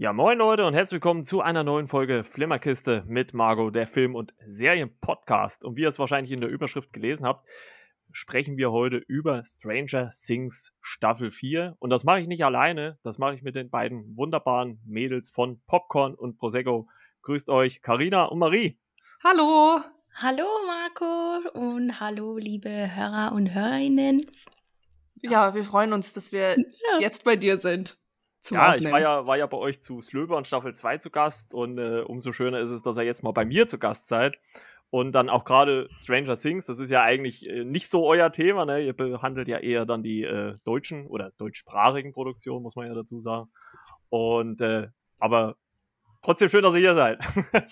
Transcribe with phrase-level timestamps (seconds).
[0.00, 4.14] Ja, moin Leute und herzlich willkommen zu einer neuen Folge Flimmerkiste mit Margot, der Film-
[4.14, 5.64] und Serienpodcast.
[5.64, 7.44] Und wie ihr es wahrscheinlich in der Überschrift gelesen habt,
[8.12, 11.74] sprechen wir heute über Stranger Things Staffel 4.
[11.80, 15.60] Und das mache ich nicht alleine, das mache ich mit den beiden wunderbaren Mädels von
[15.66, 16.88] Popcorn und Prosecco.
[17.22, 18.78] Grüßt euch Karina und Marie.
[19.24, 19.80] Hallo.
[20.14, 24.24] Hallo Marco und hallo liebe Hörer und Hörerinnen.
[25.22, 27.00] Ja, wir freuen uns, dass wir ja.
[27.00, 27.98] jetzt bei dir sind
[28.50, 28.86] ja, Aufnehmen.
[28.86, 31.78] ich war ja, war ja bei euch zu Slöber und Staffel 2 zu Gast und
[31.78, 34.38] äh, umso schöner ist es, dass ihr jetzt mal bei mir zu Gast seid.
[34.90, 38.64] Und dann auch gerade Stranger Things, das ist ja eigentlich äh, nicht so euer Thema,
[38.64, 38.80] ne?
[38.80, 43.20] Ihr behandelt ja eher dann die äh, deutschen oder deutschsprachigen Produktionen, muss man ja dazu
[43.20, 43.50] sagen.
[44.08, 45.56] Und äh, aber
[46.22, 47.20] Trotzdem schön, dass ihr hier seid.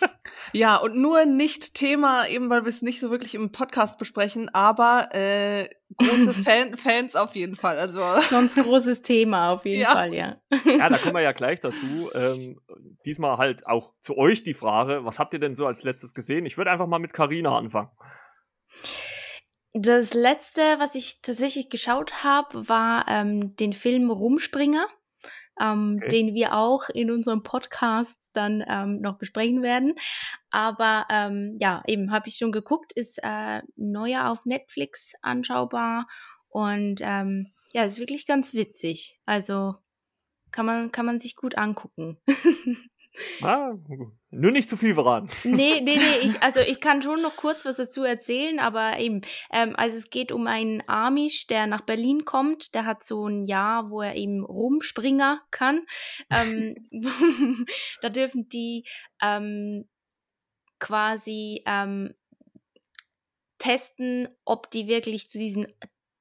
[0.52, 4.48] ja, und nur nicht Thema, eben weil wir es nicht so wirklich im Podcast besprechen,
[4.54, 7.78] aber äh, große Fan Fans auf jeden Fall.
[7.78, 9.92] Also Sonst großes Thema auf jeden ja.
[9.92, 10.36] Fall, ja.
[10.64, 12.10] Ja, da kommen wir ja gleich dazu.
[12.14, 12.60] Ähm,
[13.04, 16.46] diesmal halt auch zu euch die Frage, was habt ihr denn so als letztes gesehen?
[16.46, 17.90] Ich würde einfach mal mit Carina anfangen.
[19.72, 24.86] Das letzte, was ich tatsächlich geschaut habe, war ähm, den Film Rumspringer,
[25.60, 26.08] ähm, okay.
[26.08, 29.94] den wir auch in unserem Podcast dann ähm, noch besprechen werden.
[30.50, 36.06] Aber ähm, ja, eben habe ich schon geguckt, ist äh, neuer auf Netflix anschaubar
[36.48, 39.20] und ähm, ja, ist wirklich ganz witzig.
[39.26, 39.76] Also
[40.50, 42.18] kann man, kann man sich gut angucken.
[43.42, 43.74] Ah,
[44.30, 45.28] nur nicht zu viel verraten.
[45.44, 46.18] Nee, nee, nee.
[46.22, 50.10] Ich, also ich kann schon noch kurz was dazu erzählen, aber eben, ähm, also es
[50.10, 52.74] geht um einen Amish, der nach Berlin kommt.
[52.74, 55.86] Der hat so ein Jahr, wo er eben Rumspringer kann.
[56.30, 56.74] Ähm,
[58.02, 58.84] da dürfen die
[59.22, 59.88] ähm,
[60.78, 62.14] quasi ähm,
[63.58, 65.66] testen, ob die wirklich zu diesen,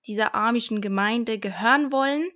[0.07, 2.29] dieser amischen Gemeinde gehören wollen,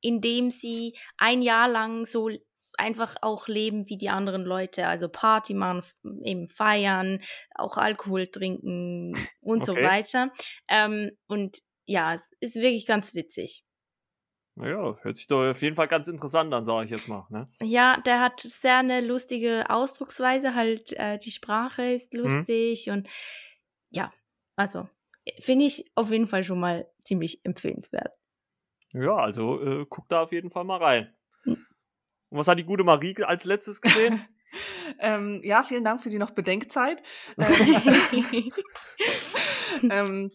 [0.00, 2.30] indem sie ein Jahr lang so
[2.78, 5.82] einfach auch leben wie die anderen Leute, also Party machen,
[6.22, 7.20] eben feiern,
[7.54, 9.64] auch Alkohol trinken und okay.
[9.64, 10.30] so weiter.
[10.68, 13.64] Ähm, und ja, es ist wirklich ganz witzig.
[14.54, 17.26] Naja, hört sich doch auf jeden Fall ganz interessant an, sage ich jetzt mal.
[17.30, 17.46] Ne?
[17.62, 22.20] Ja, der hat sehr eine lustige Ausdrucksweise, halt äh, die Sprache ist mhm.
[22.20, 22.92] lustig mhm.
[22.92, 23.08] und
[23.90, 24.10] ja,
[24.56, 24.88] also
[25.38, 28.14] finde ich auf jeden Fall schon mal ziemlich empfehlenswert.
[28.92, 31.14] Ja, also äh, guck da auf jeden Fall mal rein.
[32.30, 34.22] Und was hat die gute Marie als letztes gesehen?
[35.00, 37.02] ähm, ja, vielen Dank für die noch Bedenkzeit.
[39.90, 40.30] ähm,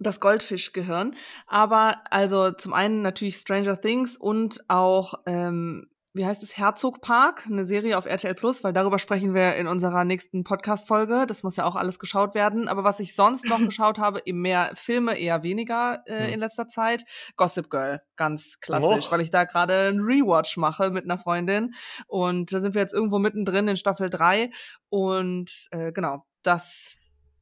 [0.00, 1.16] das Goldfischgehirn.
[1.46, 5.88] Aber also zum einen natürlich Stranger Things und auch ähm,
[6.18, 9.68] wie heißt es, Herzog Park, eine Serie auf RTL Plus, weil darüber sprechen wir in
[9.68, 11.26] unserer nächsten Podcast-Folge.
[11.28, 12.66] Das muss ja auch alles geschaut werden.
[12.66, 16.34] Aber was ich sonst noch geschaut habe, eben mehr Filme, eher weniger äh, hm.
[16.34, 17.04] in letzter Zeit.
[17.36, 19.12] Gossip Girl, ganz klassisch, Och.
[19.12, 21.74] weil ich da gerade einen Rewatch mache mit einer Freundin.
[22.08, 24.50] Und da sind wir jetzt irgendwo mittendrin in Staffel 3.
[24.88, 26.96] Und äh, genau, das,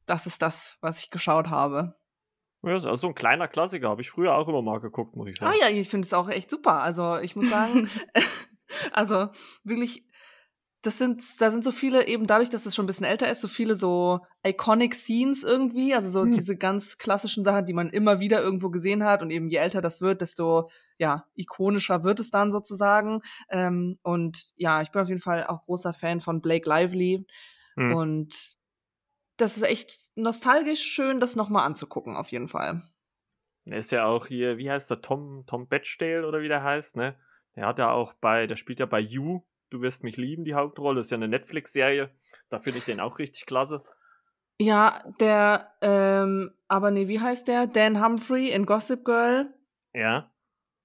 [0.05, 1.95] das ist das, was ich geschaut habe.
[2.61, 5.29] Ja, ist auch so ein kleiner Klassiker, habe ich früher auch immer mal geguckt, muss
[5.29, 5.51] ich sagen.
[5.51, 6.83] Ah ja, ich finde es auch echt super.
[6.83, 7.89] Also ich muss sagen,
[8.91, 9.29] Also
[9.63, 10.05] wirklich,
[10.81, 13.41] das sind, da sind so viele, eben dadurch, dass es schon ein bisschen älter ist,
[13.41, 16.31] so viele so iconic Scenes irgendwie, also so hm.
[16.31, 19.81] diese ganz klassischen Sachen, die man immer wieder irgendwo gesehen hat und eben je älter
[19.81, 23.21] das wird, desto ja, ikonischer wird es dann sozusagen.
[23.49, 27.25] Ähm, und ja, ich bin auf jeden Fall auch großer Fan von Blake Lively
[27.75, 27.93] hm.
[27.93, 28.57] und
[29.37, 32.81] das ist echt nostalgisch schön, das nochmal anzugucken, auf jeden Fall.
[33.65, 36.95] Er ist ja auch hier, wie heißt der, Tom, Tom Batchdale oder wie der heißt,
[36.95, 37.15] ne?
[37.57, 40.53] Er hat ja auch bei, der spielt ja bei You, Du wirst mich lieben, die
[40.53, 40.97] Hauptrolle.
[40.97, 42.09] Das ist ja eine Netflix-Serie.
[42.49, 43.83] Da finde ich den auch richtig klasse.
[44.59, 47.67] Ja, der, ähm, aber nee, wie heißt der?
[47.67, 49.53] Dan Humphrey in Gossip Girl.
[49.93, 50.31] Ja.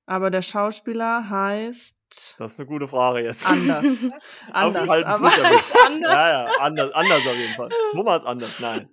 [0.07, 1.97] Aber der Schauspieler heißt.
[2.39, 3.47] Das ist eine gute Frage jetzt.
[3.47, 3.85] Anders.
[4.53, 4.89] anders.
[4.89, 5.73] aber anders.
[6.01, 7.71] Ja, ja, anders, anders auf jeden Fall.
[7.95, 8.91] Nummer ist anders, nein.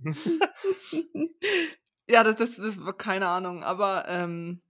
[2.08, 4.62] ja, das, das, das, keine Ahnung, aber ähm,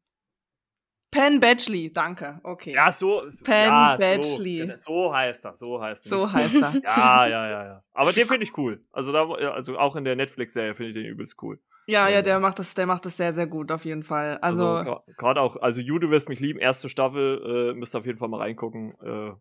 [1.15, 2.41] Penn Badgley, danke.
[2.43, 2.73] Okay.
[2.73, 3.23] Ja, so.
[3.45, 4.73] Penn ja, Badgley.
[4.77, 6.11] So, so, heißt er, so heißt er.
[6.11, 6.75] So heißt er.
[6.83, 7.85] ja, ja, ja, ja.
[7.93, 8.85] Aber den finde ich cool.
[8.91, 11.61] Also, da, also auch in der Netflix-Serie finde ich den übelst cool.
[11.87, 14.39] Ja, ja, der macht das, der macht das sehr, sehr gut, auf jeden Fall.
[14.39, 18.01] Also, also gerade auch, also You, du wirst mich lieben, erste Staffel, äh, müsst ihr
[18.01, 18.95] auf jeden Fall mal reingucken.
[19.01, 19.35] Äh,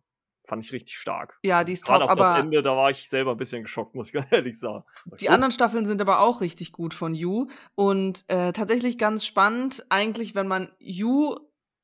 [0.46, 1.38] fand ich richtig stark.
[1.42, 3.94] Ja, die ist top, Gerade aber das Ende, da war ich selber ein bisschen geschockt,
[3.96, 4.84] muss ich ganz ehrlich sagen.
[5.18, 9.84] Die anderen Staffeln sind aber auch richtig gut von You und äh, tatsächlich ganz spannend,
[9.88, 11.36] eigentlich, wenn man You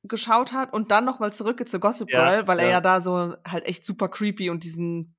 [0.02, 2.64] geschaut hat und dann nochmal zurück zu Gossip Girl, ja, weil ja.
[2.64, 5.17] er ja da so halt echt super creepy und diesen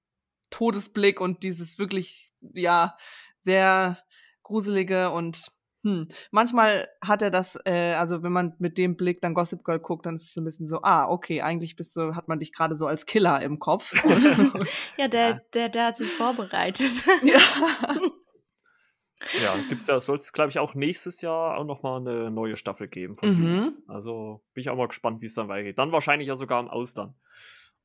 [0.50, 2.98] Todesblick und dieses wirklich, ja,
[3.44, 3.98] sehr
[4.44, 5.52] gruselige und
[5.84, 9.80] hm, manchmal hat er das, äh, also wenn man mit dem Blick dann Gossip Girl
[9.80, 12.38] guckt, dann ist es so ein bisschen so, ah, okay, eigentlich bist du, hat man
[12.38, 13.94] dich gerade so als Killer im Kopf.
[14.98, 16.92] ja, der, der, der hat sich vorbereitet.
[17.24, 17.40] ja.
[19.42, 22.88] Ja, gibt's ja, soll es, glaube ich, auch nächstes Jahr auch nochmal eine neue Staffel
[22.88, 23.18] geben.
[23.22, 23.78] Mhm.
[23.88, 25.78] Also bin ich auch mal gespannt, wie es dann weitergeht.
[25.78, 27.14] Dann wahrscheinlich ja sogar im Ausland.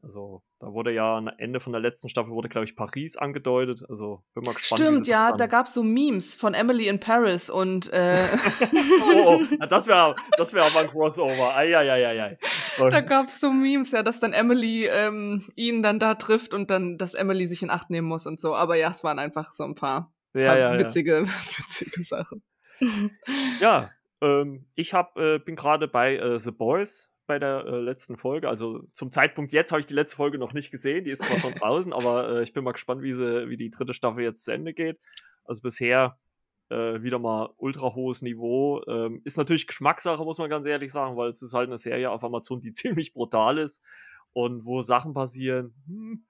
[0.03, 3.83] Also, da wurde ja am Ende von der letzten Staffel wurde, glaube ich, Paris angedeutet.
[3.89, 4.81] Also, bin mal gespannt.
[4.81, 7.93] Stimmt, ja, da gab es so Memes von Emily in Paris und.
[7.93, 8.23] Äh
[9.03, 11.57] oh, oh, das wäre das wär aber ein Crossover.
[11.57, 12.39] Eieieiei.
[12.79, 16.71] Da gab es so Memes, ja, dass dann Emily ähm, ihn dann da trifft und
[16.71, 18.55] dann, dass Emily sich in Acht nehmen muss und so.
[18.55, 21.23] Aber ja, es waren einfach so ein paar, ja, paar ja, witzige, ja.
[21.59, 22.43] witzige Sachen.
[23.59, 23.91] Ja,
[24.21, 28.49] ähm, ich hab, äh, bin gerade bei äh, The Boys bei der äh, letzten Folge.
[28.49, 31.05] Also zum Zeitpunkt jetzt habe ich die letzte Folge noch nicht gesehen.
[31.05, 33.71] Die ist zwar schon draußen, aber äh, ich bin mal gespannt, wie, sie, wie die
[33.71, 34.99] dritte Staffel jetzt zu Ende geht.
[35.45, 36.19] Also bisher
[36.69, 38.83] äh, wieder mal ultra hohes Niveau.
[38.89, 42.11] Ähm, ist natürlich Geschmackssache, muss man ganz ehrlich sagen, weil es ist halt eine Serie
[42.11, 43.83] auf Amazon, die ziemlich brutal ist
[44.33, 46.27] und wo Sachen passieren, hm,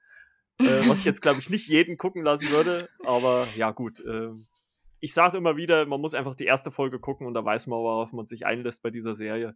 [0.58, 2.78] äh, was ich jetzt glaube ich nicht jeden gucken lassen würde.
[3.04, 4.02] Aber ja gut.
[4.06, 4.46] Ähm,
[5.00, 7.78] ich sage immer wieder, man muss einfach die erste Folge gucken und da weiß man,
[7.78, 9.54] worauf man sich einlässt bei dieser Serie.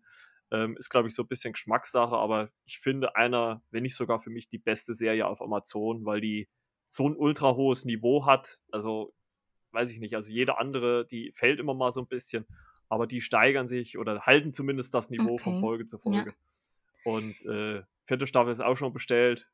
[0.53, 4.21] Ähm, ist, glaube ich, so ein bisschen Geschmackssache, aber ich finde einer, wenn nicht sogar
[4.21, 6.49] für mich, die beste Serie auf Amazon, weil die
[6.89, 8.61] so ein ultra hohes Niveau hat.
[8.73, 9.15] Also,
[9.71, 12.47] weiß ich nicht, also jede andere, die fällt immer mal so ein bisschen,
[12.89, 15.45] aber die steigern sich oder halten zumindest das Niveau okay.
[15.45, 16.35] von Folge zu Folge.
[17.05, 17.13] Ja.
[17.13, 19.49] Und äh, vierte Staffel ist auch schon bestellt.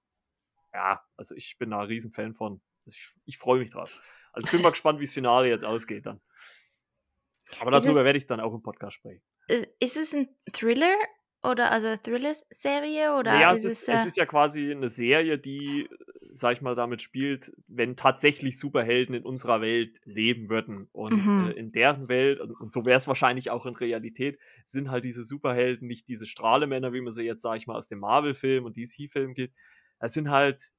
[0.76, 2.60] Ja, also ich bin da ein Riesenfan von.
[2.84, 3.90] Ich, ich freue mich drauf.
[4.34, 6.20] Also ich bin mal gespannt, wie das Finale jetzt ausgeht dann.
[7.60, 9.22] Aber darüber werde ich dann auch im Podcast sprechen.
[9.48, 10.94] Äh, ist es ein Thriller
[11.42, 13.40] oder also eine Thriller-Serie oder?
[13.40, 14.06] Ja, es ist, es, äh...
[14.06, 15.88] ist ja quasi eine Serie, die,
[16.34, 21.46] sag ich mal, damit spielt, wenn tatsächlich Superhelden in unserer Welt leben würden und mhm.
[21.46, 25.04] äh, in deren Welt und, und so wäre es wahrscheinlich auch in Realität sind halt
[25.04, 28.66] diese Superhelden nicht diese Strahlemänner, wie man sie jetzt, sag ich mal, aus dem Marvel-Film
[28.66, 29.54] und DC-Film gibt.
[29.98, 30.70] Es sind halt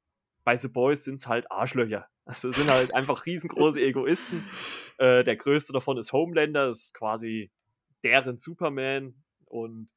[0.44, 2.08] bei The Boys sind es halt Arschlöcher.
[2.24, 4.44] Also sind halt einfach riesengroße Egoisten.
[5.00, 7.52] Äh, der größte davon ist Homelander, das ist quasi
[8.04, 9.14] deren Superman
[9.46, 9.90] und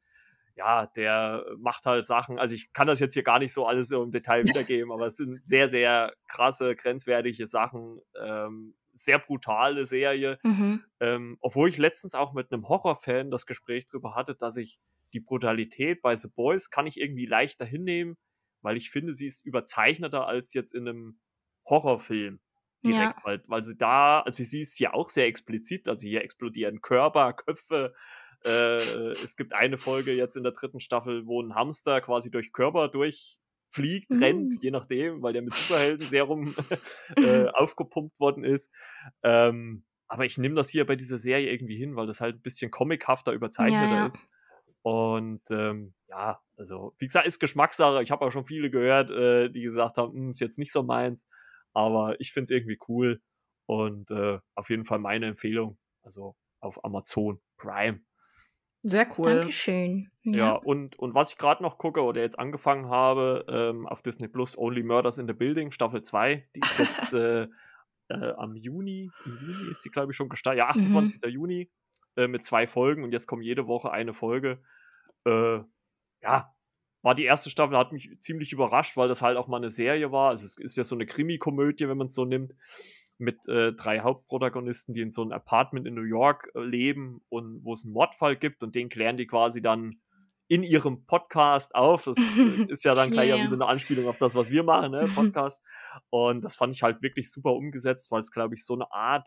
[0.54, 3.90] ja, der macht halt Sachen, also ich kann das jetzt hier gar nicht so alles
[3.92, 10.38] im Detail wiedergeben, aber es sind sehr, sehr krasse, grenzwertige Sachen, ähm, sehr brutale Serie,
[10.42, 10.84] mhm.
[11.00, 14.80] ähm, obwohl ich letztens auch mit einem Horrorfan das Gespräch darüber hatte, dass ich
[15.14, 18.18] die Brutalität bei The Boys kann ich irgendwie leichter hinnehmen,
[18.62, 21.20] weil ich finde, sie ist überzeichneter als jetzt in einem
[21.66, 22.40] Horrorfilm
[22.84, 23.24] direkt, ja.
[23.24, 27.32] weil, weil sie da, also sie ist ja auch sehr explizit, also hier explodieren Körper,
[27.46, 27.94] Köpfe.
[28.44, 32.52] Äh, es gibt eine Folge jetzt in der dritten Staffel, wo ein Hamster quasi durch
[32.52, 34.22] Körper durchfliegt, mhm.
[34.22, 36.54] rennt, je nachdem, weil der mit Superhelden-Serum
[37.16, 38.72] äh, aufgepumpt worden ist.
[39.22, 42.42] Ähm, aber ich nehme das hier bei dieser Serie irgendwie hin, weil das halt ein
[42.42, 44.06] bisschen comichafter, überzeichneter ja, ja.
[44.06, 44.26] ist.
[44.82, 48.02] Und ähm, ja, also wie gesagt, ist Geschmackssache.
[48.02, 50.82] Ich habe auch schon viele gehört, äh, die gesagt haben, hm, ist jetzt nicht so
[50.82, 51.26] meins.
[51.72, 53.20] Aber ich finde es irgendwie cool
[53.66, 55.78] und äh, auf jeden Fall meine Empfehlung.
[56.02, 58.00] Also auf Amazon Prime.
[58.82, 59.24] Sehr cool.
[59.24, 60.10] Dankeschön.
[60.22, 64.02] Ja, ja und, und was ich gerade noch gucke oder jetzt angefangen habe, ähm, auf
[64.02, 67.48] Disney Plus Only Murders in the Building, Staffel 2, die ist jetzt äh,
[68.08, 71.22] äh, am Juni, im Juni ist die, glaube ich, schon gestartet, ja, 28.
[71.22, 71.30] Mhm.
[71.30, 71.70] Juni
[72.16, 74.62] äh, mit zwei Folgen und jetzt kommt jede Woche eine Folge.
[76.22, 76.54] Ja,
[77.02, 80.12] war die erste Staffel, hat mich ziemlich überrascht, weil das halt auch mal eine Serie
[80.12, 80.30] war.
[80.30, 82.52] Also es ist ja so eine Krimi-Komödie, wenn man es so nimmt,
[83.18, 87.64] mit äh, drei Hauptprotagonisten, die in so einem Apartment in New York äh, leben und
[87.64, 90.00] wo es einen Mordfall gibt und den klären die quasi dann
[90.48, 92.04] in ihrem Podcast auf.
[92.04, 93.38] Das äh, ist ja dann gleich yeah.
[93.38, 95.08] wieder eine Anspielung auf das, was wir machen, ne?
[95.14, 95.62] Podcast.
[96.10, 99.26] Und das fand ich halt wirklich super umgesetzt, weil es, glaube ich, so eine Art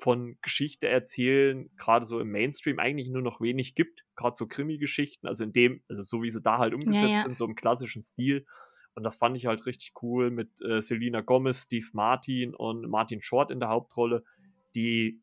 [0.00, 5.26] von Geschichte erzählen, gerade so im Mainstream eigentlich nur noch wenig gibt, gerade so Krimi-Geschichten,
[5.26, 7.20] also in dem, also so wie sie da halt umgesetzt ja, ja.
[7.20, 8.46] sind, so im klassischen Stil.
[8.94, 13.22] Und das fand ich halt richtig cool mit äh, Selina Gomez, Steve Martin und Martin
[13.22, 14.24] Short in der Hauptrolle,
[14.74, 15.20] die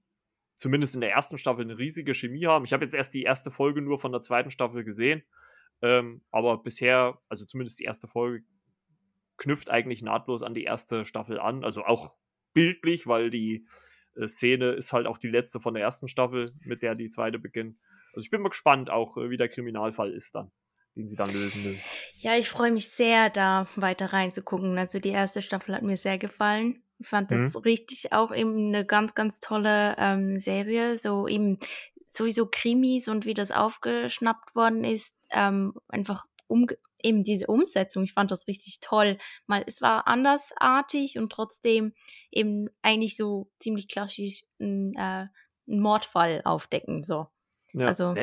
[0.55, 2.65] zumindest in der ersten Staffel eine riesige Chemie haben.
[2.65, 5.23] Ich habe jetzt erst die erste Folge nur von der zweiten Staffel gesehen,
[5.81, 8.45] ähm, aber bisher, also zumindest die erste Folge,
[9.37, 11.63] knüpft eigentlich nahtlos an die erste Staffel an.
[11.63, 12.13] Also auch
[12.53, 13.67] bildlich, weil die
[14.25, 17.77] Szene ist halt auch die letzte von der ersten Staffel, mit der die zweite beginnt.
[18.13, 20.51] Also ich bin mal gespannt, auch äh, wie der Kriminalfall ist dann,
[20.95, 21.79] den sie dann lösen will.
[22.17, 24.77] Ja, ich freue mich sehr, da weiter reinzugucken.
[24.77, 26.83] Also die erste Staffel hat mir sehr gefallen.
[26.99, 27.59] Ich fand das mhm.
[27.59, 30.97] richtig auch eben eine ganz, ganz tolle ähm, Serie.
[30.97, 31.59] So eben
[32.07, 35.13] sowieso Krimis und wie das aufgeschnappt worden ist.
[35.29, 36.67] Ähm, einfach um,
[37.01, 39.17] eben diese Umsetzung, ich fand das richtig toll.
[39.45, 41.93] Mal, es war andersartig und trotzdem
[42.31, 45.27] eben eigentlich so ziemlich klassisch ein äh,
[45.69, 47.03] einen Mordfall aufdecken.
[47.03, 47.27] So.
[47.73, 47.87] Ja.
[47.87, 48.15] Also,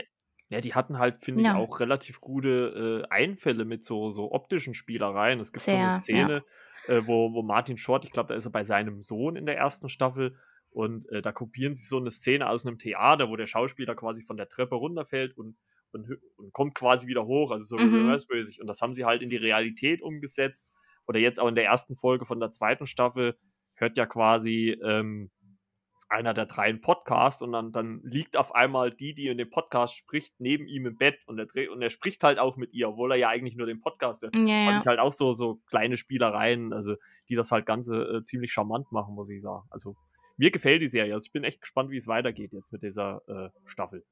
[0.49, 1.57] Ja, die hatten halt, finde ich, Ja.
[1.57, 5.41] auch relativ gute äh, Einfälle mit so, so optischen Spielereien.
[5.41, 6.25] Es gibt so eine Sehr, ja.
[6.27, 6.45] Szene,
[6.87, 9.57] äh, wo, wo Martin Short, ich glaube, da ist er bei seinem Sohn in der
[9.57, 10.39] ersten Staffel
[10.71, 14.23] und äh, da kopieren sie so eine Szene aus einem Theater, wo der Schauspieler quasi
[14.23, 15.57] von der Treppe runterfällt und,
[15.95, 17.95] und, und kommt quasi wieder hoch, also so Mhm.
[17.95, 18.61] reverse-mäßig.
[18.61, 20.71] Und das haben sie halt in die Realität umgesetzt.
[21.07, 23.37] Oder jetzt auch in der ersten Folge von der zweiten Staffel
[23.75, 25.31] hört ja quasi ähm,
[26.09, 29.51] einer der drei einen Podcast und dann, dann liegt auf einmal die, die in dem
[29.51, 32.89] Podcast spricht, neben ihm im Bett und er, und er spricht halt auch mit ihr,
[32.89, 34.37] obwohl er ja eigentlich nur den Podcast hört.
[34.37, 34.79] ja, Fand ja.
[34.81, 36.95] ich halt auch so, so kleine Spielereien, also
[37.29, 39.67] die das halt Ganze äh, ziemlich charmant machen, muss ich sagen.
[39.71, 39.97] Also
[40.37, 41.15] mir gefällt die Serie.
[41.15, 44.05] Also ich bin echt gespannt, wie es weitergeht jetzt mit dieser äh, Staffel.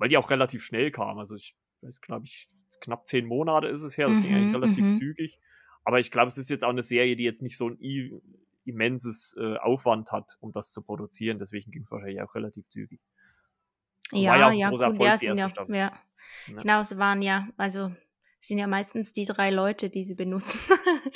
[0.00, 1.18] Weil die auch relativ schnell kam.
[1.18, 2.48] Also ich weiß, glaube ich,
[2.80, 4.08] knapp zehn Monate ist es her.
[4.08, 4.96] Das ging Mhm, eigentlich relativ mhm.
[4.96, 5.38] zügig.
[5.84, 8.22] Aber ich glaube, es ist jetzt auch eine Serie, die jetzt nicht so ein
[8.64, 11.38] immenses äh, Aufwand hat, um das zu produzieren.
[11.38, 13.00] Deswegen ging es wahrscheinlich auch relativ zügig.
[14.12, 15.92] ja Ja, ja, gut, Erfolg, ja, sind ja, ja.
[16.46, 17.94] Genau, es waren ja, also
[18.40, 20.58] sind ja meistens die drei Leute, die sie benutzen.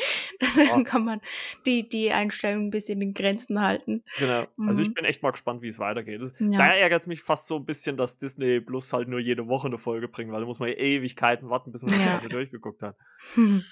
[0.56, 0.66] Ja.
[0.68, 1.20] Dann kann man
[1.64, 4.02] die, die Einstellung ein bisschen in Grenzen halten.
[4.18, 4.46] Genau.
[4.66, 4.94] Also ich Mhm.
[4.94, 6.20] bin echt mal gespannt, wie es weitergeht.
[6.20, 6.58] Das, Ja.
[6.58, 9.68] Da ärgert es mich fast so ein bisschen, dass Disney Plus halt nur jede Woche
[9.68, 12.04] eine Folge bringt, weil da muss man ja Ewigkeiten warten, bis man die Ja.
[12.18, 12.96] Staffel durchgeguckt hat.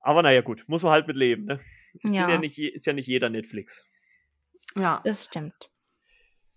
[0.00, 1.60] Aber naja, gut, muss man halt mit leben, ne?
[2.02, 2.38] Ist ja, Ja.
[2.38, 3.86] nicht, ist ja nicht jeder Netflix.
[4.76, 5.00] Ja.
[5.04, 5.70] Das stimmt.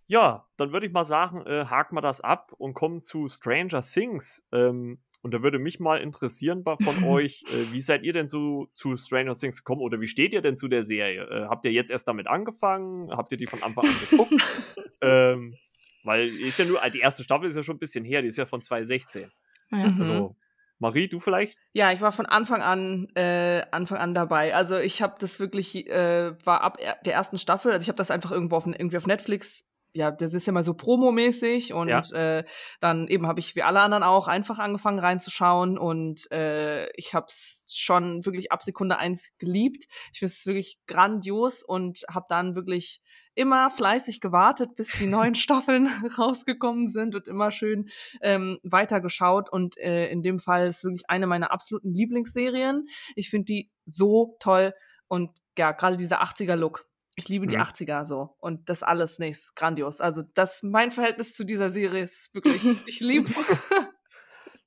[0.07, 3.81] Ja, dann würde ich mal sagen, äh, haken wir das ab und kommen zu Stranger
[3.81, 4.47] Things.
[4.53, 8.67] Ähm, und da würde mich mal interessieren von euch, äh, wie seid ihr denn so
[8.75, 11.23] zu Stranger Things gekommen oder wie steht ihr denn zu der Serie?
[11.23, 13.09] Äh, habt ihr jetzt erst damit angefangen?
[13.09, 14.33] Habt ihr die von Anfang an geguckt?
[15.01, 15.55] ähm,
[16.03, 18.37] weil ist ja nur, die erste Staffel ist ja schon ein bisschen her, die ist
[18.37, 19.31] ja von 2016.
[19.71, 19.77] Ja.
[19.77, 19.99] Mhm.
[19.99, 20.35] Also,
[20.79, 21.57] Marie, du vielleicht?
[21.71, 24.53] Ja, ich war von Anfang an äh, Anfang an dabei.
[24.53, 27.71] Also ich habe das wirklich äh, war ab er der ersten Staffel.
[27.71, 29.65] Also ich habe das einfach irgendwo auf irgendwie auf Netflix.
[29.95, 32.01] Ja, das ist ja mal so Promo-mäßig und Ja.
[32.13, 32.43] äh,
[32.79, 37.27] dann eben habe ich wie alle anderen auch einfach angefangen reinzuschauen und äh, ich habe
[37.29, 39.85] es schon wirklich ab Sekunde eins geliebt.
[40.11, 43.01] Ich finde es wirklich grandios und habe dann wirklich
[43.35, 47.89] immer fleißig gewartet, bis die neuen Staffeln rausgekommen sind und immer schön
[48.21, 49.51] ähm, weitergeschaut.
[49.51, 52.87] Und äh, in dem Fall ist wirklich eine meiner absoluten Lieblingsserien.
[53.15, 54.73] Ich finde die so toll
[55.07, 56.85] und ja, gerade dieser 80er-Look.
[57.15, 57.61] Ich liebe die Mhm.
[57.61, 58.35] 80er so.
[58.39, 60.01] Und das alles, nee, ist grandios.
[60.01, 63.35] Also, das, mein Verhältnis zu dieser Serie ist wirklich, ich lieb's.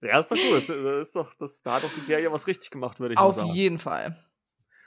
[0.02, 0.68] Ja, ist doch gut.
[0.68, 3.24] Das ist doch, das, da hat doch die Serie was richtig gemacht, würde ich mal
[3.24, 3.50] Auf sagen.
[3.50, 4.16] jeden Fall.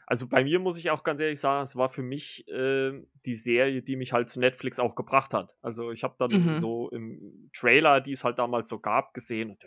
[0.05, 2.93] Also bei mir muss ich auch ganz ehrlich sagen, es war für mich äh,
[3.25, 5.55] die Serie, die mich halt zu Netflix auch gebracht hat.
[5.61, 6.57] Also ich habe dann Mhm.
[6.57, 9.63] so im Trailer, die es halt damals so gab, gesehen, und,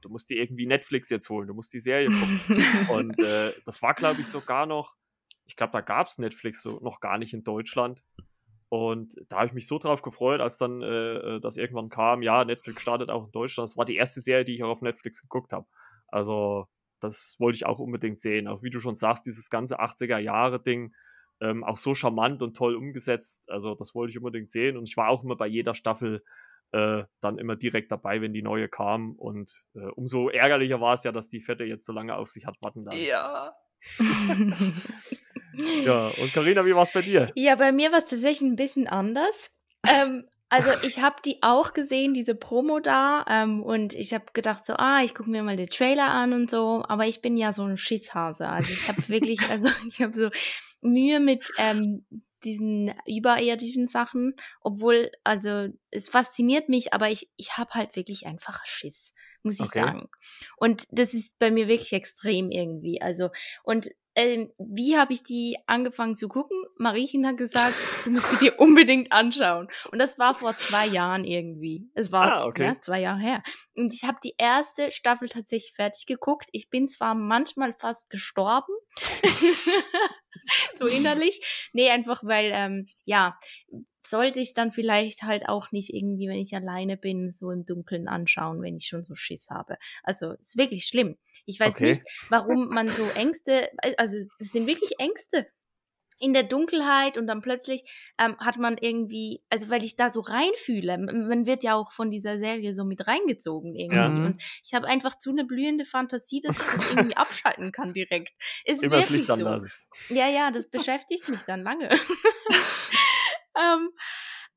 [0.00, 2.44] du musst dir irgendwie Netflix jetzt holen, du musst die Serie gucken.
[2.86, 4.94] und äh, das war, glaube ich, sogar noch,
[5.46, 8.02] ich glaube, da gab es Netflix so noch gar nicht in Deutschland.
[8.68, 12.42] Und da habe ich mich so drauf gefreut, als dann äh, das irgendwann kam, ja,
[12.44, 13.68] Netflix startet auch in Deutschland.
[13.68, 15.66] Das war die erste Serie, die ich auch auf Netflix geguckt habe.
[16.08, 16.66] Also
[17.00, 18.48] das wollte ich auch unbedingt sehen.
[18.48, 20.94] Auch wie du schon sagst, dieses ganze 80er-Jahre-Ding,
[21.42, 23.50] ähm, auch so charmant und toll umgesetzt.
[23.50, 24.76] Also das wollte ich unbedingt sehen.
[24.76, 26.22] Und ich war auch immer bei jeder Staffel
[26.70, 29.12] äh, dann immer direkt dabei, wenn die neue kam.
[29.16, 32.46] Und äh, umso ärgerlicher war es ja, dass die Fette jetzt so lange auf sich
[32.46, 33.04] hat warten lassen.
[33.04, 33.52] ja.
[35.84, 37.30] Ja, und Karina, wie war es bei dir?
[37.34, 39.50] Ja, bei mir war es tatsächlich ein bisschen anders.
[39.86, 44.64] ähm, also ich habe die auch gesehen, diese Promo da, ähm, und ich habe gedacht
[44.64, 47.52] so, ah, ich gucke mir mal den Trailer an und so, aber ich bin ja
[47.52, 48.48] so ein Schisshase.
[48.48, 50.30] Also ich habe wirklich, also ich habe so
[50.80, 52.04] Mühe mit ähm,
[52.44, 58.64] diesen überirdischen Sachen, obwohl, also es fasziniert mich, aber ich, ich habe halt wirklich einfach
[58.66, 59.11] Schiss,
[59.42, 59.80] muss ich Okay.
[59.80, 60.08] sagen.
[60.56, 63.00] Und das ist bei mir wirklich extrem irgendwie.
[63.02, 63.30] Also,
[63.64, 66.56] und ähm, wie habe ich die angefangen zu gucken?
[66.76, 69.68] Mariechen hat gesagt, du musst sie dir unbedingt anschauen.
[69.90, 71.88] Und das war vor zwei Jahren irgendwie.
[71.94, 72.64] Es war Ah, okay.
[72.66, 73.42] ja, zwei Jahre her.
[73.74, 76.50] Und ich habe die erste Staffel tatsächlich fertig geguckt.
[76.52, 78.74] Ich bin zwar manchmal fast gestorben,
[80.78, 81.70] so innerlich.
[81.72, 83.38] Nee, einfach weil, ähm, ja,
[84.06, 88.08] sollte ich dann vielleicht halt auch nicht irgendwie, wenn ich alleine bin, so im Dunkeln
[88.08, 89.76] anschauen, wenn ich schon so Schiss habe.
[90.02, 91.16] Also, ist wirklich schlimm.
[91.46, 91.88] Ich weiß Okay.
[91.90, 95.46] nicht, warum man so Ängste, also es sind wirklich Ängste
[96.18, 97.82] in der Dunkelheit und dann plötzlich
[98.16, 102.12] ähm, hat man irgendwie, also weil ich da so reinfühle, man wird ja auch von
[102.12, 104.08] dieser Serie so mit reingezogen irgendwie Ja.
[104.08, 104.24] Mhm.
[104.26, 108.30] und ich habe einfach zu eine blühende Fantasie, dass ich das irgendwie abschalten kann direkt.
[108.64, 109.34] Ist Immer das wirklich Licht so.
[109.34, 109.72] anlassen.
[110.10, 111.88] Ja, ja, das beschäftigt mich dann lange.
[113.56, 113.90] ähm,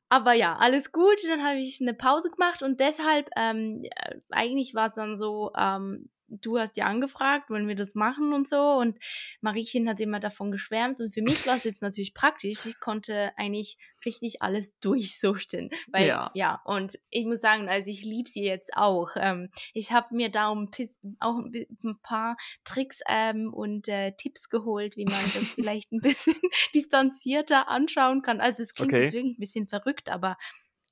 [0.10, 1.18] aber ja, alles gut.
[1.28, 5.52] Dann habe ich eine Pause gemacht und deshalb, ähm, äh, eigentlich war es dann so,
[5.58, 8.60] ähm, du hast ja angefragt, wollen wir das machen und so.
[8.60, 8.98] Und
[9.41, 11.00] Mariechen hat immer davon geschwärmt.
[11.00, 12.65] Und für mich war es jetzt natürlich praktisch.
[12.65, 15.70] Ich konnte eigentlich richtig alles durchsuchten.
[15.91, 19.12] Weil, ja, ja und ich muss sagen, also ich liebe sie jetzt auch.
[19.15, 20.50] Ähm, ich habe mir da
[21.20, 26.36] auch ein paar Tricks ähm, und äh, Tipps geholt, wie man das vielleicht ein bisschen
[26.74, 28.41] distanzierter anschauen kann.
[28.41, 29.03] Also es klingt okay.
[29.03, 30.38] jetzt wirklich ein bisschen verrückt, aber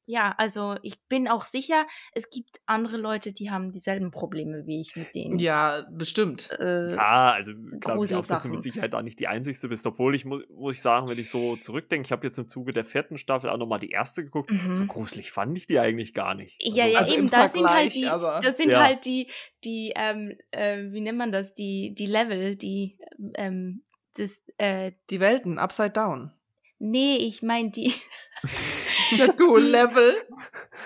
[0.05, 4.81] ja, also ich bin auch sicher, es gibt andere Leute, die haben dieselben Probleme wie
[4.81, 5.39] ich mit denen.
[5.39, 6.49] Ja, bestimmt.
[6.59, 9.87] Äh, ja, also glaube ich auch, dass du mit Sicherheit da nicht die Einzigste bist.
[9.87, 12.71] Obwohl ich, muss, muss ich sagen, wenn ich so zurückdenke, ich habe jetzt im Zuge
[12.71, 14.51] der vierten Staffel auch nochmal die erste geguckt.
[14.51, 14.71] Mhm.
[14.71, 16.57] So gruselig fand ich die eigentlich gar nicht.
[16.59, 18.83] Ja, also, ja, also eben, da sind halt die, aber, das sind ja.
[18.83, 19.29] halt die,
[19.63, 22.97] die, ähm, äh, wie nennt man das, die, die Level, die,
[23.35, 23.83] ähm,
[24.15, 26.31] das, äh, die Welten, upside down.
[26.79, 27.93] Nee, ich meine die.
[29.17, 30.27] Der Dual-Level.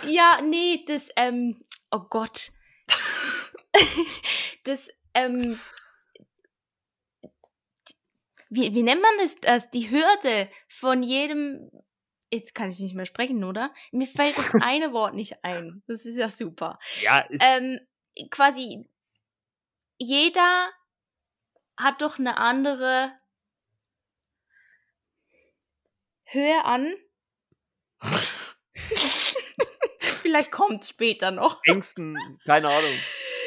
[0.05, 1.59] Ja, nee, das, ähm,
[1.91, 2.51] oh Gott.
[4.63, 5.59] das, ähm,
[8.49, 9.69] wie, wie nennt man das, das?
[9.71, 11.69] Die Hürde von jedem.
[12.29, 13.73] Jetzt kann ich nicht mehr sprechen, oder?
[13.91, 15.81] Mir fällt das eine Wort nicht ein.
[15.87, 16.77] Das ist ja super.
[17.01, 17.79] Ja, ist ähm,
[18.29, 18.89] quasi
[19.97, 20.69] jeder
[21.77, 23.11] hat doch eine andere
[26.25, 26.93] Höhe an.
[29.99, 31.61] Vielleicht kommt es später noch.
[31.63, 32.93] Ängsten, keine Ahnung.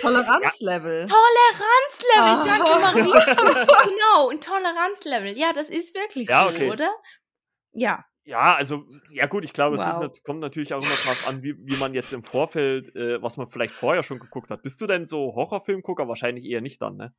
[0.01, 1.07] Toleranzlevel.
[1.07, 1.07] Ja.
[1.07, 3.13] Toleranzlevel, danke Marie.
[3.91, 5.37] genau, ein Toleranzlevel.
[5.37, 6.71] Ja, das ist wirklich ja, so, okay.
[6.71, 6.91] oder?
[7.73, 8.05] Ja.
[8.25, 9.87] Ja, also, ja gut, ich glaube, wow.
[9.87, 13.21] es ist, kommt natürlich auch immer drauf an, wie, wie man jetzt im Vorfeld, äh,
[13.23, 14.63] was man vielleicht vorher schon geguckt hat.
[14.63, 16.07] Bist du denn so Horrorfilmgucker?
[16.07, 17.15] Wahrscheinlich eher nicht dann, ne?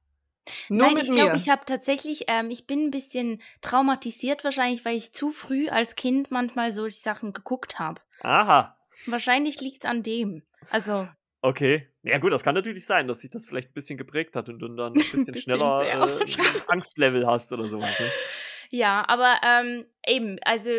[0.69, 4.95] Nur Nein, ich glaube, ich habe tatsächlich, ähm, ich bin ein bisschen traumatisiert wahrscheinlich, weil
[4.95, 8.01] ich zu früh als Kind manchmal solche Sachen geguckt habe.
[8.21, 8.77] Aha.
[9.05, 10.43] Wahrscheinlich liegt es an dem.
[10.69, 11.07] Also.
[11.41, 11.88] Okay.
[12.03, 14.60] Ja gut, das kann natürlich sein, dass sich das vielleicht ein bisschen geprägt hat und
[14.60, 16.36] du dann ein bisschen schneller äh,
[16.67, 18.00] Angstlevel hast oder sowas.
[18.00, 18.07] Ne?
[18.71, 20.69] Ja, aber ähm, eben, also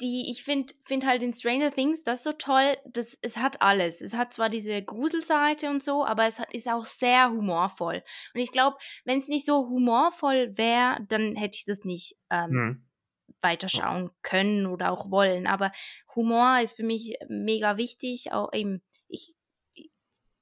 [0.00, 4.00] die, ich finde find halt in Stranger Things das so toll, das, es hat alles.
[4.00, 8.02] Es hat zwar diese Gruselseite und so, aber es hat, ist auch sehr humorvoll.
[8.34, 12.50] Und ich glaube, wenn es nicht so humorvoll wäre, dann hätte ich das nicht ähm,
[12.50, 12.86] hm.
[13.40, 15.46] weiterschauen können oder auch wollen.
[15.46, 15.72] Aber
[16.14, 19.34] Humor ist für mich mega wichtig, auch eben, ich,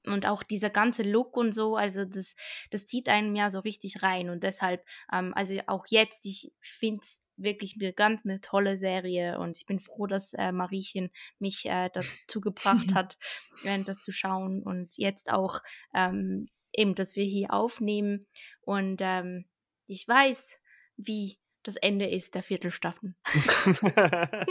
[0.07, 2.35] und auch dieser ganze Look und so, also das,
[2.71, 7.03] das zieht einem ja so richtig rein und deshalb, ähm, also auch jetzt, ich finde
[7.03, 11.67] es wirklich eine ganz eine tolle Serie und ich bin froh, dass äh, Mariechen mich
[11.67, 13.19] äh, dazu gebracht hat,
[13.65, 15.61] äh, das zu schauen und jetzt auch
[15.95, 18.27] ähm, eben, dass wir hier aufnehmen
[18.63, 19.45] und ähm,
[19.87, 20.61] ich weiß,
[20.97, 23.15] wie das Ende ist der Viertelstaffel.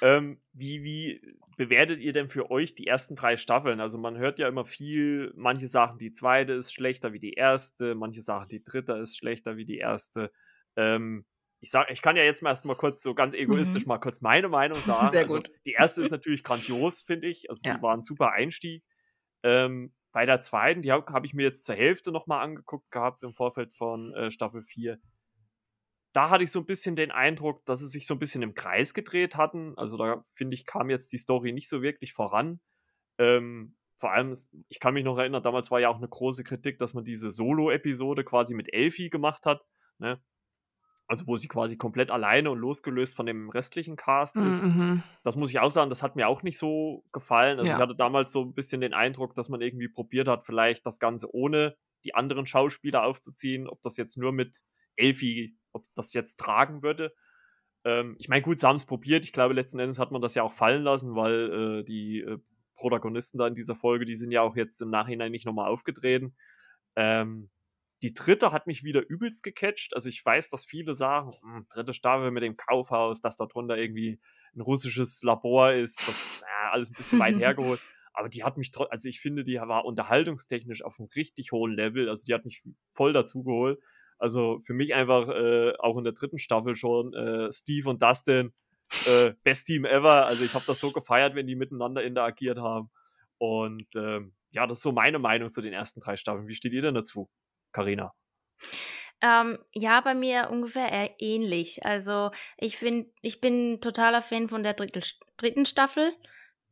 [0.00, 1.20] ähm, wie, wie
[1.56, 3.80] bewertet ihr denn für euch die ersten drei Staffeln?
[3.80, 7.94] Also man hört ja immer viel, manche sagen, die zweite ist schlechter wie die erste,
[7.94, 10.32] manche sagen, die dritte ist schlechter wie die erste.
[10.78, 11.26] Ähm,
[11.60, 13.88] ich sag, ich kann ja jetzt mal erstmal kurz so ganz egoistisch mhm.
[13.88, 15.10] mal kurz meine Meinung sagen.
[15.10, 15.48] Sehr also, gut.
[15.48, 17.50] Also, die erste ist natürlich grandios, finde ich.
[17.50, 17.76] Also ja.
[17.76, 18.84] die war ein super Einstieg.
[19.42, 23.22] Ähm, bei der zweiten, die habe hab ich mir jetzt zur Hälfte nochmal angeguckt gehabt
[23.24, 24.98] im Vorfeld von äh, Staffel 4.
[26.12, 28.54] Da hatte ich so ein bisschen den Eindruck, dass sie sich so ein bisschen im
[28.54, 29.76] Kreis gedreht hatten.
[29.76, 32.60] Also da finde ich, kam jetzt die Story nicht so wirklich voran.
[33.18, 34.32] Ähm, vor allem,
[34.68, 37.30] ich kann mich noch erinnern, damals war ja auch eine große Kritik, dass man diese
[37.30, 39.60] Solo-Episode quasi mit Elfie gemacht hat.
[39.98, 40.22] Ne?
[41.08, 44.64] Also wo sie quasi komplett alleine und losgelöst von dem restlichen Cast mhm, ist.
[44.64, 45.02] Mhm.
[45.24, 47.58] Das muss ich auch sagen, das hat mir auch nicht so gefallen.
[47.58, 47.76] Also ja.
[47.76, 51.00] ich hatte damals so ein bisschen den Eindruck, dass man irgendwie probiert hat, vielleicht das
[51.00, 54.62] Ganze ohne die anderen Schauspieler aufzuziehen, ob das jetzt nur mit
[54.96, 57.14] Elfie, ob das jetzt tragen würde.
[57.84, 59.24] Ähm, ich meine, gut, sie haben es probiert.
[59.24, 62.38] Ich glaube, letzten Endes hat man das ja auch fallen lassen, weil äh, die äh,
[62.76, 66.36] Protagonisten da in dieser Folge, die sind ja auch jetzt im Nachhinein nicht nochmal aufgetreten.
[66.96, 67.48] Ähm,
[68.02, 69.94] die dritte hat mich wieder übelst gecatcht.
[69.94, 73.76] Also ich weiß, dass viele sagen, hm, dritte Staffel mit dem Kaufhaus, dass da drunter
[73.76, 74.20] irgendwie
[74.54, 77.80] ein russisches Labor ist, das äh, alles ein bisschen weit hergeholt.
[78.12, 82.08] Aber die hat mich, also ich finde, die war unterhaltungstechnisch auf einem richtig hohen Level.
[82.08, 82.62] Also die hat mich
[82.94, 83.80] voll dazugeholt.
[84.18, 88.52] Also für mich einfach äh, auch in der dritten Staffel schon äh, Steve und Dustin,
[89.06, 90.26] äh, Best Team ever.
[90.26, 92.90] Also ich habe das so gefeiert, wenn die miteinander interagiert haben.
[93.38, 96.48] Und ähm, ja, das ist so meine Meinung zu den ersten drei Staffeln.
[96.48, 97.28] Wie steht ihr denn dazu?
[97.72, 98.12] Karina?
[99.20, 101.84] Ähm, ja, bei mir ungefähr ähnlich.
[101.84, 105.00] Also ich finde, ich bin totaler Fan von der dritten,
[105.36, 106.12] dritten Staffel.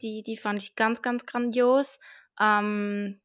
[0.02, 1.98] Die, die fand ich ganz, ganz grandios.
[2.40, 3.20] Ähm,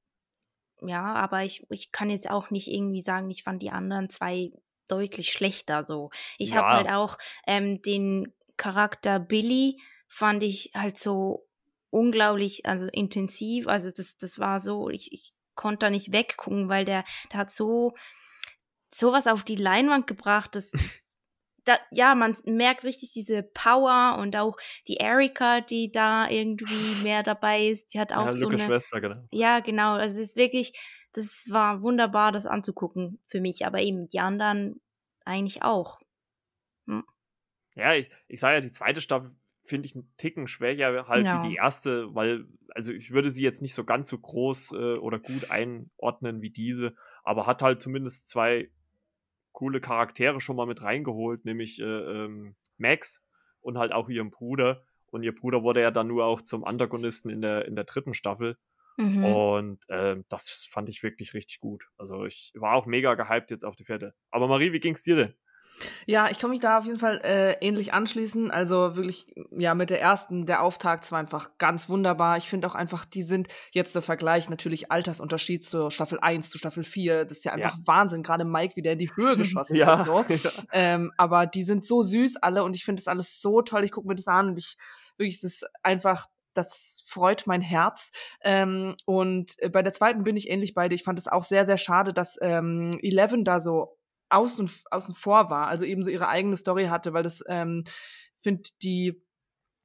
[0.82, 4.52] ja, aber ich, ich kann jetzt auch nicht irgendwie sagen, ich fand die anderen zwei
[4.88, 6.10] deutlich schlechter so.
[6.38, 6.58] Ich ja.
[6.58, 11.48] habe halt auch ähm, den Charakter Billy fand ich halt so
[11.92, 13.68] unglaublich, also intensiv.
[13.68, 17.52] Also das, das war so, ich, ich konnte da nicht weggucken, weil der, der hat
[17.52, 17.94] so
[18.94, 20.70] sowas auf die Leinwand gebracht, dass
[21.64, 27.24] da, ja, man merkt richtig diese Power und auch die Erika, die da irgendwie mehr
[27.24, 29.24] dabei ist, die hat auch ja, so eine Schwester, genau.
[29.32, 30.74] Ja, genau, also es ist wirklich
[31.14, 34.82] das war wunderbar das anzugucken für mich, aber eben die anderen
[35.26, 36.00] eigentlich auch.
[36.88, 37.04] Hm.
[37.76, 39.36] Ja, ich, ich sage ja, die zweite Staffel
[39.72, 41.42] finde ich einen Ticken schwächer halt ja.
[41.42, 44.98] wie die erste, weil, also ich würde sie jetzt nicht so ganz so groß äh,
[44.98, 48.70] oder gut einordnen wie diese, aber hat halt zumindest zwei
[49.54, 53.24] coole Charaktere schon mal mit reingeholt, nämlich äh, ähm, Max
[53.62, 54.84] und halt auch ihren Bruder.
[55.10, 58.14] Und ihr Bruder wurde ja dann nur auch zum Antagonisten in der, in der dritten
[58.14, 58.58] Staffel.
[58.98, 59.24] Mhm.
[59.24, 61.86] Und äh, das fand ich wirklich richtig gut.
[61.98, 64.14] Also ich war auch mega gehypt jetzt auf die vierte.
[64.32, 65.36] Aber Marie, wie ging's dir denn?
[66.06, 68.52] Ja, ich kann mich da auf jeden Fall äh, ähnlich anschließen.
[68.52, 72.38] Also wirklich, ja, mit der ersten, der Auftakt war einfach ganz wunderbar.
[72.38, 76.58] Ich finde auch einfach, die sind jetzt der Vergleich, natürlich Altersunterschied zur Staffel 1 zu
[76.58, 77.26] Staffel 4.
[77.26, 77.84] Das ist ja einfach ja.
[77.86, 78.24] Wahnsinn.
[78.24, 80.02] Gerade Mike, wie der in die Höhe geschossen ja.
[80.02, 80.06] ist.
[80.06, 80.26] So.
[80.50, 80.52] Ja.
[80.72, 83.84] Ähm, aber die sind so süß alle und ich finde das alles so toll.
[83.84, 84.78] Ich gucke mir das an und ich
[85.18, 88.12] wirklich, es ist einfach das freut mein Herz.
[88.42, 90.96] Ähm, und äh, bei der zweiten bin ich ähnlich bei dir.
[90.96, 93.98] Ich fand es auch sehr, sehr schade, dass ähm, Eleven da so
[94.32, 97.84] außen, außen vor war, also eben so ihre eigene Story hatte, weil das, ähm,
[98.42, 99.24] finde die,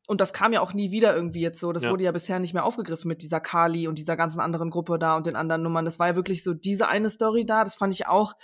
[0.08, 1.90] und das kam ja auch nie wieder irgendwie jetzt so, das ja.
[1.90, 5.16] wurde ja bisher nicht mehr aufgegriffen mit dieser Kali und dieser ganzen anderen Gruppe da
[5.16, 5.84] und den anderen Nummern.
[5.84, 8.34] Das war ja wirklich so diese eine Story da, das fand ich auch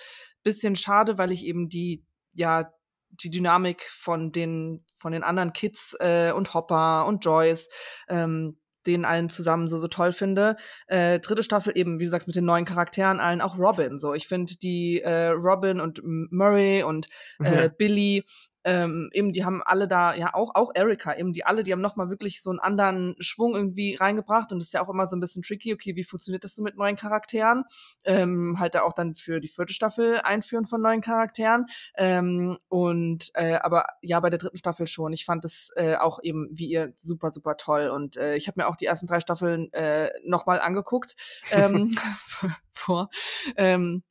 [0.42, 2.72] bisschen schade, weil ich eben die, ja,
[3.10, 7.68] die Dynamik von den, von den anderen Kids äh, und Hopper und Joyce,
[8.08, 10.56] ähm, den allen zusammen so so toll finde.
[10.86, 13.98] Äh, dritte Staffel eben, wie du sagst, mit den neuen Charakteren allen, auch Robin.
[13.98, 17.08] So, ich finde die äh, Robin und Murray und
[17.42, 17.68] äh, ja.
[17.68, 18.24] Billy
[18.64, 21.80] ähm, eben, die haben alle da, ja auch, auch Erika, eben die alle, die haben
[21.80, 25.16] nochmal wirklich so einen anderen Schwung irgendwie reingebracht und das ist ja auch immer so
[25.16, 27.64] ein bisschen tricky, okay, wie funktioniert das so mit neuen Charakteren?
[28.04, 31.66] Ähm, halt da auch dann für die vierte Staffel einführen von neuen Charakteren.
[31.96, 35.12] Ähm, und äh, aber ja, bei der dritten Staffel schon.
[35.12, 37.88] Ich fand das äh, auch eben wie ihr super, super toll.
[37.88, 41.16] Und äh, ich habe mir auch die ersten drei Staffeln äh, nochmal angeguckt
[41.50, 41.90] ähm,
[42.72, 43.10] vor.
[43.56, 44.02] Ähm,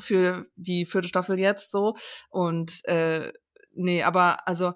[0.00, 1.96] für die vierte Staffel jetzt so.
[2.28, 3.32] Und äh,
[3.76, 4.72] nee, aber also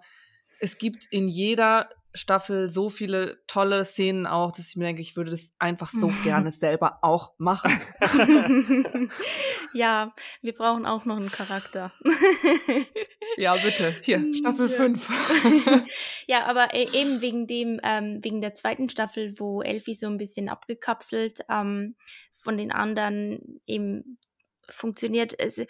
[0.61, 5.17] es gibt in jeder Staffel so viele tolle Szenen auch, dass ich mir denke, ich
[5.17, 7.71] würde das einfach so gerne selber auch machen.
[9.73, 11.93] ja, wir brauchen auch noch einen Charakter.
[13.37, 13.95] ja, bitte.
[14.03, 15.09] Hier, Staffel 5.
[16.27, 20.19] ja, aber e, eben wegen dem, ähm, wegen der zweiten Staffel, wo Elfie so ein
[20.19, 21.95] bisschen abgekapselt ähm,
[22.37, 24.19] von den anderen eben
[24.69, 25.39] funktioniert.
[25.39, 25.65] Es,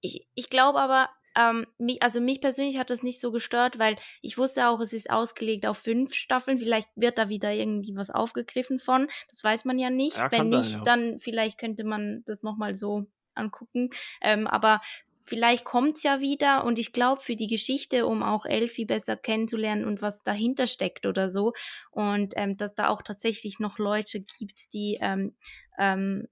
[0.00, 1.08] ich, ich glaube aber,
[1.40, 4.92] ähm, mich, also mich persönlich hat das nicht so gestört, weil ich wusste auch, es
[4.92, 6.58] ist ausgelegt auf fünf Staffeln.
[6.58, 9.08] Vielleicht wird da wieder irgendwie was aufgegriffen von.
[9.28, 10.16] Das weiß man ja nicht.
[10.16, 10.82] Ja, Wenn nicht, ja.
[10.84, 13.90] dann vielleicht könnte man das nochmal so angucken.
[14.20, 14.80] Ähm, aber
[15.22, 19.84] vielleicht kommt's ja wieder und ich glaube für die Geschichte, um auch Elfie besser kennenzulernen
[19.84, 21.52] und was dahinter steckt oder so
[21.92, 25.36] und ähm, dass da auch tatsächlich noch Leute gibt, die ähm,
[25.78, 26.26] ähm,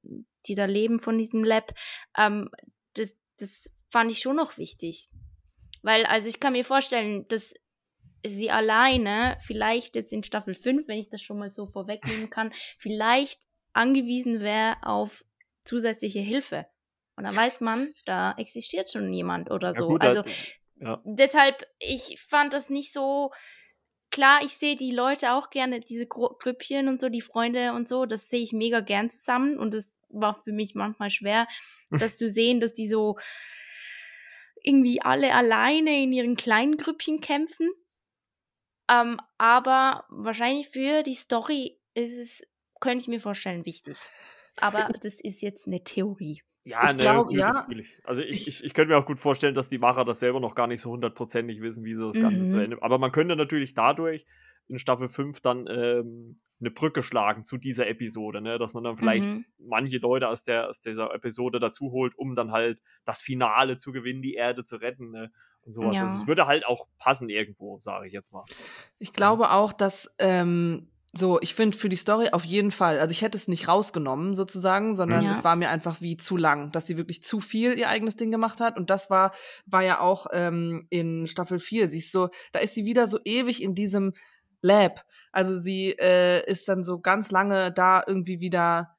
[0.48, 1.72] die da leben von diesem Lab,
[2.16, 2.50] ähm,
[2.94, 5.08] das, das fand ich schon noch wichtig.
[5.82, 7.54] Weil, also ich kann mir vorstellen, dass
[8.26, 12.52] sie alleine, vielleicht jetzt in Staffel 5, wenn ich das schon mal so vorwegnehmen kann,
[12.78, 13.40] vielleicht
[13.72, 15.24] angewiesen wäre auf
[15.62, 16.66] zusätzliche Hilfe.
[17.16, 19.84] Und dann weiß man, da existiert schon jemand oder so.
[19.84, 20.22] Ja, gut, also
[20.76, 21.02] ja.
[21.04, 23.32] deshalb, ich fand das nicht so
[24.10, 28.06] klar, ich sehe die Leute auch gerne, diese Grüppchen und so, die Freunde und so,
[28.06, 31.46] das sehe ich mega gern zusammen und das war für mich manchmal schwer,
[31.90, 33.18] das zu sehen, dass die so
[34.62, 37.70] irgendwie alle alleine in ihren kleinen Grüppchen kämpfen.
[38.90, 42.42] Ähm, aber wahrscheinlich für die Story ist es,
[42.80, 43.98] könnte ich mir vorstellen, wichtig.
[44.56, 46.42] Aber das ist jetzt eine Theorie.
[46.64, 47.52] Ja, ich ne, glaub, ja.
[47.52, 47.98] Natürlich.
[48.04, 50.54] Also ich, ich, ich könnte mir auch gut vorstellen, dass die Macher das selber noch
[50.54, 52.48] gar nicht so hundertprozentig wissen, wie sie das Ganze mhm.
[52.50, 52.82] zu Ende.
[52.82, 54.26] Aber man könnte natürlich dadurch
[54.68, 58.58] in Staffel 5 dann ähm, eine Brücke schlagen zu dieser Episode, ne?
[58.58, 59.44] dass man dann vielleicht mhm.
[59.58, 63.92] manche Leute aus, der, aus dieser Episode dazu holt, um dann halt das Finale zu
[63.92, 65.30] gewinnen, die Erde zu retten ne?
[65.62, 65.96] und sowas.
[65.96, 66.02] Ja.
[66.02, 68.44] Also es würde halt auch passen irgendwo, sage ich jetzt mal.
[68.98, 73.12] Ich glaube auch, dass ähm, so, ich finde für die Story auf jeden Fall, also
[73.12, 75.30] ich hätte es nicht rausgenommen sozusagen, sondern ja.
[75.30, 78.30] es war mir einfach wie zu lang, dass sie wirklich zu viel ihr eigenes Ding
[78.30, 79.32] gemacht hat und das war,
[79.64, 83.18] war ja auch ähm, in Staffel 4, sie ist so, da ist sie wieder so
[83.24, 84.12] ewig in diesem
[84.60, 85.04] Lab.
[85.32, 88.94] Also sie äh, ist dann so ganz lange da irgendwie wieder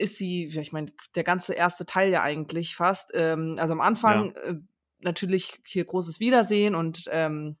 [0.00, 3.12] ist sie, ich meine, der ganze erste Teil ja eigentlich fast.
[3.14, 4.40] Ähm, also am Anfang ja.
[4.42, 4.54] äh,
[5.00, 7.58] natürlich hier großes Wiedersehen und ähm,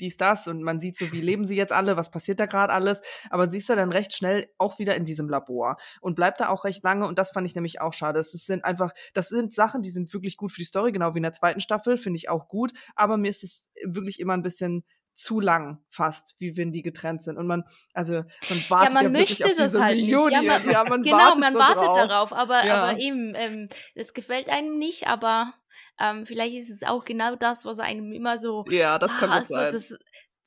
[0.00, 2.72] dies, das und man sieht so, wie leben sie jetzt alle, was passiert da gerade
[2.72, 6.40] alles, aber sie ist ja dann recht schnell auch wieder in diesem Labor und bleibt
[6.40, 8.18] da auch recht lange und das fand ich nämlich auch schade.
[8.18, 11.18] Das sind einfach, das sind Sachen, die sind wirklich gut für die Story, genau wie
[11.18, 14.42] in der zweiten Staffel, finde ich auch gut, aber mir ist es wirklich immer ein
[14.42, 14.84] bisschen
[15.18, 17.36] zu lang fast, wie wenn die getrennt sind.
[17.38, 20.32] Und man, also man wartet ja, man ja wirklich auf diese halt Millionen.
[20.32, 21.96] Ja, man, ja, man genau, wartet man so wartet drauf.
[22.08, 22.76] darauf, aber, ja.
[22.76, 25.54] aber eben, ähm, das gefällt einem nicht, aber
[25.98, 28.64] ähm, vielleicht ist es auch genau das, was einem immer so.
[28.70, 29.72] Ja, das kann ah, also, sein.
[29.72, 29.88] Das,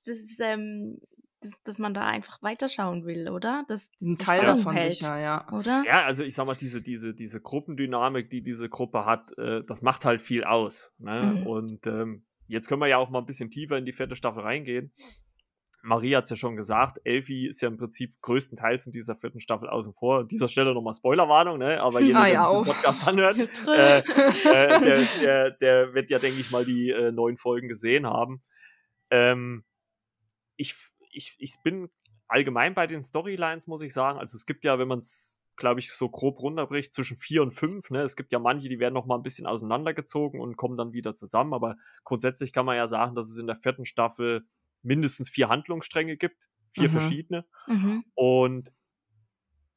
[0.06, 1.02] das ist, ähm,
[1.42, 3.66] dass, dass man da einfach weiterschauen will, oder?
[3.68, 5.52] Das, ein Teil davon hält, sicher, ja.
[5.52, 5.84] Oder?
[5.86, 9.82] Ja, also ich sag mal, diese, diese, diese Gruppendynamik, die diese Gruppe hat, äh, das
[9.82, 10.94] macht halt viel aus.
[10.98, 11.40] Ne?
[11.42, 11.48] Mhm.
[11.48, 14.42] Und ähm, Jetzt können wir ja auch mal ein bisschen tiefer in die vierte Staffel
[14.44, 14.94] reingehen.
[15.84, 19.40] Marie hat es ja schon gesagt, Elfie ist ja im Prinzip größtenteils in dieser vierten
[19.40, 20.20] Staffel außen vor.
[20.20, 21.82] An dieser Stelle nochmal Spoilerwarnung, ne?
[21.82, 23.38] aber jeder, ah, ja, der den Podcast anhört,
[23.68, 24.02] äh, äh,
[24.80, 28.44] der, der, der, wird ja, denke ich mal, die äh, neuen Folgen gesehen haben.
[29.10, 29.64] Ähm,
[30.56, 30.76] ich,
[31.12, 31.90] ich, ich bin
[32.28, 34.20] allgemein bei den Storylines, muss ich sagen.
[34.20, 37.54] Also es gibt ja, wenn man es glaube ich, so grob runterbricht, zwischen vier und
[37.54, 37.90] fünf.
[37.90, 38.02] Ne?
[38.02, 41.14] Es gibt ja manche, die werden noch mal ein bisschen auseinandergezogen und kommen dann wieder
[41.14, 41.54] zusammen.
[41.54, 44.46] Aber grundsätzlich kann man ja sagen, dass es in der vierten Staffel
[44.82, 46.92] mindestens vier Handlungsstränge gibt, vier mhm.
[46.92, 47.46] verschiedene.
[47.68, 48.04] Mhm.
[48.16, 48.74] Und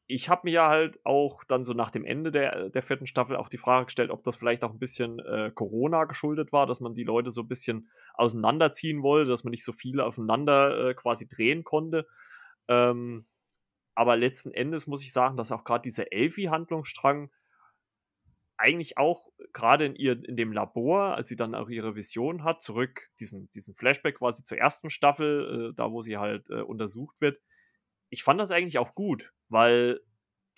[0.06, 3.36] ich habe mir ja halt auch dann so nach dem Ende der, der vierten Staffel
[3.36, 6.80] auch die Frage gestellt, ob das vielleicht auch ein bisschen äh, Corona geschuldet war, dass
[6.80, 10.94] man die Leute so ein bisschen auseinanderziehen wollte, dass man nicht so viele aufeinander äh,
[10.94, 12.06] quasi drehen konnte.
[12.68, 13.26] Ähm,
[13.94, 17.30] aber letzten Endes muss ich sagen, dass auch gerade dieser Elfie-Handlungsstrang
[18.56, 22.62] eigentlich auch gerade in ihr in dem Labor, als sie dann auch ihre Vision hat,
[22.62, 27.20] zurück diesen diesen Flashback quasi zur ersten Staffel, äh, da wo sie halt äh, untersucht
[27.20, 27.40] wird.
[28.10, 30.00] Ich fand das eigentlich auch gut, weil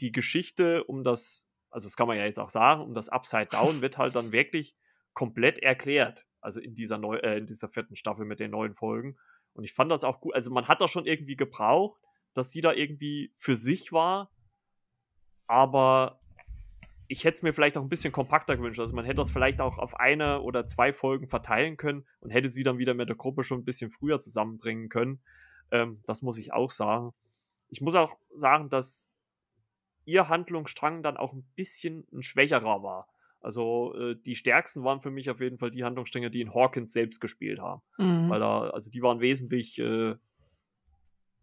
[0.00, 3.46] die Geschichte um das, also das kann man ja jetzt auch sagen, um das Upside
[3.46, 4.76] Down wird halt dann wirklich
[5.14, 6.26] komplett erklärt.
[6.40, 9.16] Also in dieser neu, äh, in dieser vierten Staffel mit den neuen Folgen.
[9.54, 10.34] Und ich fand das auch gut.
[10.34, 12.00] Also man hat das schon irgendwie gebraucht,
[12.36, 14.30] dass sie da irgendwie für sich war.
[15.46, 16.20] Aber
[17.08, 18.80] ich hätte es mir vielleicht auch ein bisschen kompakter gewünscht.
[18.80, 22.48] Also man hätte das vielleicht auch auf eine oder zwei Folgen verteilen können und hätte
[22.48, 25.20] sie dann wieder mit der Gruppe schon ein bisschen früher zusammenbringen können.
[25.70, 27.12] Ähm, das muss ich auch sagen.
[27.68, 29.12] Ich muss auch sagen, dass
[30.04, 33.08] ihr Handlungsstrang dann auch ein bisschen ein schwächerer war.
[33.40, 36.92] Also äh, die stärksten waren für mich auf jeden Fall die Handlungsstränge, die in Hawkins
[36.92, 37.82] selbst gespielt haben.
[37.98, 38.28] Mhm.
[38.28, 40.16] Weil da, also die waren wesentlich äh,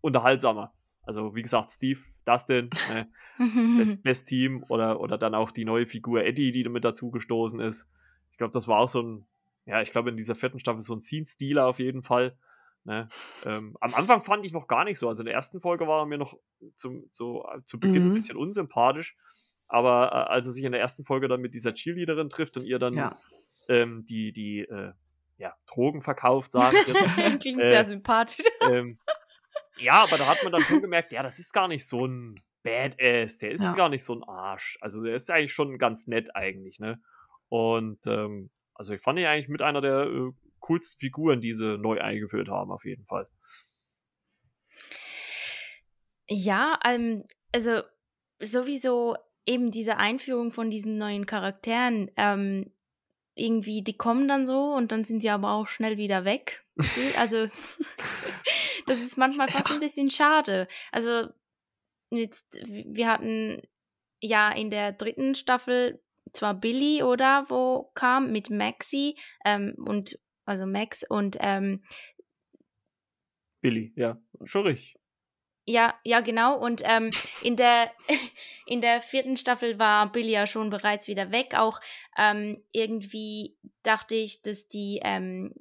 [0.02, 0.74] unterhaltsamer.
[1.04, 3.08] Also wie gesagt, Steve, Dustin, ne,
[3.78, 7.90] Best, Best Team oder, oder dann auch die neue Figur Eddie, die damit dazugestoßen ist.
[8.32, 9.26] Ich glaube, das war auch so ein,
[9.66, 12.38] ja, ich glaube in dieser vierten Staffel so ein Scene-Stealer auf jeden Fall.
[12.86, 13.08] Ne?
[13.46, 15.08] Ähm, am Anfang fand ich noch gar nicht so.
[15.08, 16.38] Also in der ersten Folge war er mir noch
[16.76, 18.10] zum, zu, zu Beginn mhm.
[18.10, 19.16] ein bisschen unsympathisch.
[19.68, 22.66] Aber äh, als er sich in der ersten Folge dann mit dieser Cheerleaderin trifft und
[22.66, 23.18] ihr dann ja.
[23.70, 24.92] ähm, die, die äh,
[25.38, 26.76] ja, Drogen verkauft, sagt.
[27.40, 28.46] Klingt äh, sehr sympathisch.
[28.70, 29.00] Ähm,
[29.78, 32.42] ja, aber da hat man dann schon gemerkt, ja, das ist gar nicht so ein
[32.64, 33.74] Badass, der ist ja.
[33.74, 34.78] gar nicht so ein Arsch.
[34.82, 37.02] Also der ist eigentlich schon ganz nett eigentlich, ne?
[37.50, 41.78] Und ähm, also ich fand ihn eigentlich mit einer der äh, coolsten Figuren, die sie
[41.78, 43.28] neu eingeführt haben, auf jeden Fall.
[46.28, 47.82] Ja, ähm, also
[48.40, 52.72] sowieso eben diese Einführung von diesen neuen Charakteren, ähm,
[53.36, 56.66] irgendwie, die kommen dann so und dann sind sie aber auch schnell wieder weg.
[57.18, 57.48] Also,
[58.88, 60.68] das ist manchmal fast ein bisschen schade.
[60.92, 61.30] Also,
[62.10, 63.62] jetzt, wir hatten
[64.22, 70.66] ja in der dritten Staffel zwar Billy, oder, wo kam mit Maxi ähm, und, also
[70.66, 71.84] Max und ähm,
[73.62, 74.96] Billy, ja, schon richtig.
[75.66, 76.60] Ja, ja, genau.
[76.60, 77.90] Und ähm, in, der,
[78.66, 81.54] in der vierten Staffel war Billy ja schon bereits wieder weg.
[81.56, 81.80] Auch
[82.18, 85.54] ähm, irgendwie dachte ich, dass die ähm,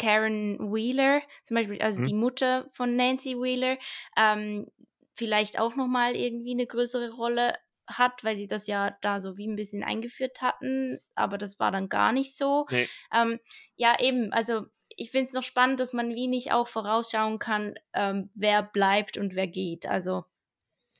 [0.00, 2.06] Karen Wheeler, zum Beispiel, also hm.
[2.06, 3.76] die Mutter von Nancy Wheeler,
[4.16, 4.66] ähm,
[5.14, 7.54] vielleicht auch nochmal irgendwie eine größere Rolle
[7.86, 11.70] hat, weil sie das ja da so wie ein bisschen eingeführt hatten, aber das war
[11.70, 12.66] dann gar nicht so.
[12.70, 12.88] Nee.
[13.12, 13.40] Ähm,
[13.76, 17.74] ja, eben, also ich finde es noch spannend, dass man wie nicht auch vorausschauen kann,
[17.92, 19.86] ähm, wer bleibt und wer geht.
[19.86, 20.24] Also,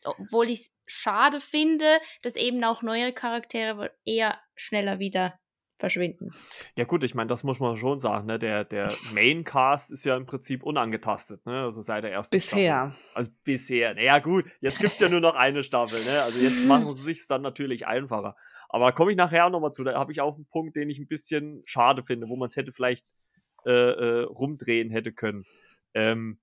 [0.04, 5.38] obwohl ich es schade finde, dass eben auch neue Charaktere eher schneller wieder
[5.80, 6.30] verschwinden.
[6.76, 8.26] Ja gut, ich meine, das muss man schon sagen.
[8.26, 8.38] Ne?
[8.38, 11.62] Der, der Maincast ist ja im Prinzip unangetastet, ne?
[11.62, 12.92] also seit der ersten bisher.
[12.92, 13.14] Staffel.
[13.14, 13.94] Also bisher.
[13.94, 15.98] Naja gut, jetzt gibt es ja nur noch eine Staffel.
[16.04, 16.22] Ne?
[16.22, 18.36] Also jetzt machen sie sich dann natürlich einfacher.
[18.68, 19.82] Aber komme ich nachher nochmal zu.
[19.82, 22.56] Da habe ich auch einen Punkt, den ich ein bisschen schade finde, wo man es
[22.56, 23.04] hätte vielleicht
[23.66, 25.44] äh, äh, rumdrehen hätte können.
[25.92, 26.38] Ähm,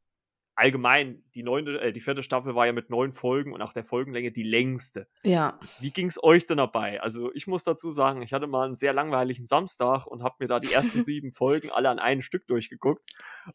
[0.58, 3.86] allgemein, die neunte, äh, die vierte Staffel war ja mit neun Folgen und auch der
[3.86, 5.08] Folgenlänge die längste.
[5.24, 5.60] Ja.
[5.80, 7.00] Wie ging es euch denn dabei?
[7.00, 10.48] Also ich muss dazu sagen, ich hatte mal einen sehr langweiligen Samstag und habe mir
[10.48, 13.08] da die ersten sieben Folgen alle an einem Stück durchgeguckt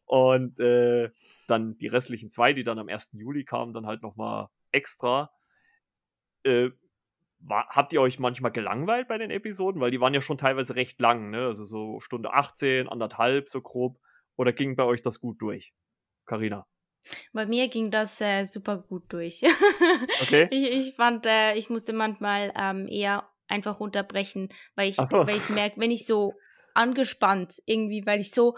[0.05, 1.11] und äh,
[1.49, 3.11] dann die restlichen zwei, die dann am 1.
[3.15, 5.33] Juli kamen, dann halt nochmal extra.
[6.45, 6.71] Äh,
[7.41, 9.81] war, habt ihr euch manchmal gelangweilt bei den Episoden?
[9.81, 11.47] Weil die waren ja schon teilweise recht lang, ne?
[11.47, 13.99] Also so Stunde 18, anderthalb, so grob.
[14.37, 15.75] Oder ging bei euch das gut durch?
[16.27, 16.65] Karina.
[17.33, 19.43] Bei mir ging das äh, super gut durch.
[20.23, 20.49] Okay.
[20.51, 25.27] ich, ich fand, äh, ich musste manchmal ähm, eher einfach unterbrechen, weil ich, so.
[25.27, 26.35] weil ich merke, wenn ich so
[26.75, 28.57] angespannt irgendwie, weil ich so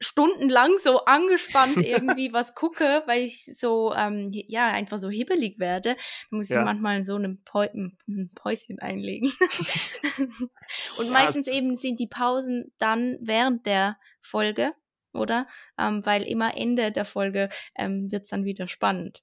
[0.00, 5.96] stundenlang so angespannt irgendwie was gucke, weil ich so, ähm, ja, einfach so hibbelig werde,
[6.30, 6.60] dann muss Ja.
[6.60, 9.30] ich manchmal so ein, Päu ein Päuschen einlegen.
[10.98, 14.72] Und Ja, meistens eben sind die Pausen dann während der Folge,
[15.12, 15.46] oder?
[15.78, 19.22] Ähm, weil immer Ende der Folge ähm, wird es dann wieder spannend.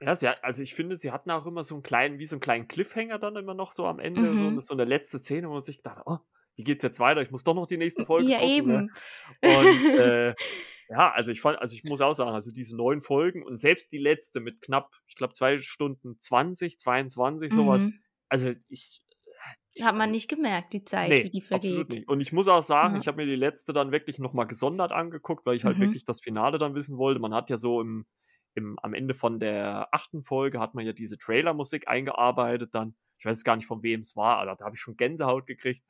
[0.00, 2.36] Ja, sie hat, also ich finde, sie hatten auch immer so einen kleinen, wie so
[2.36, 4.54] einen kleinen Cliffhanger dann immer noch so am Ende, Mhm.
[4.56, 6.18] so, so eine letzte Szene, wo man sich dachte, oh,
[6.56, 7.22] wie geht's jetzt weiter?
[7.22, 8.46] Ich muss doch noch die nächste Folge ja, gucken.
[8.46, 8.54] Ne?
[8.56, 8.90] eben.
[9.42, 10.34] Und äh,
[10.88, 13.92] ja, also ich fand, also ich muss auch sagen, also diese neun Folgen und selbst
[13.92, 17.84] die letzte mit knapp, ich glaube, zwei Stunden 20, 22, sowas.
[17.84, 18.00] Mhm.
[18.28, 19.00] Also ich.
[19.82, 21.92] Hat man nicht gemerkt, die Zeit, Nee, wie die absolut vergeht.
[21.92, 22.08] nicht.
[22.08, 23.00] Und ich muss auch sagen, Ja.
[23.00, 25.82] ich habe mir die letzte dann wirklich nochmal gesondert angeguckt, weil ich halt Mhm.
[25.82, 27.18] wirklich das Finale dann wissen wollte.
[27.20, 28.06] Man hat ja so im,
[28.54, 32.94] im, am Ende von der achten Folge hat man ja diese Trailermusik eingearbeitet dann.
[33.18, 35.82] Ich weiß gar nicht, von wem es war, aber da habe ich schon Gänsehaut gekriegt.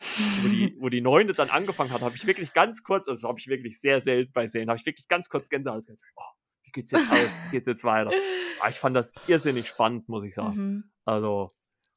[0.42, 3.28] Wo die, wo die neunte dann angefangen hat, habe ich wirklich ganz kurz, also das
[3.28, 6.02] habe ich wirklich sehr selten bei Serien, habe ich wirklich ganz kurz Gänsehaut gekriegt.
[6.16, 6.22] Oh,
[6.62, 7.36] wie geht's jetzt aus?
[7.46, 8.12] Wie geht's jetzt weiter?
[8.60, 10.56] Aber ich fand das irrsinnig spannend, muss ich sagen.
[10.56, 10.84] Mhm.
[11.04, 11.52] Also,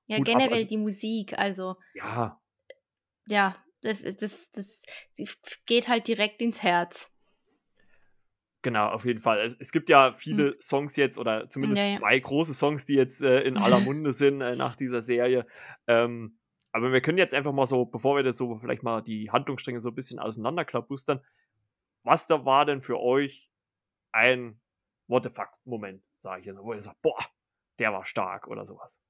[0.08, 2.39] Ja, generell also- die Musik, also ja,
[3.28, 4.82] ja, das, das, das
[5.65, 7.12] geht halt direkt ins Herz.
[8.63, 9.39] Genau, auf jeden Fall.
[9.41, 11.88] Es, es gibt ja viele Songs jetzt oder zumindest Hm.
[11.88, 12.00] Ja, ja.
[12.00, 15.46] zwei große Songs, die jetzt äh, in aller Munde sind äh, nach dieser Serie.
[15.88, 16.39] Ähm,
[16.72, 19.80] aber wir können jetzt einfach mal so, bevor wir das so vielleicht mal die Handlungsstränge
[19.80, 21.22] so ein bisschen auseinanderklabustern,
[22.04, 23.52] was da war denn für euch
[24.12, 24.60] ein
[25.08, 27.20] What the fuck Moment, sage ich jetzt, wo ihr sagt, boah,
[27.80, 29.02] der war stark oder sowas.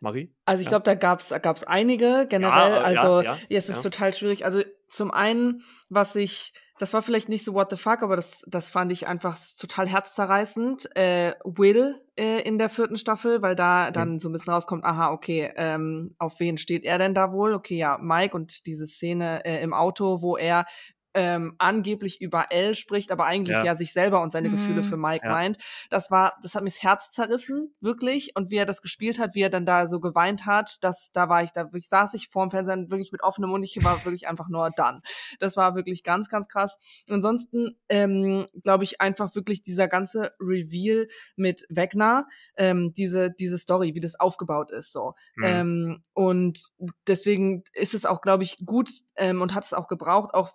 [0.00, 0.34] Marie?
[0.44, 0.70] Also ich Ja.
[0.70, 2.72] glaube, da gab's da gab's einige generell.
[2.72, 4.44] Ja, äh, also ja, ja, es ist total schwierig.
[4.44, 8.44] Also zum einen, was ich, das war vielleicht nicht so what the fuck, aber das,
[8.46, 10.94] das fand ich einfach total herzzerreißend.
[10.96, 15.10] Äh, Will äh, in der vierten Staffel, weil da dann so ein bisschen rauskommt, aha,
[15.10, 17.54] okay, ähm, auf wen steht er denn da wohl?
[17.54, 20.64] Okay, ja, Mike und diese Szene äh, im Auto, wo er
[21.14, 23.64] ähm, angeblich über Elle spricht, aber eigentlich Ja.
[23.64, 24.84] ja, sich selber und seine Gefühle Mhm.
[24.84, 25.32] für Mike Ja.
[25.32, 25.58] meint.
[25.90, 28.32] Das war, das hat mir das Herz zerrissen, wirklich.
[28.34, 31.28] Und wie er das gespielt hat, wie er dann da so geweint hat, das, da
[31.28, 33.64] war ich, da wirklich saß ich vorm Fernseher wirklich mit offenem Mund.
[33.64, 35.02] Ich war wirklich einfach nur dann.
[35.40, 36.78] Das war wirklich ganz, ganz krass.
[37.08, 43.94] Ansonsten ähm, glaube ich einfach wirklich dieser ganze Reveal mit Wegner, ähm, diese diese Story,
[43.94, 45.14] wie das aufgebaut ist, so.
[45.36, 45.44] Mhm.
[45.44, 46.60] Ähm, und
[47.06, 50.50] deswegen ist es auch, glaube ich, gut ähm, und hat es auch gebraucht, auch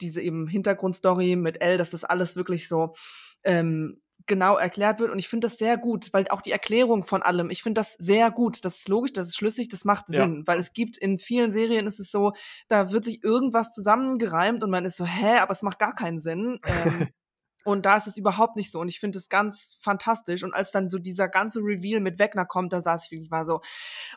[0.00, 2.94] diese eben Hintergrundstory mit Elle, dass das alles wirklich so
[3.44, 5.10] ähm, genau erklärt wird.
[5.10, 7.94] Und ich finde das sehr gut, weil auch die Erklärung von allem, ich finde das
[7.98, 8.64] sehr gut.
[8.64, 10.22] Das ist logisch, das ist schlüssig, das macht Ja.
[10.22, 10.42] Sinn.
[10.46, 12.32] Weil es gibt in vielen Serien ist es so,
[12.68, 16.18] da wird sich irgendwas zusammengereimt und man ist so, hä, aber es macht gar keinen
[16.18, 16.58] Sinn.
[16.64, 17.08] Ähm,
[17.64, 18.80] und da ist es überhaupt nicht so.
[18.80, 20.44] Und ich finde es ganz fantastisch.
[20.44, 23.46] Und als dann so dieser ganze Reveal mit Wegner kommt, da saß ich wirklich war
[23.46, 23.60] so,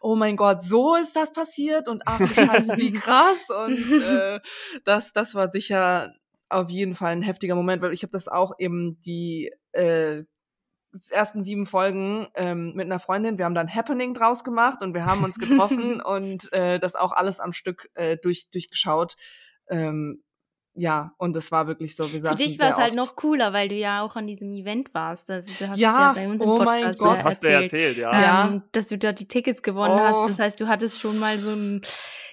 [0.01, 3.47] oh mein Gott, so ist das passiert und ach Scheiße, wie krass.
[3.49, 4.39] Und äh,
[4.83, 6.13] das, das war sicher
[6.49, 10.23] auf jeden Fall ein heftiger Moment, weil ich habe das auch eben die äh,
[11.09, 13.37] ersten sieben Folgen ähm, mit einer Freundin.
[13.37, 17.11] Wir haben dann Happening draus gemacht und wir haben uns getroffen und äh, das auch
[17.11, 19.15] alles am Stück äh, durch, durchgeschaut.
[19.69, 20.23] Ähm,
[20.77, 23.51] ja, und es war wirklich so, wir Für saßen dich war es halt noch cooler,
[23.53, 25.29] weil du ja auch an diesem Event warst.
[25.29, 27.17] Also du hast Ja, es ja bei uns im oh mein Podcast Gott.
[27.17, 27.97] äh, Hast du ja erzählt.
[27.97, 28.21] erzählt, ja.
[28.21, 28.47] Ja.
[28.47, 29.99] ähm, dass du dort die Tickets gewonnen Oh.
[29.99, 30.29] hast.
[30.31, 31.81] Das heißt, du hattest schon mal so ein,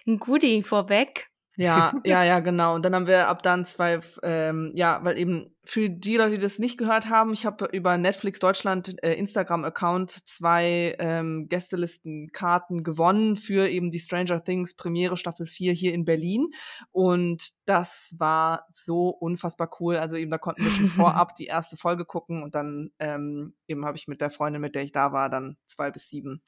[0.06, 1.30] ein Goodie vorweg.
[1.56, 2.74] Ja, ja, ja, genau.
[2.74, 6.42] Und dann haben wir ab dann zwei, ähm, ja, weil eben für die Leute, die
[6.42, 13.36] das nicht gehört haben, ich habe über Netflix Deutschland äh, Instagram-Account zwei ähm, Gästelistenkarten gewonnen
[13.36, 16.48] für eben die Stranger Things Premiere Staffel 4 hier in Berlin.
[16.90, 19.96] Und das war so unfassbar cool.
[19.96, 23.84] Also eben, da konnten wir schon vorab die erste Folge gucken und dann ähm, eben
[23.86, 26.42] habe ich mit der Freundin, mit der ich da war, dann zwei bis sieben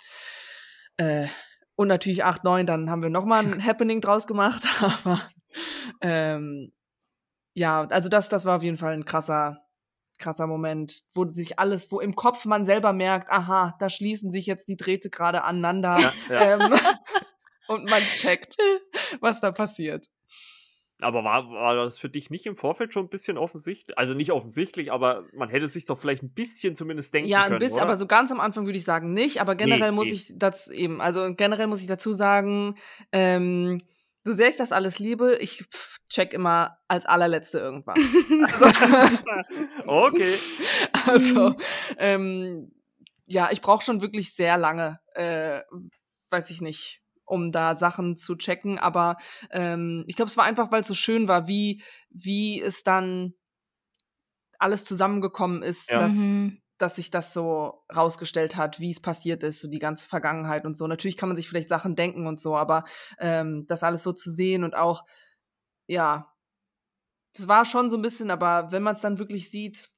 [0.99, 1.27] äh,
[1.77, 4.65] und natürlich 8, 9, dann haben wir nochmal ein Happening draus gemacht.
[4.81, 5.21] Aber
[6.01, 6.73] ähm,
[7.55, 9.61] ja, also das, das war auf jeden Fall ein krasser,
[10.19, 14.47] krasser Moment, wo sich alles, wo im Kopf man selber merkt, aha, da schließen sich
[14.47, 16.55] jetzt die Drähte gerade aneinander Ja, ja.
[16.55, 16.73] Ähm,
[17.69, 18.57] und man checkt,
[19.21, 20.07] was da passiert.
[21.01, 23.99] Aber war, war das für dich nicht im Vorfeld schon ein bisschen offensichtlich?
[23.99, 27.33] Also nicht offensichtlich, aber man hätte sich doch vielleicht ein bisschen zumindest denken können.
[27.33, 27.83] Ja, ein bisschen, oder?
[27.83, 29.43] aber so ganz am Anfang würde ich sagen nicht.
[29.43, 30.15] Aber generell nee, muss nee.
[30.15, 32.77] ich das eben, also generell muss ich dazu sagen,
[33.13, 33.83] ähm,
[34.25, 35.65] so sehr ich das alles liebe, ich
[36.09, 37.97] check immer als allerletzte irgendwas.
[38.45, 38.67] also,
[39.87, 40.35] okay.
[41.07, 41.55] Also,
[41.99, 42.73] ähm,
[43.27, 45.61] ja, ich brauche schon wirklich sehr lange, äh,
[46.31, 48.79] weiß ich nicht, um da Sachen zu checken.
[48.79, 49.17] Aber
[49.51, 53.35] ähm, ich glaube, es war einfach, weil es so schön war, wie, wie es dann
[54.59, 55.97] alles zusammengekommen ist, ja.
[55.97, 56.63] dass, mhm.
[56.79, 60.77] dass sich das so rausgestellt hat, wie es passiert ist, so die ganze Vergangenheit und
[60.77, 60.87] so.
[60.87, 62.85] Natürlich kann man sich vielleicht Sachen denken und so, aber
[63.19, 65.05] ähm, das alles so zu sehen und auch,
[65.87, 66.33] ja,
[67.35, 69.91] es war schon so ein bisschen, aber wenn man es dann wirklich sieht,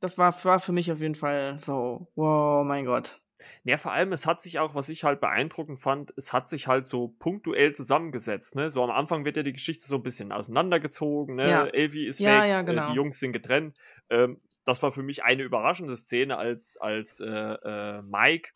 [0.00, 3.18] das war, war für mich auf jeden Fall so, wow, mein Gott.
[3.64, 6.66] Ja, vor allem, es hat sich auch, was ich halt beeindruckend fand, es hat sich
[6.66, 8.56] halt so punktuell zusammengesetzt.
[8.56, 8.70] Ne?
[8.70, 11.36] So am Anfang wird ja die Geschichte so ein bisschen auseinandergezogen.
[11.36, 11.50] Ne?
[11.50, 11.66] Ja.
[11.66, 12.90] Elvi ist ja, weg, ja, äh, genau.
[12.90, 13.76] die Jungs sind getrennt.
[14.10, 18.50] Ähm, das war für mich eine überraschende Szene, als, als äh, äh, Mike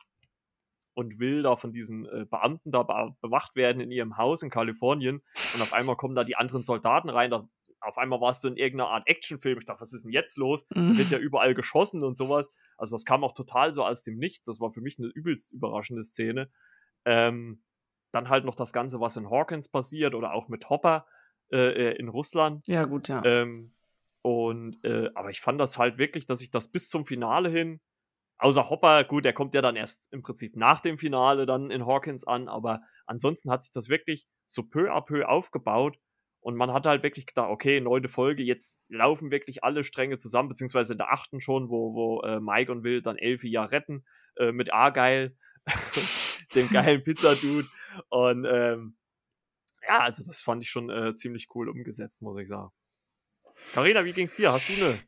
[0.94, 4.50] und Will da von diesen äh, Beamten da be bewacht werden in ihrem Haus in
[4.50, 5.22] Kalifornien
[5.54, 7.30] und auf einmal kommen da die anderen Soldaten rein.
[7.30, 7.48] Da
[7.80, 9.58] auf einmal warst du in irgendeiner Art Actionfilm.
[9.58, 10.66] Ich dachte, was ist denn jetzt los?
[10.74, 10.92] Mhm.
[10.92, 12.50] Da wird ja überall geschossen und sowas.
[12.80, 14.46] Also das kam auch total so aus dem Nichts.
[14.46, 16.50] Das war für mich eine übelst überraschende Szene.
[17.04, 17.62] Ähm,
[18.12, 21.06] dann halt noch das Ganze, was in Hawkins passiert oder auch mit Hopper
[21.52, 22.66] äh, äh in Russland.
[22.66, 23.22] Ja, gut, ja.
[23.24, 23.74] Ähm,
[24.22, 27.80] und äh, aber ich fand das halt wirklich, dass ich das bis zum Finale hin,
[28.38, 31.86] außer Hopper, gut, der kommt ja dann erst im Prinzip nach dem Finale dann in
[31.86, 35.98] Hawkins an, aber ansonsten hat sich das wirklich so peu à peu aufgebaut
[36.40, 40.48] und man hat halt wirklich gedacht, okay, neunte Folge, jetzt laufen wirklich alle Stränge zusammen,
[40.48, 44.04] beziehungsweise in der achten schon, wo, wo äh, Mike und Will dann Elfie ja retten,
[44.36, 45.36] äh, mit Argyle,
[46.54, 47.68] dem geilen Pizza-Dude.
[48.08, 48.96] Und ähm,
[49.86, 52.70] ja, also das fand ich schon äh, ziemlich cool umgesetzt, muss ich sagen.
[53.74, 54.52] Carina, wie ging's dir?
[54.52, 55.00] Hast du eine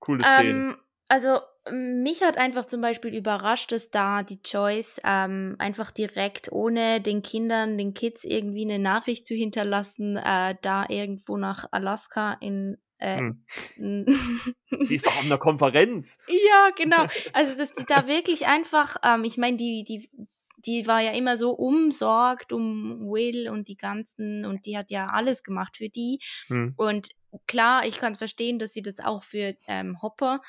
[0.00, 0.48] coole Szene?
[0.48, 0.76] Ähm,
[1.08, 1.40] also
[1.70, 7.22] mich hat einfach zum Beispiel überrascht, dass da die Joyce ähm, einfach direkt ohne den
[7.22, 13.32] Kindern, den Kids irgendwie eine Nachricht zu hinterlassen, äh, da irgendwo nach Alaska in äh,
[13.74, 14.06] hm.
[14.86, 16.18] Sie ist doch auf einer Konferenz.
[16.28, 17.06] ja, genau.
[17.32, 20.08] Also, dass die da wirklich einfach, ähm, ich meine, die, die,
[20.58, 25.06] die war ja immer so umsorgt um Will und die ganzen, und die hat ja
[25.08, 26.20] alles gemacht für die.
[26.46, 26.74] Hm.
[26.76, 27.08] Und
[27.48, 30.40] klar, ich kann verstehen, dass sie das auch für ähm, Hopper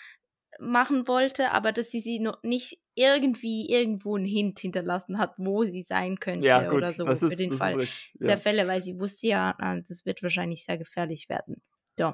[0.60, 5.64] machen wollte, aber dass sie sie noch nicht irgendwie irgendwo einen Hint hinterlassen hat, wo
[5.64, 8.18] sie sein könnte ja, gut, oder so das ist, für den das Fall ist richtig,
[8.20, 8.28] ja.
[8.28, 11.62] der Fälle, weil sie wusste ja, das wird wahrscheinlich sehr gefährlich werden.
[11.98, 12.14] So.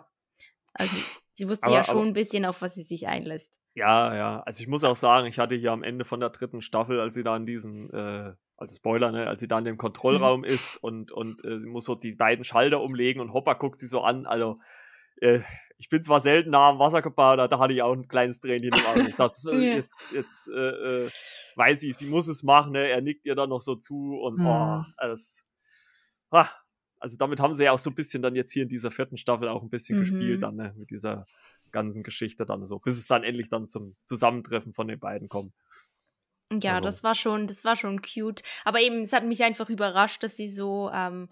[0.73, 0.95] Also
[1.31, 3.51] sie wusste Aber- ja schon aber- ein bisschen, auf was sie sich einlässt.
[3.75, 4.41] Ja, ja.
[4.41, 7.13] Also ich muss auch sagen, ich hatte hier am Ende von der dritten Staffel, als
[7.13, 10.77] sie da in diesen, äh, also Spoiler, ne, als sie da in dem Kontrollraum ist
[10.77, 14.01] und, und äh, sie muss so die beiden Schalter umlegen und Hopper guckt sie so
[14.01, 14.25] an.
[14.25, 14.59] Also
[15.21, 15.41] äh,
[15.81, 18.69] ich bin zwar selten nah am Wasser gebaut, da hatte ich auch ein kleines Tränchen
[18.73, 19.07] im Auge.
[19.09, 19.75] Ich dachte, äh, Ja.
[19.77, 21.09] jetzt, jetzt äh, äh,
[21.55, 22.87] weiß ich, sie muss es machen, ne?
[22.89, 24.45] Er nickt ihr dann noch so zu und Hm.
[24.45, 25.47] oh, alles.
[26.31, 26.49] Ah,
[26.99, 29.17] also damit haben sie ja auch so ein bisschen dann jetzt hier in dieser vierten
[29.17, 30.01] Staffel auch ein bisschen Mhm.
[30.01, 30.73] gespielt, dann, ne?
[30.77, 31.25] Mit dieser
[31.71, 35.53] ganzen Geschichte dann so, bis es dann endlich dann zum Zusammentreffen von den beiden kommt.
[36.51, 38.41] Ja, Also- das war schon, das war schon cute.
[38.65, 41.29] Aber eben, es hat mich einfach überrascht, dass sie so ähm,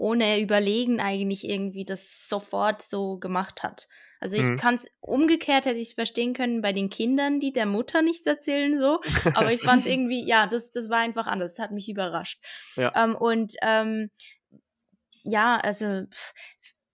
[0.00, 3.86] ohne Überlegen eigentlich irgendwie das sofort so gemacht hat.
[4.20, 4.56] Also ich Mhm.
[4.56, 8.26] kann es umgekehrt hätte ich es verstehen können bei den Kindern, die der Mutter nichts
[8.26, 9.00] erzählen so.
[9.34, 11.54] Aber ich fand es irgendwie, ja, das, das war einfach anders.
[11.54, 12.42] Das hat mich überrascht.
[12.76, 12.92] Ja.
[12.94, 14.10] Ähm, und ähm,
[15.22, 16.32] ja, also pff,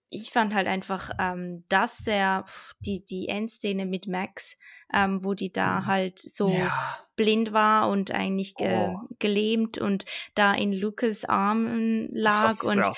[0.09, 2.45] ich fand halt einfach ähm, das sehr,
[2.85, 4.55] die, die Endszene mit Max,
[4.93, 5.85] ähm, wo die da Mhm.
[5.85, 7.07] halt so Ja.
[7.15, 9.07] blind war und eigentlich ge Oh.
[9.19, 10.05] gelähmt und
[10.35, 12.93] da in Lukas Armen lag Krass, und, ja.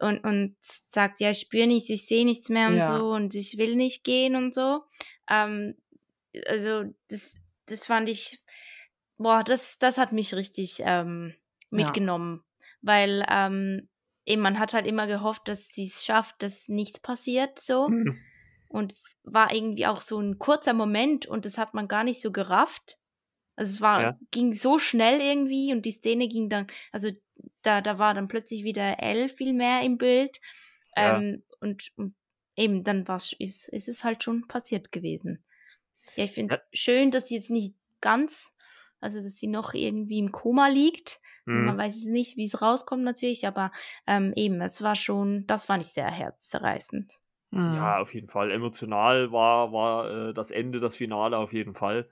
[0.00, 2.84] und, und sagt, ja, ich spüre nichts, ich sehe nichts mehr und Ja.
[2.84, 4.82] so und ich will nicht gehen und so.
[5.28, 5.76] Ähm,
[6.46, 7.36] also das,
[7.66, 8.40] das fand ich,
[9.18, 11.34] boah, das, das hat mich richtig ähm,
[11.70, 12.44] mitgenommen,
[12.82, 13.88] weil ähm,
[14.30, 17.88] eben man hat halt immer gehofft, dass sie es schafft, dass nichts passiert so.
[17.88, 18.18] Mhm.
[18.68, 22.20] Und es war irgendwie auch so ein kurzer Moment und das hat man gar nicht
[22.22, 22.98] so gerafft.
[23.56, 24.18] Also es war, Ja.
[24.30, 27.10] ging so schnell irgendwie und die Szene ging dann, also
[27.62, 30.40] da, da war dann plötzlich wieder Elle viel mehr im Bild.
[30.96, 31.18] Ja.
[31.18, 32.14] Ähm, und, und
[32.56, 35.44] eben dann war's, ist, ist es halt schon passiert gewesen.
[36.16, 38.52] Ja, ich finde es schön, dass sie jetzt nicht ganz,
[39.00, 41.20] also dass sie noch irgendwie im Koma liegt.
[41.50, 41.66] Mhm.
[41.66, 43.72] Man weiß nicht, wie es rauskommt natürlich, aber
[44.06, 47.18] ähm, eben, es war schon, das fand ich sehr herzzerreißend.
[47.52, 47.74] Hm.
[47.74, 48.52] Ja, auf jeden Fall.
[48.52, 52.08] Emotional war, war äh, das Ende, das Finale auf jeden Fall.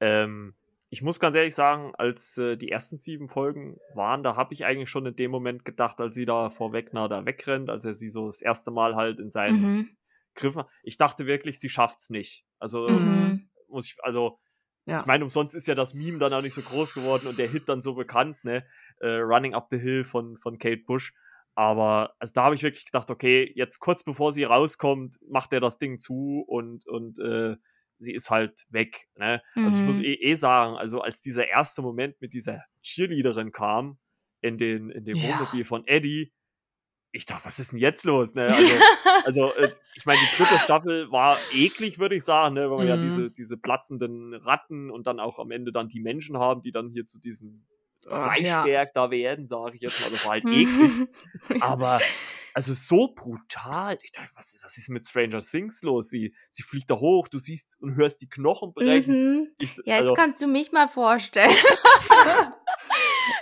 [0.00, 0.54] Ähm,
[0.90, 4.64] ich muss ganz ehrlich sagen, als äh, die ersten sieben Folgen waren, da habe ich
[4.64, 7.94] eigentlich schon in dem Moment gedacht, als sie da vor Wegner da wegrennt, als er
[7.94, 9.96] sie so das erste Mal halt in seinen mhm.
[10.34, 10.64] Griffen.
[10.82, 12.44] Ich dachte wirklich, sie schafft's nicht.
[12.58, 13.48] Also mhm.
[13.68, 14.38] muss ich, also
[14.86, 15.00] ja.
[15.00, 17.48] ich meine, umsonst ist ja das Meme dann auch nicht so groß geworden und der
[17.48, 18.64] Hit dann so bekannt, ne?
[19.00, 21.12] Äh, Running Up the Hill von, von Kate Bush.
[21.54, 25.60] Aber also da habe ich wirklich gedacht, okay, jetzt kurz bevor sie rauskommt, macht er
[25.60, 27.56] das Ding zu und, und äh,
[27.98, 29.08] sie ist halt weg.
[29.16, 29.40] Ne?
[29.54, 29.64] Mhm.
[29.64, 30.04] Also ich muss mhm.
[30.04, 33.98] eh, eh, sagen, also als dieser erste Moment mit dieser Cheerleaderin kam
[34.40, 35.28] in den in dem ja.
[35.28, 36.32] Wohnmobil von Eddie,
[37.14, 38.34] ich dachte, was ist denn jetzt los?
[38.34, 38.46] Ne?
[38.46, 38.70] Also,
[39.24, 42.70] also äh, ich meine, die dritte Staffel war eklig, würde ich sagen, ne?
[42.70, 43.02] weil wir mhm.
[43.02, 46.72] ja diese, diese platzenden Ratten und dann auch am Ende dann die Menschen haben, die
[46.72, 47.64] dann hier zu diesem
[48.02, 48.90] Fleischberg ja.
[48.94, 50.10] da werden, sage ich jetzt mal.
[50.10, 51.08] Das war halt eklig.
[51.60, 52.00] Aber
[52.52, 53.98] also so brutal.
[54.02, 56.10] Ich dachte, was, was ist mit Stranger Things los?
[56.10, 59.40] Sie, sie fliegt da hoch, du siehst und hörst die Knochen brechen.
[59.40, 59.48] Mhm.
[59.60, 61.50] Ich, ja, jetzt also, kannst du mich mal vorstellen.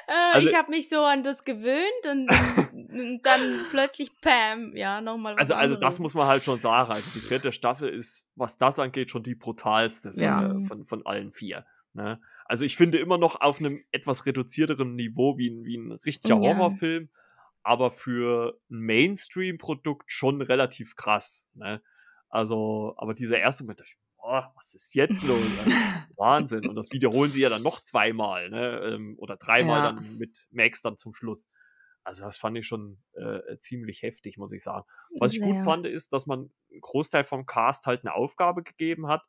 [0.06, 2.28] Äh, also, ich habe mich so an das gewöhnt und,
[2.92, 3.40] und dann
[3.70, 5.34] plötzlich Pam, ja, nochmal.
[5.36, 6.90] Also, also das muss man halt schon sagen.
[6.90, 10.40] Also die vierte Staffel ist, was das angeht, schon die brutalste ja.
[10.40, 11.66] von, von, von allen vier.
[11.94, 12.20] Ne?
[12.44, 16.36] Also ich finde immer noch auf einem etwas reduzierteren Niveau wie ein, wie ein richtiger
[16.36, 16.40] ja.
[16.40, 17.08] Horrorfilm,
[17.62, 21.50] aber für ein Mainstream-Produkt schon relativ krass.
[21.54, 21.82] Ne?
[22.28, 23.82] Also, aber dieser erste Moment,
[24.18, 25.40] oh, was ist jetzt los?
[26.16, 26.68] Wahnsinn.
[26.68, 28.94] Und das wiederholen sie ja dann noch zweimal, ne?
[28.94, 29.92] Ähm, oder dreimal ja.
[29.92, 31.48] dann mit Max dann zum Schluss.
[32.04, 34.84] Also das fand ich schon äh, ziemlich heftig, muss ich sagen.
[35.18, 39.06] Was ich gut fand, ist, dass man einen Großteil vom Cast halt eine Aufgabe gegeben
[39.08, 39.22] hat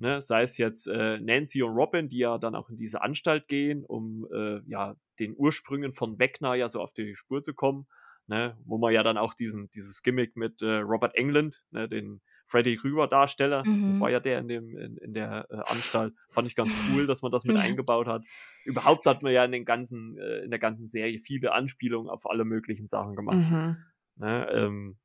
[0.00, 3.48] Ne, sei es jetzt äh, Nancy und Robin, die ja dann auch in diese Anstalt
[3.48, 7.88] gehen, um äh, ja den Ursprüngen von Wegner ja so auf die Spur zu kommen,
[8.28, 12.20] ne, wo man ja dann auch diesen dieses Gimmick mit äh, Robert England, ne, den
[12.48, 13.88] Freddy Rüber Darsteller, mhm.
[13.88, 17.06] das war ja der in dem in, in der äh, Anstalt, fand ich ganz cool,
[17.06, 18.24] dass man das mit eingebaut hat.
[18.64, 22.28] Überhaupt hat man ja in den ganzen äh, in der ganzen Serie viele Anspielungen auf
[22.28, 23.36] alle möglichen Sachen gemacht.
[23.36, 23.76] Mhm.
[24.16, 24.96] Ne, ähm,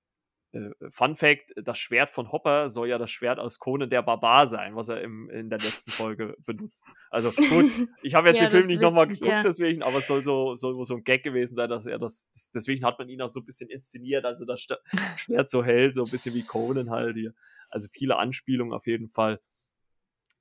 [0.53, 4.47] äh, Fun Fact: Das Schwert von Hopper soll ja das Schwert aus Conan der Barbar
[4.47, 6.85] sein, was er im, in der letzten Folge benutzt.
[7.09, 7.65] Also gut,
[8.01, 9.43] ich habe jetzt ja, den Film nicht nochmal geguckt, ja.
[9.43, 12.51] deswegen, aber es soll so, soll so ein Gag gewesen sein, dass er das, das,
[12.51, 14.61] deswegen hat man ihn auch so ein bisschen inszeniert, also das
[15.17, 17.33] Schwert so hält, so ein bisschen wie Conan halt hier.
[17.69, 19.41] Also viele Anspielungen auf jeden Fall.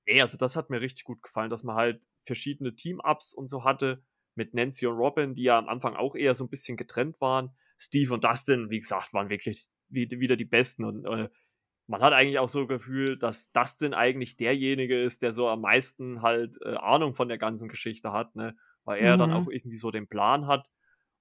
[0.06, 3.64] Nee, also das hat mir richtig gut gefallen, dass man halt verschiedene Team-Ups und so
[3.64, 4.02] hatte
[4.34, 7.50] mit Nancy und Robin, die ja am Anfang auch eher so ein bisschen getrennt waren.
[7.78, 10.84] Steve und Dustin, wie gesagt, waren wirklich wieder die Besten.
[10.84, 11.28] Und äh,
[11.86, 15.60] man hat eigentlich auch so ein Gefühl, dass Dustin eigentlich derjenige ist, der so am
[15.60, 18.56] meisten halt äh, Ahnung von der ganzen Geschichte hat, ne?
[18.84, 19.20] Weil er mhm.
[19.20, 20.66] dann auch irgendwie so den Plan hat.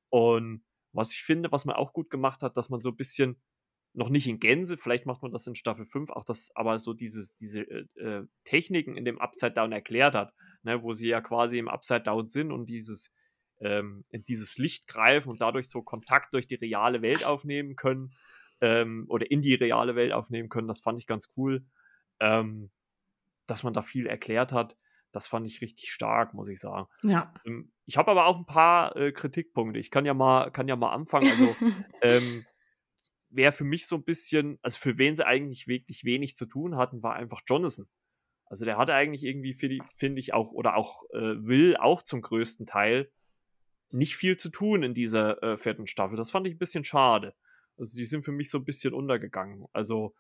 [0.10, 0.64] Und
[0.94, 3.42] was ich finde, was man auch gut gemacht hat, dass man so ein bisschen
[3.94, 6.94] noch nicht in Gänse, vielleicht macht man das in Staffel 5, auch das, aber so
[6.94, 11.20] dieses, diese äh, äh, Techniken in dem Upside Down erklärt hat, ne, wo sie ja
[11.22, 13.14] quasi im Upside Down sind und dieses,
[13.60, 18.16] ähm, in dieses Licht greifen und dadurch so Kontakt durch die reale Welt aufnehmen können
[18.62, 20.68] ähm, oder in die reale Welt aufnehmen können.
[20.68, 21.66] Das fand ich ganz cool.
[22.20, 22.72] Ähm,
[23.48, 24.78] dass man da viel erklärt hat,
[25.12, 26.88] das fand ich richtig stark, muss ich sagen.
[27.04, 27.34] Ja.
[27.46, 29.80] Ähm, ich habe aber auch ein paar äh, Kritikpunkte.
[29.80, 31.30] Ich kann ja mal, kann ja mal anfangen.
[31.30, 31.56] Also,
[32.02, 32.46] ähm,
[33.30, 36.78] wer für mich so ein bisschen, also für wen sie eigentlich wirklich wenig zu tun
[36.78, 37.88] hatten, war einfach Jonathan.
[38.46, 42.66] Also der hatte eigentlich irgendwie, finde ich, auch, oder auch äh, will auch zum größten
[42.66, 43.10] Teil
[43.92, 46.18] nicht viel zu tun in dieser äh, vierten Staffel.
[46.18, 47.34] Das fand ich ein bisschen schade.
[47.78, 49.66] Also die sind für mich so ein bisschen untergegangen.
[49.74, 50.14] Also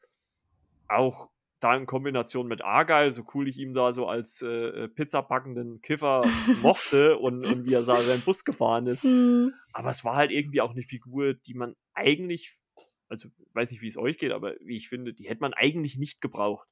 [0.88, 1.30] auch
[1.62, 6.24] da in Kombination mit Argyle, so cool ich ihm da so als äh, pizzapackenden Kiffer
[6.62, 9.06] mochte und, und wie er da seinen Bus gefahren ist.
[9.06, 9.54] Mhm.
[9.72, 12.58] Aber es war halt irgendwie auch eine Figur, die man eigentlich,
[13.10, 15.98] also weiß nicht, wie es euch geht, aber wie ich finde, die hätte man eigentlich
[15.98, 16.68] nicht gebraucht.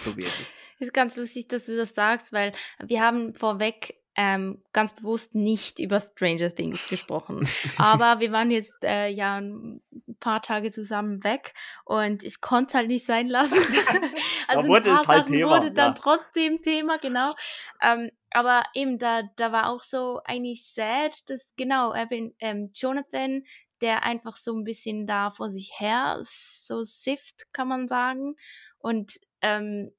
[0.00, 0.46] So wirklich.
[0.80, 2.52] Ist ganz lustig, dass du das sagst, weil
[2.84, 7.48] wir haben vorweg ähm, ganz bewusst nicht über Stranger Things gesprochen.
[7.78, 9.80] Aber wir waren jetzt äh, ja ein
[10.20, 11.54] paar Tage zusammen weg
[11.84, 13.54] und ich konnte es halt nicht sein lassen.
[14.48, 16.00] also da wurde ein paar es halt Sachen Thema, wurde dann ja.
[16.00, 17.34] trotzdem Thema, genau.
[17.80, 23.44] Ähm, aber eben, da, da war auch so eigentlich sad, dass genau, bin, ähm, Jonathan,
[23.80, 28.36] der einfach so ein bisschen da vor sich her so sift, kann man sagen.
[28.78, 29.92] Und ähm,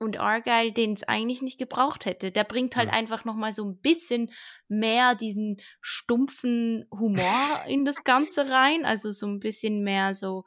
[0.00, 2.32] und Argyle, den es eigentlich nicht gebraucht hätte.
[2.32, 2.94] Der bringt halt ja.
[2.94, 4.32] einfach nochmal so ein bisschen
[4.66, 8.84] mehr diesen stumpfen Humor in das Ganze rein.
[8.84, 10.44] Also so ein bisschen mehr so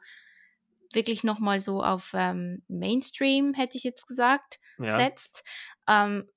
[0.92, 4.96] wirklich nochmal so auf ähm, Mainstream, hätte ich jetzt gesagt, ja.
[4.96, 5.44] setzt.
[5.88, 6.28] Ähm,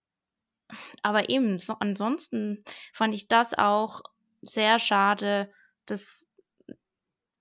[1.01, 2.63] aber eben, so, ansonsten
[2.93, 4.01] fand ich das auch
[4.41, 5.51] sehr schade,
[5.87, 6.27] dass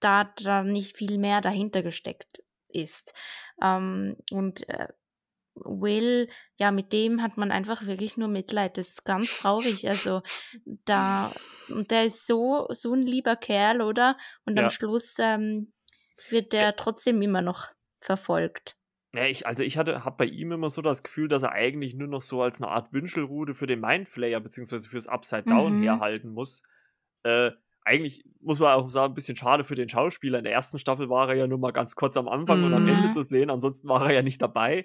[0.00, 3.12] da, da nicht viel mehr dahinter gesteckt ist.
[3.60, 4.88] Ähm, und äh,
[5.64, 8.78] Will, ja, mit dem hat man einfach wirklich nur Mitleid.
[8.78, 9.88] Das ist ganz traurig.
[9.88, 10.22] Also
[10.84, 11.32] da,
[11.68, 14.16] der ist so, so ein lieber Kerl, oder?
[14.44, 15.72] Und am Schluss ähm,
[16.28, 17.68] wird der trotzdem immer noch
[18.00, 18.76] verfolgt.
[19.14, 21.94] Ja, ich, also ich hatte, habe bei ihm immer so das Gefühl, dass er eigentlich
[21.94, 25.82] nur noch so als eine Art Wünschelrude für den Mindflayer beziehungsweise fürs Upside Down mhm.
[25.84, 26.62] herhalten muss.
[27.22, 27.52] Äh,
[27.82, 30.38] eigentlich muss man auch sagen, ein bisschen schade für den Schauspieler.
[30.38, 32.66] In der ersten Staffel war er ja nur mal ganz kurz am Anfang mhm.
[32.66, 33.12] und am Ende mhm.
[33.12, 34.84] zu sehen, ansonsten war er ja nicht dabei.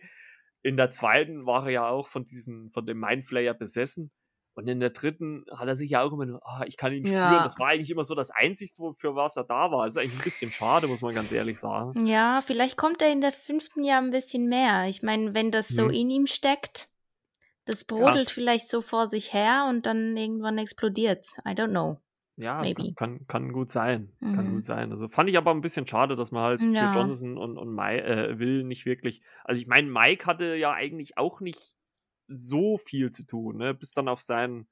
[0.64, 4.12] In der zweiten war er ja auch von diesen, von dem Mindflayer besessen.
[4.53, 7.05] Und in der dritten hat er sich ja auch immer nur, ah, ich kann ihn
[7.05, 7.34] spüren.
[7.34, 7.43] Ja.
[7.43, 9.86] Das war eigentlich immer so das Einzige, für was er da war.
[9.86, 12.05] Das ist eigentlich ein bisschen schade, muss man ganz ehrlich sagen.
[12.05, 14.88] Ja, vielleicht kommt er in der fünften Jahr ein bisschen mehr.
[14.88, 15.91] Ich meine, wenn das so hm.
[15.91, 16.89] in ihm steckt,
[17.66, 18.34] das brodelt ja.
[18.34, 21.26] vielleicht so vor sich her und dann irgendwann explodiert.
[21.47, 22.01] I don't know.
[22.38, 24.12] Ja, kann, kann, kann, gut sein.
[24.20, 24.36] Mhm.
[24.36, 24.92] Kann gut sein.
[24.92, 26.92] Also fand ich aber ein bisschen schade, dass man halt ja.
[26.92, 29.22] für Johnson und, und Mai, äh, Will nicht wirklich.
[29.44, 31.78] Also ich meine, Mike hatte ja eigentlich auch nicht
[32.28, 33.74] so viel zu tun, ne?
[33.74, 34.68] Bis dann auf sein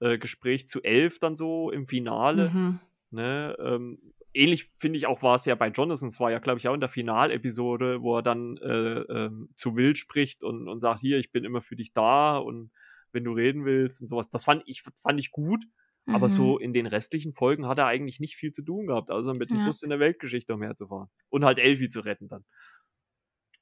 [0.00, 2.50] äh, Gespräch zu elf dann so im Finale.
[2.50, 2.80] Mhm.
[3.10, 3.56] Ne?
[3.58, 3.98] Ähm,
[4.32, 6.74] ähnlich finde ich auch war es ja bei Jonathan, es war ja, glaube ich, auch
[6.74, 11.18] in der Finalepisode, wo er dann äh, ähm, zu Will spricht und, und sagt, hier,
[11.18, 12.70] ich bin immer für dich da und
[13.12, 14.30] wenn du reden willst und sowas.
[14.30, 15.64] Das fand ich, fand ich gut.
[16.06, 16.14] Mhm.
[16.14, 19.32] Aber so in den restlichen Folgen hat er eigentlich nicht viel zu tun gehabt, also
[19.32, 19.66] mit dem ja.
[19.66, 21.08] Bus in der Weltgeschichte umherzufahren.
[21.28, 22.44] Und halt Elfie zu retten dann.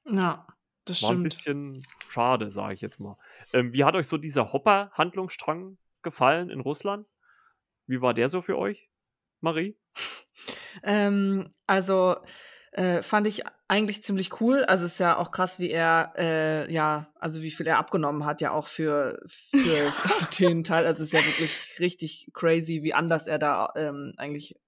[0.05, 0.47] Ja.
[0.85, 1.21] Das War stimmt.
[1.21, 3.17] ein bisschen schade, sage ich jetzt mal.
[3.53, 7.07] Ähm, wie hat euch so dieser Hopper-Handlungsstrang gefallen in Russland?
[7.87, 8.89] Wie war der so für euch,
[9.41, 9.77] Marie?
[10.81, 12.15] Ähm, also
[12.73, 14.63] äh, fand ich eigentlich ziemlich cool.
[14.63, 18.25] Also es ist ja auch krass, wie er, äh, ja, also wie viel er abgenommen
[18.25, 19.93] hat, ja auch für, für
[20.39, 20.85] den Teil.
[20.85, 24.59] Also es ist ja wirklich richtig crazy, wie anders er da ähm, eigentlich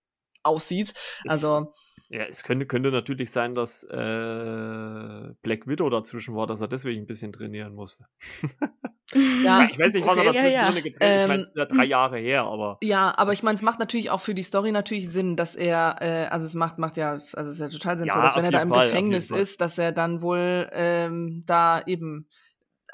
[0.44, 0.94] aussieht.
[1.28, 1.74] Also
[2.10, 7.04] ja, es könnte, könnte natürlich sein, dass äh, Black Widow dazwischen war, dass er deswegen
[7.04, 8.06] ein bisschen trainieren musste.
[9.14, 10.82] Ja, ich weiß nicht, was okay, er dazwischen ja, ja.
[10.82, 12.80] getrennt ähm, Ich meine, es ist ja drei Jahre her, aber.
[12.82, 15.98] Ja, aber ich meine, es macht natürlich auch für die Story natürlich Sinn, dass er,
[16.02, 18.46] äh, also es macht, macht ja, also es ist ja total sinnvoll, ja, dass wenn
[18.46, 22.28] er da im Fall, Gefängnis ist, dass er dann wohl ähm, da eben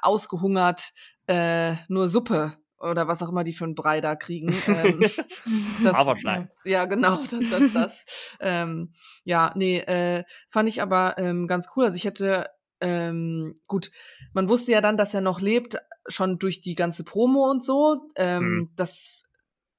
[0.02, 0.92] ausgehungert
[1.28, 4.54] äh, nur Suppe oder was auch immer die für einen Brei da kriegen.
[4.72, 5.02] Ähm,
[5.84, 6.50] das, Haferschleim.
[6.64, 8.06] Ja, genau, das, das, das.
[8.40, 11.86] ähm, ja, nee, äh, fand ich aber ähm, ganz cool.
[11.86, 13.92] Also ich hätte, ähm, gut,
[14.34, 15.78] man wusste ja dann, dass er noch lebt,
[16.08, 18.10] schon durch die ganze Promo und so.
[18.16, 18.70] Ähm, hm.
[18.76, 19.30] Das,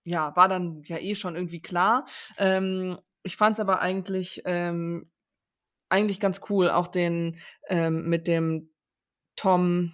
[0.05, 2.07] ja, war dann ja eh schon irgendwie klar.
[2.36, 5.11] Ähm, ich fand es aber eigentlich, ähm,
[5.88, 7.38] eigentlich ganz cool, auch den
[7.68, 8.72] ähm, mit dem
[9.36, 9.92] Tom,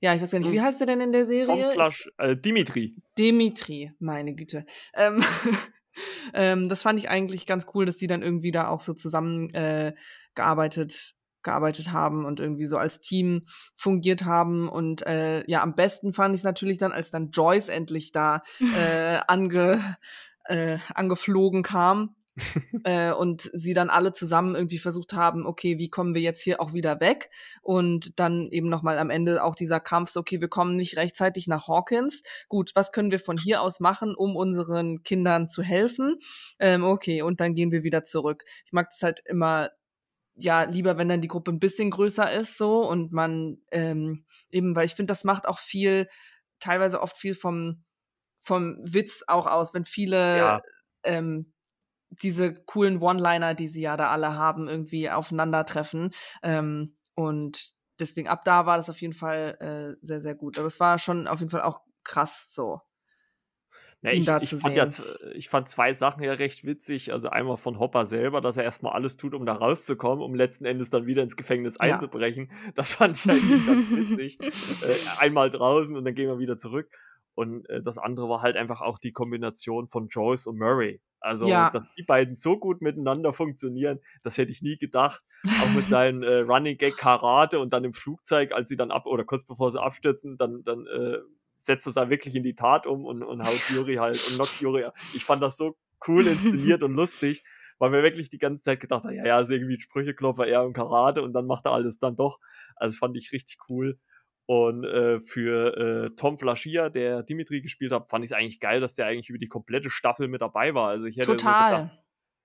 [0.00, 0.64] ja, ich weiß gar nicht, wie hm.
[0.64, 1.74] heißt der denn in der Serie?
[2.18, 2.96] Äh, Dimitri.
[3.18, 4.64] Dimitri, meine Güte.
[4.94, 5.22] Ähm,
[6.34, 9.52] ähm, das fand ich eigentlich ganz cool, dass die dann irgendwie da auch so zusammen
[9.54, 9.94] äh,
[10.34, 14.68] gearbeitet gearbeitet haben und irgendwie so als Team fungiert haben.
[14.68, 18.42] Und äh, ja, am besten fand ich es natürlich dann, als dann Joyce endlich da
[18.60, 19.96] äh, ange,
[20.44, 22.14] äh, angeflogen kam
[22.84, 26.60] äh, und sie dann alle zusammen irgendwie versucht haben, okay, wie kommen wir jetzt hier
[26.60, 27.30] auch wieder weg?
[27.62, 31.46] Und dann eben nochmal am Ende auch dieser Kampf, so, okay, wir kommen nicht rechtzeitig
[31.46, 32.22] nach Hawkins.
[32.48, 36.16] Gut, was können wir von hier aus machen, um unseren Kindern zu helfen?
[36.58, 38.44] Ähm, okay, und dann gehen wir wieder zurück.
[38.64, 39.70] Ich mag das halt immer
[40.34, 44.74] ja lieber, wenn dann die Gruppe ein bisschen größer ist, so und man ähm, eben,
[44.74, 46.08] weil ich finde, das macht auch viel,
[46.60, 47.84] teilweise oft viel vom
[48.42, 50.62] vom Witz auch aus, wenn viele ja.
[51.04, 51.52] ähm,
[52.10, 56.12] diese coolen One-Liner, die sie ja da alle haben, irgendwie aufeinandertreffen.
[56.42, 60.58] Ähm, und deswegen ab da war das auf jeden Fall äh, sehr, sehr gut.
[60.58, 62.80] Aber es war schon auf jeden Fall auch krass so.
[64.02, 64.88] Ja, ich, ich, fand ja,
[65.34, 67.12] ich fand zwei Sachen ja recht witzig.
[67.12, 70.64] Also einmal von Hopper selber, dass er erstmal alles tut, um da rauszukommen, um letzten
[70.64, 71.92] Endes dann wieder ins Gefängnis ja.
[71.92, 72.50] einzubrechen.
[72.74, 74.38] Das fand ich eigentlich ganz witzig.
[74.82, 76.88] Äh, einmal draußen und dann gehen wir wieder zurück.
[77.34, 81.00] Und äh, das andere war halt einfach auch die Kombination von Joyce und Murray.
[81.20, 81.70] Also, ja.
[81.70, 85.22] dass die beiden so gut miteinander funktionieren, das hätte ich nie gedacht.
[85.62, 89.06] Auch mit seinen äh, Running Gag Karate und dann im Flugzeug, als sie dann ab
[89.06, 91.18] oder kurz bevor sie abstürzen, dann, dann äh,
[91.58, 94.60] setzt es da wirklich in die Tat um und, und haut Yuri halt und knockt
[94.60, 94.86] Yuri.
[95.14, 95.76] Ich fand das so
[96.08, 97.44] cool inszeniert und lustig,
[97.78, 100.72] weil wir wirklich die ganze Zeit gedacht haben, ja, ja, ist irgendwie Sprücheklopfer eher im
[100.72, 102.38] Karate und dann macht er alles dann doch.
[102.76, 103.98] Also fand ich richtig cool.
[104.50, 108.80] Und äh, für äh, Tom Flaschia, der Dimitri gespielt hat, fand ich es eigentlich geil,
[108.80, 110.88] dass der eigentlich über die komplette Staffel mit dabei war.
[110.88, 111.70] Also ich hätte Total.
[111.70, 111.98] So gedacht,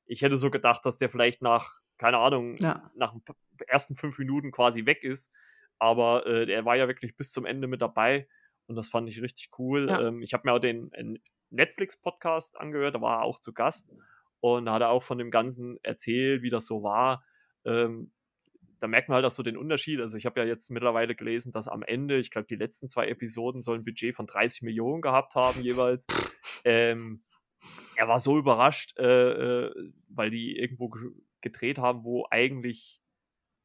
[0.05, 2.91] ich hätte so gedacht, dass der vielleicht nach, keine Ahnung, ja.
[2.93, 3.23] nach den
[3.67, 5.33] ersten fünf Minuten quasi weg ist.
[5.79, 8.27] Aber äh, er war ja wirklich bis zum Ende mit dabei
[8.67, 9.87] und das fand ich richtig cool.
[9.89, 10.09] Ja.
[10.09, 10.91] Ähm, ich habe mir auch den
[11.49, 13.91] Netflix-Podcast angehört, da war er auch zu Gast
[14.41, 17.25] und da hat er auch von dem Ganzen erzählt, wie das so war.
[17.65, 18.11] Ähm,
[18.85, 19.99] da merkt man halt auch so den Unterschied.
[19.99, 23.07] Also ich habe ja jetzt mittlerweile gelesen, dass am Ende, ich glaube, die letzten zwei
[23.07, 26.05] Episoden sollen ein Budget von 30 Millionen gehabt haben jeweils.
[26.63, 27.23] Ähm,
[27.95, 29.31] er war so überrascht, äh,
[29.63, 30.93] äh, weil die irgendwo
[31.41, 33.01] gedreht haben, wo eigentlich,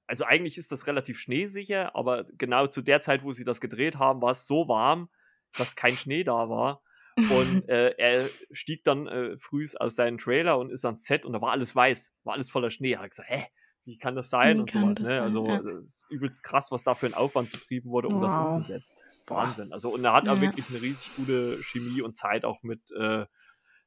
[0.06, 3.98] also eigentlich ist das relativ schneesicher, aber genau zu der Zeit, wo sie das gedreht
[3.98, 5.10] haben, war es so warm,
[5.58, 6.82] dass kein Schnee da war.
[7.18, 11.34] Und äh, er stieg dann äh, früh aus seinem Trailer und ist ans Set und
[11.34, 12.92] da war alles weiß, war alles voller Schnee.
[12.92, 13.44] Er hat gesagt, hä,
[13.90, 14.56] wie kann das sein?
[14.56, 15.08] Wie und sowas, das ne?
[15.16, 15.62] sein, Also ja.
[15.62, 18.46] das ist übelst krass, was da für ein Aufwand betrieben wurde, um das Wow.
[18.46, 18.94] umzusetzen.
[19.26, 19.72] Wahnsinn.
[19.72, 20.42] Also und er hat auch Ja.
[20.42, 23.26] wirklich eine riesig gute Chemie und Zeit auch mit äh,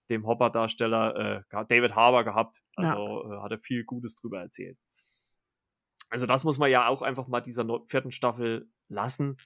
[0.09, 2.61] dem Hopper-Darsteller äh, David Harbour gehabt.
[2.75, 4.77] Also äh, hat er viel Gutes drüber erzählt.
[6.09, 9.37] Also das muss man ja auch einfach mal dieser vierten Staffel lassen.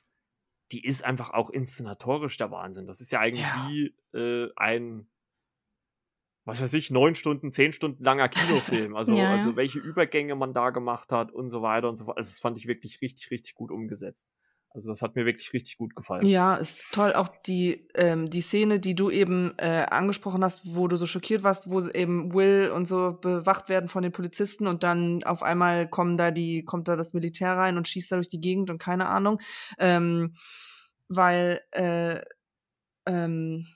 [0.72, 2.88] Die ist einfach auch inszenatorisch der Wahnsinn.
[2.88, 3.68] Das ist ja eigentlich Ja.
[3.70, 5.10] wie äh, ein,
[6.48, 8.96] was weiß ich, neun Stunden, zehn Stunden langer Kinofilm.
[8.98, 9.32] Also, Ja, ja.
[9.36, 12.18] also welche Übergänge man da gemacht hat und so weiter und so fort.
[12.18, 14.30] Also das fand ich wirklich richtig, richtig gut umgesetzt.
[14.74, 16.26] Also das hat mir wirklich richtig gut gefallen.
[16.26, 17.14] Ja, ist toll.
[17.14, 21.44] Auch die, ähm, die Szene, die du eben äh, angesprochen hast, wo du so schockiert
[21.44, 25.90] warst, wo eben Will und so bewacht werden von den Polizisten und dann auf einmal
[25.90, 28.78] kommen da die, kommt da das Militär rein und schießt da durch die Gegend und
[28.78, 29.40] keine Ahnung.
[29.80, 30.36] Ähm,
[31.10, 32.22] weil äh,
[33.06, 33.68] ähm,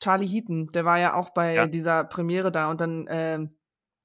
[0.00, 1.66] Charlie Heaton, der war ja auch bei Ja.
[1.66, 3.56] dieser Premiere da und dann ähm,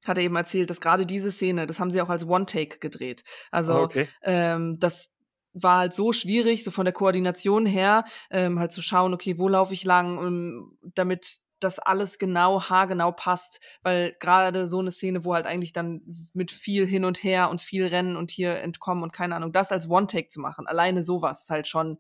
[0.06, 3.24] hat er eben erzählt, dass gerade diese Szene, das haben sie auch als One-Take gedreht.
[3.52, 4.08] Also Ah, okay.
[4.22, 5.12] ähm, das
[5.54, 9.48] war halt so schwierig, so von der Koordination her, ähm, halt zu schauen, okay, wo
[9.48, 15.24] laufe ich lang, um, damit das alles genau, haargenau passt, weil gerade so eine Szene,
[15.24, 16.02] wo halt eigentlich dann
[16.34, 19.72] mit viel hin und her und viel Rennen und hier entkommen und keine Ahnung, das
[19.72, 21.98] als One-Take zu machen, alleine sowas ist halt schon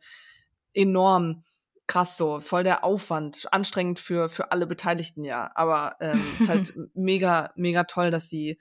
[0.73, 1.45] enorm
[1.88, 6.73] krass so, voll der Aufwand, anstrengend für, für alle Beteiligten, ja, aber ähm, ist halt
[6.93, 8.57] mega, mega toll, dass sie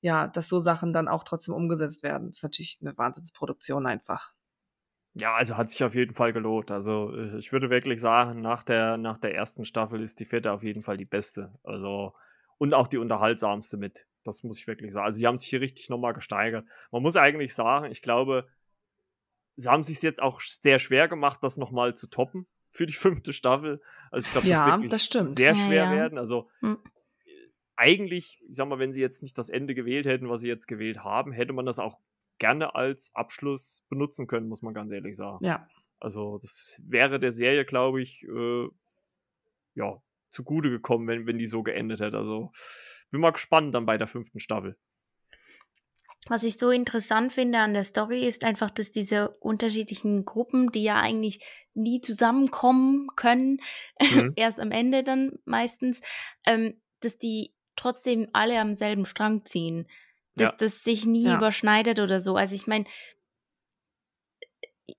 [0.00, 2.28] ja, dass so Sachen dann auch trotzdem umgesetzt werden.
[2.28, 4.34] Das ist natürlich eine Wahnsinnsproduktion einfach.
[5.14, 6.70] Ja, also hat sich auf jeden Fall gelohnt.
[6.70, 10.52] Also äh, ich würde wirklich sagen, nach der, nach der ersten Staffel ist die vierte
[10.52, 11.54] auf jeden Fall die beste.
[11.64, 12.12] Also
[12.58, 14.06] und auch die unterhaltsamste mit.
[14.24, 15.06] Das muss ich wirklich sagen.
[15.06, 16.66] Also die haben sich hier richtig nochmal gesteigert.
[16.90, 18.46] Man muss eigentlich sagen, ich glaube,
[19.56, 22.92] sie haben sich jetzt auch sehr schwer gemacht, das nochmal zu toppen für die
[23.24, 23.80] fünfte Staffel.
[24.10, 25.28] Also ich glaube, Ja, das wird wirklich das stimmt.
[25.28, 25.90] sehr Ja, schwer ja.
[25.90, 26.18] werden.
[26.18, 26.78] Also Hm.
[27.76, 30.66] eigentlich, ich sag mal, wenn sie jetzt nicht das Ende gewählt hätten, was sie jetzt
[30.66, 31.98] gewählt haben, hätte man das auch
[32.38, 35.44] gerne als Abschluss benutzen können, muss man ganz ehrlich sagen.
[35.44, 35.66] Ja.
[35.98, 38.68] Also das wäre der Serie, glaube ich, äh,
[39.74, 39.96] ja,
[40.30, 42.18] zugute gekommen, wenn, wenn die so geendet hätte.
[42.18, 42.52] Also
[43.10, 44.76] bin mal gespannt dann bei der fünften Staffel.
[46.28, 50.82] Was ich so interessant finde an der Story ist einfach, dass diese unterschiedlichen Gruppen, die
[50.82, 51.40] ja eigentlich
[51.74, 53.58] nie zusammenkommen können,
[54.10, 54.32] Mhm.
[54.36, 56.00] erst am Ende dann meistens,
[56.44, 59.86] ähm, dass die trotzdem alle am selben Strang ziehen.
[60.36, 60.56] Dass Ja.
[60.56, 61.36] das sich nie Ja.
[61.36, 62.36] überschneidet oder so.
[62.36, 62.84] Also ich meine,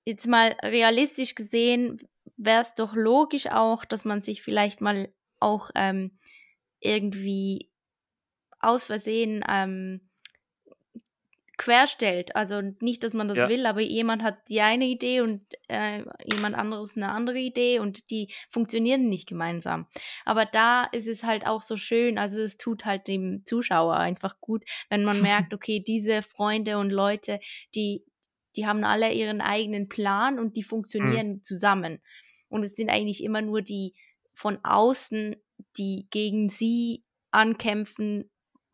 [0.04, 5.70] jetzt mal realistisch gesehen, wäre es doch logisch auch, dass man sich vielleicht mal auch
[5.74, 6.18] ähm,
[6.80, 7.70] irgendwie
[8.60, 10.07] aus Versehen ähm,
[11.58, 12.34] querstellt.
[12.36, 13.48] Also nicht, dass man das Ja.
[13.48, 18.10] will, aber jemand hat die eine Idee und äh, jemand anderes eine andere Idee und
[18.10, 19.86] die funktionieren nicht gemeinsam.
[20.24, 24.40] Aber da ist es halt auch so schön, also es tut halt dem Zuschauer einfach
[24.40, 27.40] gut, wenn man merkt, okay, diese Freunde und Leute,
[27.74, 28.04] die,
[28.56, 32.00] die haben alle ihren eigenen Plan und die funktionieren zusammen.
[32.48, 33.94] Und es sind eigentlich immer nur die
[34.32, 35.36] von außen,
[35.76, 38.30] die gegen sie ankämpfen,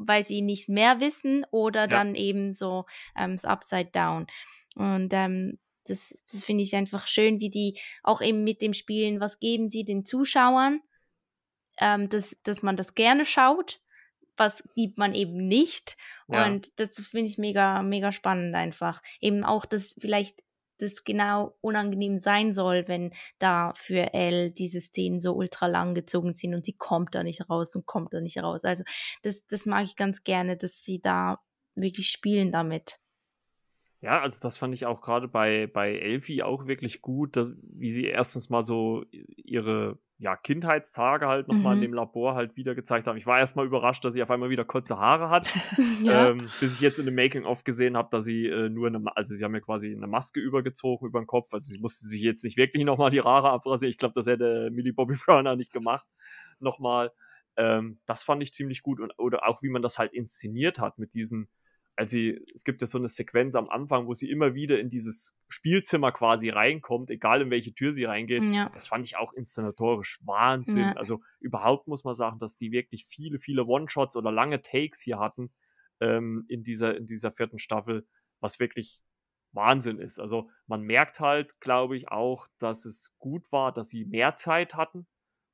[0.06, 2.84] weil sie nicht mehr wissen oder dann eben so
[3.16, 4.26] ähm, das Upside Down.
[4.74, 9.20] Und ähm, das, das finde ich einfach schön, wie die auch eben mit dem Spielen,
[9.20, 10.80] was geben sie den Zuschauern,
[11.78, 13.80] ähm, dass, dass man das gerne schaut,
[14.36, 15.96] was gibt man eben nicht.
[16.28, 16.46] Ja.
[16.46, 19.02] Und das finde ich mega, mega spannend einfach.
[19.20, 20.43] Eben auch, dass vielleicht
[20.78, 26.32] das genau unangenehm sein soll, wenn da für Elle diese Szenen so ultra lang gezogen
[26.34, 28.64] sind und sie kommt da nicht raus und kommt da nicht raus.
[28.64, 28.84] Also
[29.22, 31.38] das, das mag ich ganz gerne, dass sie da
[31.74, 32.98] wirklich spielen damit.
[34.00, 37.90] Ja, also das fand ich auch gerade bei, bei Elfie auch wirklich gut, dass, wie
[37.90, 41.82] sie erstens mal so ihre ja, Kindheitstage halt nochmal Mhm.
[41.82, 43.16] in dem Labor halt wieder gezeigt haben.
[43.16, 45.48] Ich war erstmal überrascht, dass sie auf einmal wieder kurze Haare hat.
[46.02, 46.28] ja.
[46.30, 49.34] Ähm, bis ich jetzt in dem Making-of gesehen habe, dass sie äh, nur eine, also
[49.34, 52.44] sie haben ja quasi eine Maske übergezogen über den Kopf, also sie musste sich jetzt
[52.44, 53.90] nicht wirklich nochmal die Haare abrasieren.
[53.90, 56.06] Ich glaube, das hätte Millie Bobby Brown auch nicht gemacht.
[56.60, 57.10] Nochmal.
[57.56, 60.98] Ähm, das fand ich ziemlich gut und oder auch wie man das halt inszeniert hat
[60.98, 61.48] mit diesen,
[61.96, 64.90] als sie, es gibt ja so eine Sequenz am Anfang, wo sie immer wieder in
[64.90, 68.48] dieses Spielzimmer quasi reinkommt, egal in welche Tür sie reingeht.
[68.48, 68.68] ja.
[68.74, 70.78] Das fand ich auch inszenatorisch Wahnsinn.
[70.78, 70.92] Ja.
[70.94, 75.18] Also überhaupt muss man sagen, dass die wirklich viele, viele One-Shots oder lange Takes hier
[75.18, 75.52] hatten
[76.00, 78.06] ähm, in, dieser, in dieser vierten Staffel.
[78.40, 79.00] was wirklich
[79.54, 80.18] Wahnsinn ist.
[80.18, 84.74] Also man merkt halt, glaube ich, auch, dass es gut war, dass sie mehr Zeit
[84.74, 85.06] hatten.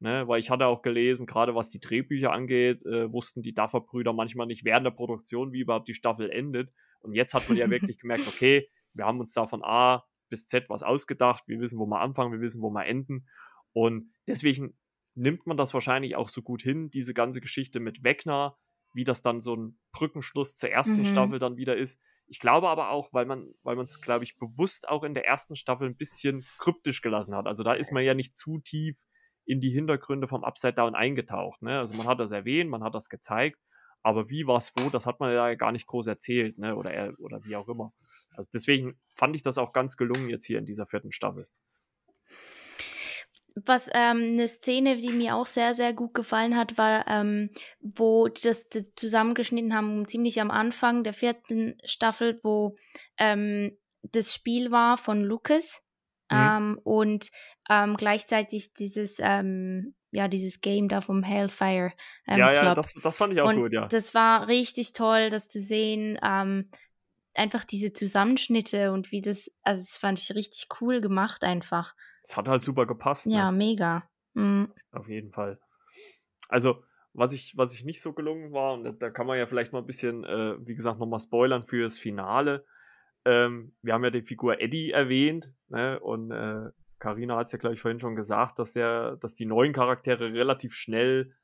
[0.03, 4.15] Ne, weil ich hatte auch gelesen, gerade was die Drehbücher angeht, äh, wussten die Duffer-Brüder
[4.15, 6.73] manchmal nicht während der Produktion, wie überhaupt die Staffel endet.
[7.01, 10.47] Und jetzt hat man ja wirklich gemerkt, okay, wir haben uns da von A bis
[10.47, 13.29] Z was ausgedacht, wir wissen, wo wir anfangen, wir wissen, wo wir enden.
[13.73, 14.75] Und deswegen
[15.15, 18.57] nimmt man das wahrscheinlich auch so gut hin, diese ganze Geschichte mit Wegner,
[18.95, 21.05] wie das dann so ein Brückenschluss zur ersten mhm.
[21.05, 22.01] Staffel dann wieder ist.
[22.27, 25.27] Ich glaube aber auch, weil man, weil man es, glaube ich, bewusst auch in der
[25.27, 27.47] ersten Staffel ein bisschen kryptisch gelassen hat.
[27.47, 28.97] Also da ist man ja nicht zu tief
[29.51, 31.61] in die Hintergründe vom Upside Down eingetaucht.
[31.61, 31.81] Ne?
[31.81, 33.59] Also man hat das erwähnt, man hat das gezeigt,
[34.01, 36.77] aber wie, was, wo, das hat man ja gar nicht groß erzählt, ne?
[36.77, 37.93] Oder, oder wie auch immer.
[38.35, 41.49] Also deswegen fand ich das auch ganz gelungen jetzt hier in dieser vierten Staffel.
[43.57, 48.29] Was ähm, eine Szene, die mir auch sehr, sehr gut gefallen hat, war, ähm, wo
[48.29, 52.77] das, das, zusammengeschnitten haben, ziemlich am Anfang der vierten Staffel, wo
[53.19, 55.83] ähm, das Spiel war von Lucas
[56.31, 56.39] mhm.
[56.39, 57.31] Ähm, und
[57.69, 61.93] ähm, gleichzeitig dieses, ähm, ja, dieses Game da vom Hellfire.
[62.27, 63.87] Ähm, ja, ja, das, das fand ich auch und gut, ja.
[63.87, 66.19] Das war richtig toll, das zu sehen.
[66.23, 66.71] Ähm,
[67.35, 71.95] einfach diese Zusammenschnitte und wie das, also das fand ich richtig cool gemacht einfach.
[72.23, 73.27] Es hat halt super gepasst.
[73.27, 73.57] Ja, ne?
[73.57, 74.11] mega.
[74.35, 74.73] Mhm.
[74.93, 75.59] Auf jeden Fall.
[76.49, 76.83] Also,
[77.13, 79.81] was ich, was ich nicht so gelungen war, und da kann man ja vielleicht mal
[79.81, 82.65] ein bisschen, äh, wie gesagt, nochmal spoilern für das Finale.
[83.25, 85.99] Ähm, wir haben ja die Figur Eddie erwähnt, ne?
[86.01, 89.47] Und äh, Carina hat es ja, glaube ich, vorhin schon gesagt, dass der, dass die
[89.47, 91.35] neuen Charaktere relativ schnell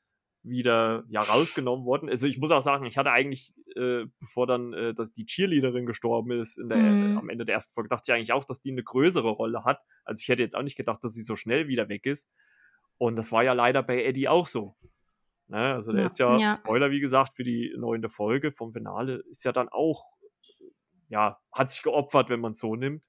[0.43, 2.09] wieder ja rausgenommen wurden.
[2.09, 5.87] Also ich muss auch sagen, ich hatte eigentlich, äh, bevor dann äh, dass die Cheerleaderin
[5.87, 7.17] gestorben ist der, mhm.
[7.17, 9.65] äh, am Ende der ersten Folge, dachte ich eigentlich auch, dass die eine größere Rolle
[9.65, 9.81] hat.
[10.05, 12.31] Also ich hätte jetzt auch nicht gedacht, dass sie so schnell wieder weg ist.
[12.99, 14.77] Und das war ja leider bei Eddie auch so.
[15.49, 15.75] Ne?
[15.75, 19.25] Also der ja, ist ja, ja, Spoiler wie gesagt, für die neunte Folge vom Finale,
[19.31, 20.05] ist ja dann auch,
[21.09, 23.03] ja, hat sich geopfert, wenn man es so nimmt.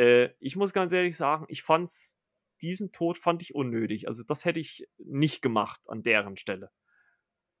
[0.00, 2.18] Äh, ich muss ganz ehrlich sagen, ich fand's,
[2.62, 4.08] diesen Tod fand ich unnötig.
[4.08, 6.70] Also das hätte ich nicht gemacht an deren Stelle.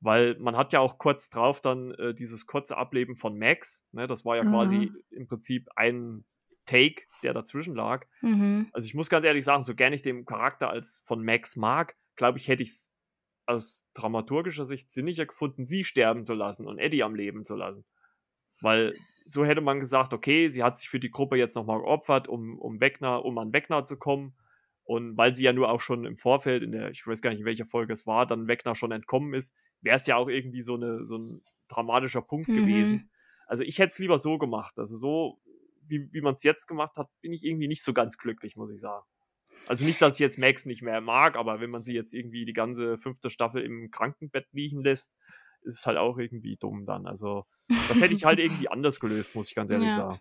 [0.00, 3.84] Weil man hat ja auch kurz drauf dann äh, dieses kurze Ableben von Max.
[3.92, 4.06] Ne?
[4.06, 4.50] Das war ja mhm.
[4.50, 6.24] quasi im Prinzip ein
[6.64, 8.06] Take, der dazwischen lag.
[8.22, 8.70] Mhm.
[8.72, 11.94] Also ich muss ganz ehrlich sagen, so gerne ich den Charakter als von Max mag,
[12.16, 12.94] glaube ich, hätte ich es
[13.44, 17.84] aus dramaturgischer Sicht sinniger gefunden, sie sterben zu lassen und Eddie am Leben zu lassen.
[18.60, 18.94] Weil
[19.26, 22.58] so hätte man gesagt, okay, sie hat sich für die Gruppe jetzt nochmal geopfert, um,
[22.58, 24.34] um Wegner, um an Wegner zu kommen.
[24.84, 27.40] Und weil sie ja nur auch schon im Vorfeld, in der, ich weiß gar nicht,
[27.40, 30.62] in welcher Folge es war, dann Wegner schon entkommen ist, wäre es ja auch irgendwie
[30.62, 32.56] so, eine, so ein dramatischer Punkt mhm.
[32.56, 33.10] gewesen.
[33.46, 34.78] Also ich hätte es lieber so gemacht.
[34.78, 35.38] Also so,
[35.86, 38.70] wie, wie man es jetzt gemacht hat, bin ich irgendwie nicht so ganz glücklich, muss
[38.70, 39.04] ich sagen.
[39.68, 42.44] Also nicht, dass ich jetzt Max nicht mehr mag, aber wenn man sie jetzt irgendwie
[42.44, 45.14] die ganze fünfte Staffel im Krankenbett liegen lässt,
[45.62, 47.06] ist es halt auch irgendwie dumm dann.
[47.06, 49.96] Also das hätte ich halt irgendwie anders gelöst, muss ich ganz ehrlich ja.
[49.96, 50.20] sagen.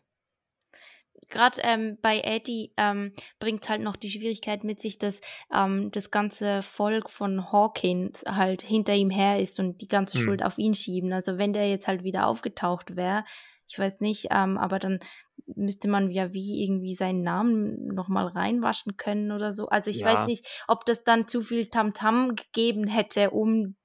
[1.27, 5.21] Gerade ähm, bei Eddie ähm, bringt halt noch die Schwierigkeit mit sich, dass
[5.53, 10.23] ähm, das ganze Volk von Hawkins halt hinter ihm her ist und die ganze hm.
[10.23, 11.11] Schuld auf ihn schieben.
[11.13, 13.25] Also wenn der jetzt halt wieder aufgetaucht wäre,
[13.67, 14.99] ich weiß nicht, ähm, aber dann
[15.45, 19.67] müsste man ja wie irgendwie seinen Namen nochmal reinwaschen können oder so.
[19.69, 20.07] Also ich ja.
[20.07, 23.75] weiß nicht, ob das dann zu viel Tamtam -Tam gegeben hätte, um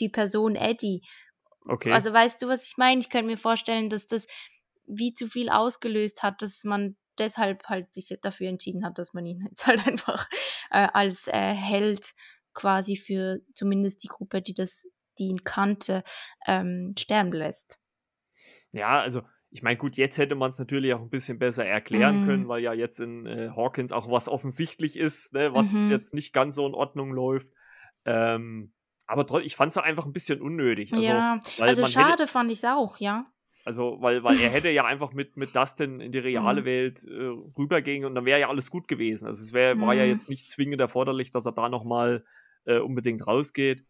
[0.00, 1.02] die Person Eddie.
[1.66, 1.92] Okay.
[1.92, 3.00] Also weißt du, was ich meine?
[3.00, 4.26] Ich könnte mir vorstellen, dass das
[4.86, 9.26] wie zu viel ausgelöst hat, dass man deshalb halt sich dafür entschieden hat, dass man
[9.26, 10.28] ihn jetzt halt einfach
[10.70, 12.14] äh, als äh, Held
[12.54, 14.88] quasi für zumindest die Gruppe, die das,
[15.18, 16.02] die ihn kannte,
[16.46, 17.78] ähm, sterben lässt.
[18.72, 22.22] Ja, also ich meine, gut, jetzt hätte man es natürlich auch ein bisschen besser erklären
[22.22, 22.26] mhm.
[22.26, 25.90] können, weil ja jetzt in äh, Hawkins auch was offensichtlich ist, ne, was mhm.
[25.90, 27.50] jetzt nicht ganz so in Ordnung läuft.
[28.04, 28.72] Ähm,
[29.08, 30.92] aber ich fand es einfach ein bisschen unnötig.
[30.92, 33.26] Also, ja, also schade hätte, fand ich es auch, ja.
[33.64, 36.64] Also, weil, weil er hätte ja einfach mit, mit Dustin in die reale mhm.
[36.66, 39.26] Welt äh, rübergehen und dann wäre ja alles gut gewesen.
[39.26, 39.80] Also es wär, mhm.
[39.80, 40.10] war ja mhm.
[40.10, 42.24] jetzt nicht zwingend erforderlich, dass er da nochmal
[42.66, 43.84] äh, unbedingt rausgeht.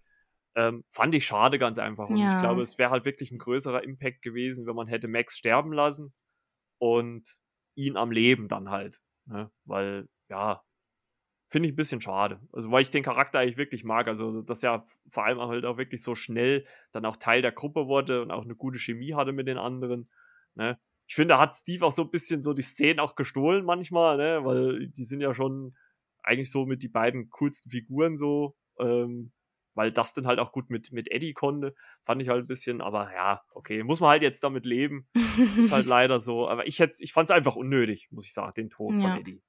[0.54, 2.08] Ähm, fand ich schade ganz einfach.
[2.08, 2.36] Und ja.
[2.36, 5.72] ich glaube, es wäre halt wirklich ein größerer Impact gewesen, wenn man hätte Max sterben
[5.72, 6.14] lassen
[6.78, 7.28] und
[7.74, 9.00] ihn am Leben dann halt.
[9.26, 9.50] Ne?
[9.64, 10.62] Weil, ja,
[11.50, 12.40] Finde ich ein bisschen schade.
[12.52, 14.06] Also, weil ich den Charakter eigentlich wirklich mag.
[14.06, 17.86] Also, dass er vor allem halt auch wirklich so schnell dann auch Teil der Gruppe
[17.86, 20.10] wurde und auch eine gute Chemie hatte mit den anderen.
[20.54, 20.78] Ne?
[21.06, 24.18] Ich finde, da hat Steve auch so ein bisschen so die Szenen auch gestohlen manchmal,
[24.18, 24.44] ne?
[24.44, 25.74] weil die sind ja schon
[26.22, 28.54] eigentlich so mit die beiden coolsten Figuren so.
[28.78, 29.32] Ähm,
[29.78, 31.72] weil das dann halt auch gut mit, mit Eddie konnte,
[32.04, 35.06] fand ich halt ein bisschen, aber ja, okay, muss man halt jetzt damit leben.
[35.56, 36.48] ist halt leider so.
[36.48, 39.00] Aber ich, ich fand es einfach unnötig, muss ich sagen, den Tod ja.
[39.02, 39.40] von Eddie.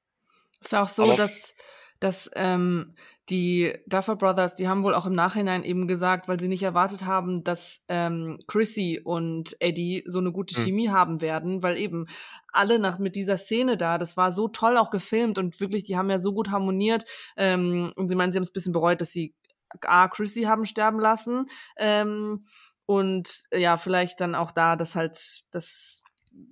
[0.62, 1.56] Ist auch so, aber, dass
[2.00, 2.96] dass ähm,
[3.30, 7.06] die Duffer Brothers, die haben wohl auch im Nachhinein eben gesagt, weil sie nicht erwartet
[7.06, 10.64] haben, dass ähm, Chrissy und Eddie so eine gute hm.
[10.64, 10.94] Chemie mhm.
[10.94, 12.08] haben werden, weil eben
[12.52, 15.98] alle nach mit dieser Szene da, das war so toll auch gefilmt und wirklich, die
[15.98, 17.06] haben ja so gut harmoniert.
[17.38, 19.36] Ähm, und sie meinen, sie haben es ein bisschen bereut, dass sie
[19.82, 21.46] A, Chrissy haben sterben lassen.
[21.78, 22.46] Ähm,
[22.88, 26.02] und ja, vielleicht dann auch da, dass halt das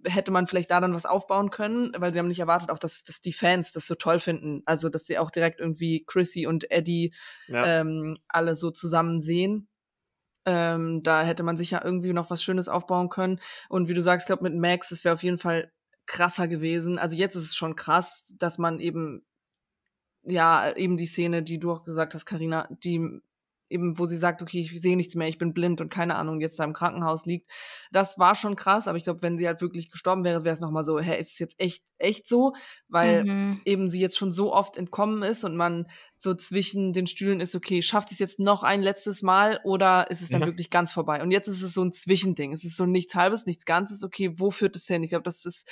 [0.06, 3.04] hätte man vielleicht da dann was aufbauen können, weil sie haben nicht erwartet, auch dass,
[3.04, 4.64] dass die Fans das so toll finden.
[4.66, 7.14] Also, dass sie auch direkt irgendwie Chrissy und Eddie
[7.48, 7.82] ja.
[7.82, 9.68] ähm, alle so zusammen sehen.
[10.46, 13.40] Ähm, da hätte man sicher irgendwie noch was Schönes aufbauen können.
[13.70, 15.72] Und wie du sagst, ich glaube, mit Max, das wäre auf jeden Fall
[16.06, 16.98] krasser gewesen.
[16.98, 19.26] Also jetzt ist es schon krass, dass man eben,
[20.24, 23.22] ja, eben die Szene, die du auch gesagt hast, Karina, die
[23.70, 26.42] eben, wo sie sagt, okay, ich sehe nichts mehr, ich bin blind und keine Ahnung,
[26.42, 27.50] jetzt da im Krankenhaus liegt.
[27.92, 30.62] Das war schon krass, aber ich glaube, wenn sie halt wirklich gestorben wäre, wäre es
[30.62, 32.54] nochmal so, hä, ist es jetzt echt, echt so?
[32.88, 33.62] Weil mhm.
[33.66, 35.88] eben sie jetzt schon so oft entkommen ist und man
[36.18, 40.22] so zwischen den Stühlen ist, okay, schafft es jetzt noch ein letztes Mal oder ist
[40.22, 40.48] es dann ja.
[40.48, 41.22] wirklich ganz vorbei?
[41.22, 42.54] Und jetzt ist es so ein Zwischending.
[42.54, 44.04] Es ist so nichts Halbes, nichts Ganzes.
[44.04, 45.04] Okay, wo führt es hin?
[45.04, 45.68] Ich glaube, das ist,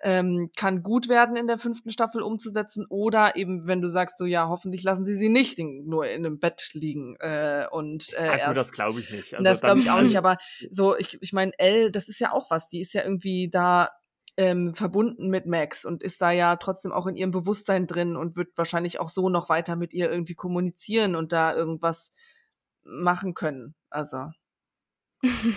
[0.00, 4.26] ähm, kann gut werden in der fünften Staffel umzusetzen oder eben, wenn du sagst, so
[4.26, 7.33] ja, hoffentlich lassen sie sie nicht in, nur in einem Bett liegen äh,
[7.70, 9.34] und äh, ja, erst, das glaube ich nicht.
[9.34, 10.36] Also, das glaube ich auch nicht, aber
[10.70, 13.90] so, ich, ich meine, Elle, das ist ja auch was, die ist ja irgendwie da
[14.36, 18.36] ähm, verbunden mit Max und ist da ja trotzdem auch in ihrem Bewusstsein drin und
[18.36, 22.10] wird wahrscheinlich auch so noch weiter mit ihr irgendwie kommunizieren und da irgendwas
[22.82, 23.74] machen können.
[23.90, 24.30] Also.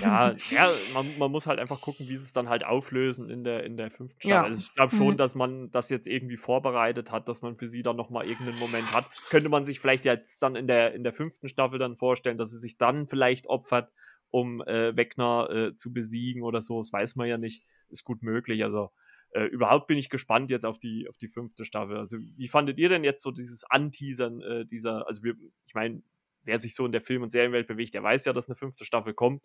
[0.01, 3.43] Ja, ja man, man, muss halt einfach gucken, wie sie es dann halt auflösen in
[3.43, 4.29] der, in der fünften Staffel.
[4.29, 4.43] Ja.
[4.43, 5.17] Also ich glaube schon, mhm.
[5.17, 8.91] dass man das jetzt irgendwie vorbereitet hat, dass man für sie dann nochmal irgendeinen Moment
[8.91, 9.09] hat.
[9.29, 12.51] Könnte man sich vielleicht jetzt dann in der, in der fünften Staffel dann vorstellen, dass
[12.51, 13.91] sie sich dann vielleicht opfert,
[14.29, 16.79] um äh, Wegner äh, zu besiegen oder so.
[16.79, 18.63] Das weiß man ja nicht ist gut möglich.
[18.63, 18.91] Also
[19.31, 21.97] äh, überhaupt bin ich gespannt jetzt auf die, auf die fünfte Staffel.
[21.97, 26.01] Also wie fandet ihr denn jetzt so dieses Anteasern äh, dieser, also wir, ich meine,
[26.47, 28.85] wer sich so in der Film- und Serienwelt bewegt, der weiß ja, dass eine fünfte
[28.85, 29.43] Staffel kommt.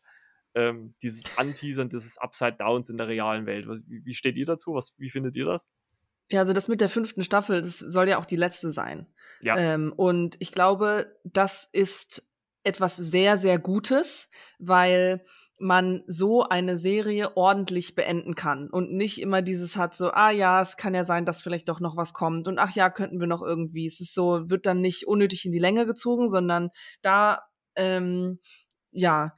[0.55, 3.67] Ähm, dieses Anteasern, dieses Upside Downs in der realen Welt.
[3.87, 4.75] Wie, wie steht ihr dazu?
[4.75, 5.67] Was, wie findet ihr das?
[6.31, 9.07] Ja, also das mit der fünften Staffel, das soll ja auch die letzte sein.
[9.41, 9.57] Ja.
[9.57, 12.31] Ähm, und ich glaube, das ist
[12.65, 15.25] etwas sehr, sehr Gutes, weil
[15.59, 20.61] man so eine Serie ordentlich beenden kann und nicht immer dieses hat so, ah ja,
[20.61, 23.27] es kann ja sein, dass vielleicht doch noch was kommt und ach ja, könnten wir
[23.27, 23.87] noch irgendwie.
[23.87, 26.71] Es ist so, wird dann nicht unnötig in die Länge gezogen, sondern
[27.03, 27.43] da,
[27.77, 28.41] ähm,
[28.91, 29.35] ja,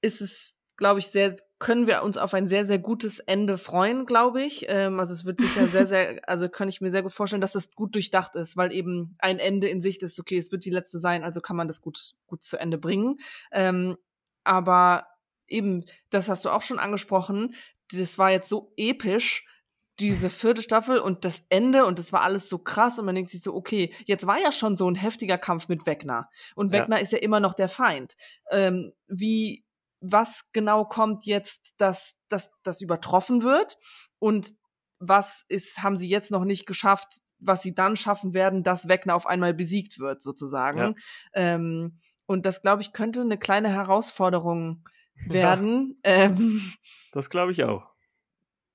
[0.00, 4.06] ist es, glaube ich, sehr, können wir uns auf ein sehr, sehr gutes Ende freuen,
[4.06, 4.66] glaube ich.
[4.68, 7.52] Ähm, also es wird sicher sehr, sehr, also kann ich mir sehr gut vorstellen, dass
[7.52, 10.70] das gut durchdacht ist, weil eben ein Ende in Sicht ist, okay, es wird die
[10.70, 13.16] letzte sein, also kann man das gut, gut zu Ende bringen.
[13.52, 13.96] Ähm,
[14.44, 15.06] aber
[15.52, 17.54] eben, das hast du auch schon angesprochen,
[17.92, 19.46] das war jetzt so episch,
[20.00, 23.30] diese vierte Staffel und das Ende und das war alles so krass und man denkt
[23.30, 26.96] sich so, okay, jetzt war ja schon so ein heftiger Kampf mit Wegner und Wegner
[26.96, 27.02] ja.
[27.02, 28.16] ist ja immer noch der Feind.
[28.50, 29.64] Ähm, wie,
[30.00, 33.78] was genau kommt jetzt, dass das übertroffen wird
[34.18, 34.48] und
[34.98, 39.14] was ist, haben sie jetzt noch nicht geschafft, was sie dann schaffen werden, dass Wegner
[39.14, 40.78] auf einmal besiegt wird, sozusagen.
[40.78, 40.94] Ja.
[41.34, 44.88] Ähm, und das, glaube ich, könnte eine kleine Herausforderung
[45.26, 45.98] werden.
[46.04, 46.72] Ja, ähm,
[47.12, 47.92] das glaube ich auch.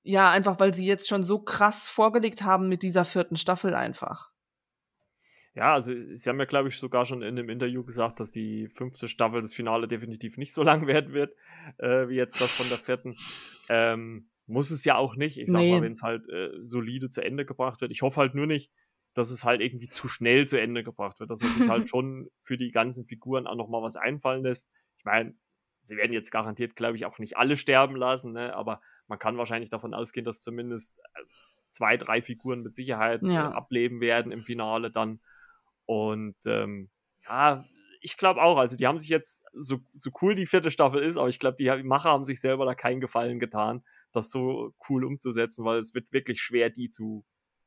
[0.02, 4.30] Ja, einfach weil sie jetzt schon so krass vorgelegt haben mit dieser vierten Staffel einfach.
[5.54, 8.68] Ja, also sie haben ja, glaube ich, sogar schon in einem Interview gesagt, dass die
[8.68, 11.34] fünfte Staffel, das Finale, definitiv nicht so lang werden wird,
[11.78, 13.16] äh, wie jetzt das von der vierten.
[13.68, 15.36] Ähm, muss es ja auch nicht.
[15.36, 15.72] Ich sag nee.
[15.72, 17.90] mal, wenn es halt äh, solide zu Ende gebracht wird.
[17.90, 18.70] Ich hoffe halt nur nicht,
[19.14, 22.30] dass es halt irgendwie zu schnell zu Ende gebracht wird, dass man sich halt schon
[22.42, 24.70] für die ganzen Figuren auch nochmal was einfallen lässt.
[24.96, 25.34] Ich meine,
[25.88, 28.54] sie werden jetzt garantiert, glaube ich, auch nicht alle sterben lassen, ne?
[28.54, 31.22] aber man kann wahrscheinlich davon ausgehen, dass zumindest äh,
[31.70, 33.50] zwei, drei Figuren mit Sicherheit äh, ja.
[33.50, 35.20] äh, ableben werden im Finale dann.
[35.86, 36.90] Und ähm,
[37.26, 37.64] ja,
[38.00, 41.16] ich glaube auch, also die haben sich jetzt, so, so cool die vierte Staffel ist,
[41.16, 43.82] aber ich glaube, die Macher haben sich selber da keinen Gefallen getan,
[44.12, 47.24] das so cool umzusetzen, weil es wird wirklich schwer, die zu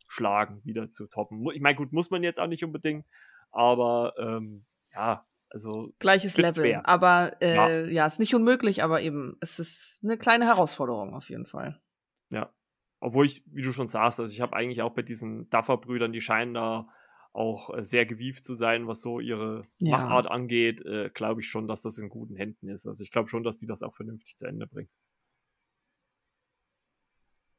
[0.07, 1.45] schlagen, wieder zu toppen.
[1.53, 3.05] Ich meine, gut, muss man jetzt auch nicht unbedingt,
[3.51, 6.87] aber ähm, ja, also gleiches Level, schwer.
[6.87, 7.85] aber äh, ja.
[7.87, 11.81] ja, ist nicht unmöglich, aber eben es ist eine kleine Herausforderung auf jeden Fall.
[12.29, 12.53] Ja,
[13.01, 16.21] obwohl ich, wie du schon sagst, also ich habe eigentlich auch bei diesen Duffer-Brüdern, die
[16.21, 16.87] scheinen da
[17.33, 19.97] auch äh, sehr gewieft zu sein, was so ihre ja.
[19.97, 22.87] Machart angeht, äh, glaube ich schon, dass das in guten Händen ist.
[22.87, 24.89] Also ich glaube schon, dass die das auch vernünftig zu Ende bringen.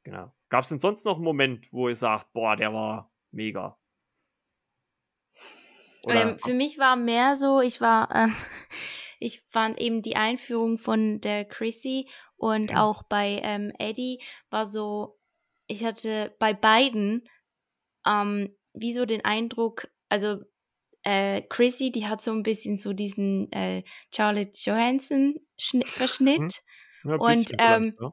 [0.04, 0.32] Genau.
[0.48, 3.78] Gab es denn sonst noch einen Moment, wo ihr sagt, boah, der war mega?
[6.08, 8.28] Ähm, für mich war mehr so, ich war, äh,
[9.20, 12.82] ich fand eben die Einführung von der Chrissy und ja.
[12.82, 15.18] auch bei ähm, Eddie war so,
[15.66, 17.28] ich hatte bei beiden
[18.06, 20.38] ähm, wie so den Eindruck, also
[21.04, 23.82] äh, Chrissy, die hat so ein bisschen so diesen äh,
[24.14, 25.40] Charlotte Johansson
[25.84, 26.40] Verschnitt.
[26.40, 26.50] Mhm.
[27.04, 28.12] Ja, und ähm, ja.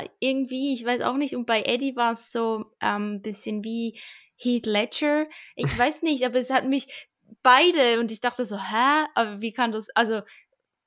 [0.00, 0.04] ja.
[0.18, 4.00] irgendwie, ich weiß auch nicht, und bei Eddie war es so ein ähm, bisschen wie
[4.36, 5.26] Heath Ledger.
[5.54, 6.88] Ich weiß nicht, aber es hat mich
[7.42, 9.06] beide und ich dachte so, hä?
[9.14, 10.22] Aber wie kann das, also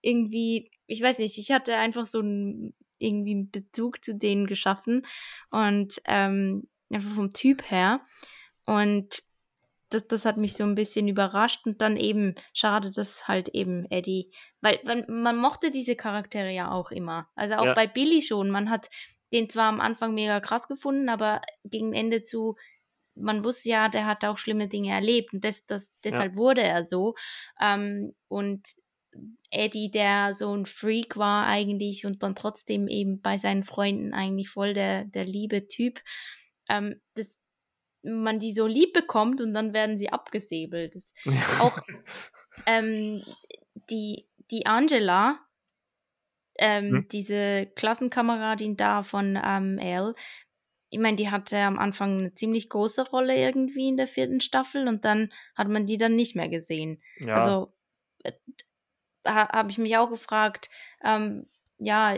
[0.01, 5.05] irgendwie, ich weiß nicht, ich hatte einfach so einen irgendwie einen Bezug zu denen geschaffen
[5.51, 8.01] und ähm, einfach vom Typ her.
[8.65, 9.21] Und
[9.89, 13.85] das, das hat mich so ein bisschen überrascht und dann eben schade, dass halt eben
[13.89, 14.31] Eddie,
[14.61, 17.29] weil man, man mochte diese Charaktere ja auch immer.
[17.35, 17.73] Also auch ja.
[17.73, 18.49] bei Billy schon.
[18.49, 18.89] Man hat
[19.31, 22.55] den zwar am Anfang mega krass gefunden, aber gegen Ende zu,
[23.19, 26.37] man wusste ja, der hat auch schlimme Dinge erlebt und das, das, deshalb ja.
[26.37, 27.15] wurde er so.
[27.59, 28.67] Ähm, und
[29.49, 34.49] Eddie, der so ein Freak war eigentlich und dann trotzdem eben bei seinen Freunden eigentlich
[34.49, 36.01] voll der, der liebe Typ.
[36.69, 37.27] Ähm, das,
[38.03, 40.95] man die so lieb bekommt und dann werden sie abgesäbelt.
[40.95, 41.13] Das
[41.59, 41.79] auch
[42.65, 43.23] ähm,
[43.89, 45.39] die, die Angela,
[46.59, 47.07] ähm, hm?
[47.11, 50.15] diese Klassenkameradin da von ähm, Elle,
[50.89, 54.87] ich meine, die hatte am Anfang eine ziemlich große Rolle irgendwie in der vierten Staffel
[54.87, 57.01] und dann hat man die dann nicht mehr gesehen.
[57.19, 57.35] Ja.
[57.35, 57.73] Also
[58.23, 58.31] äh,
[59.25, 60.69] ha, habe ich mich auch gefragt,
[61.03, 61.45] ähm,
[61.77, 62.17] ja,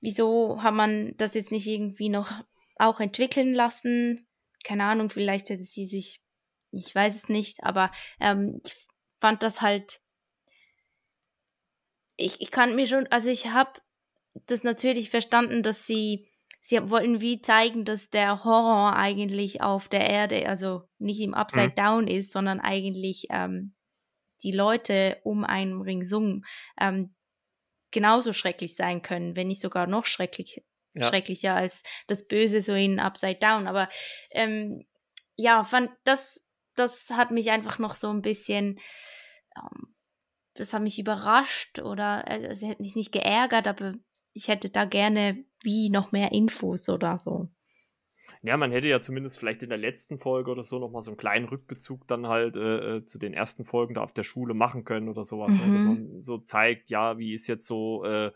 [0.00, 2.30] wieso hat man das jetzt nicht irgendwie noch
[2.76, 4.26] auch entwickeln lassen.
[4.64, 6.22] Keine Ahnung, vielleicht hätte sie sich,
[6.72, 8.74] ich weiß es nicht, aber ähm, ich
[9.20, 10.00] fand das halt.
[12.16, 13.80] Ich, ich kann mir schon, also ich habe
[14.46, 16.28] das natürlich verstanden, dass sie,
[16.64, 21.68] sie wollten wie zeigen, dass der Horror eigentlich auf der Erde, also nicht im Upside
[21.68, 21.74] mhm.
[21.74, 23.74] Down ist, sondern eigentlich ähm,
[24.42, 26.42] die Leute um einen ringsum
[26.80, 27.14] ähm,
[27.90, 31.04] genauso schrecklich sein können, wenn nicht sogar noch schrecklich, ja.
[31.04, 33.66] schrecklicher als das Böse so in Upside Down.
[33.66, 33.90] Aber
[34.30, 34.86] ähm,
[35.36, 38.80] ja, fand das, das hat mich einfach noch so ein bisschen,
[39.54, 39.94] ähm,
[40.54, 43.96] das hat mich überrascht oder also, es hätte mich nicht geärgert, aber
[44.34, 47.48] ich hätte da gerne wie noch mehr Infos oder so.
[48.42, 51.16] Ja, man hätte ja zumindest vielleicht in der letzten Folge oder so nochmal so einen
[51.16, 54.84] kleinen Rückbezug dann halt äh, äh, zu den ersten Folgen da auf der Schule machen
[54.84, 55.54] können oder sowas.
[55.54, 55.60] Mhm.
[55.60, 55.72] Ne?
[55.72, 55.88] Dass mhm.
[55.88, 58.32] man so zeigt, ja, wie ist jetzt so äh,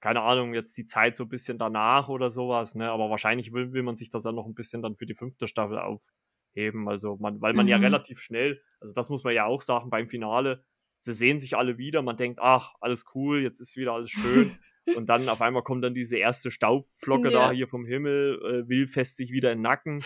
[0.00, 2.90] keine Ahnung, jetzt die Zeit so ein bisschen danach oder sowas, ne?
[2.90, 5.48] Aber wahrscheinlich will, will man sich das dann noch ein bisschen dann für die fünfte
[5.48, 6.88] Staffel aufheben.
[6.88, 7.70] Also man, weil man mhm.
[7.70, 10.64] ja relativ schnell, also das muss man ja auch sagen beim Finale,
[11.00, 14.56] sie sehen sich alle wieder, man denkt, ach, alles cool, jetzt ist wieder alles schön.
[14.96, 17.48] und dann auf einmal kommt dann diese erste Staubflocke ja.
[17.48, 20.02] da hier vom Himmel, äh, Will fest sich wieder in den Nacken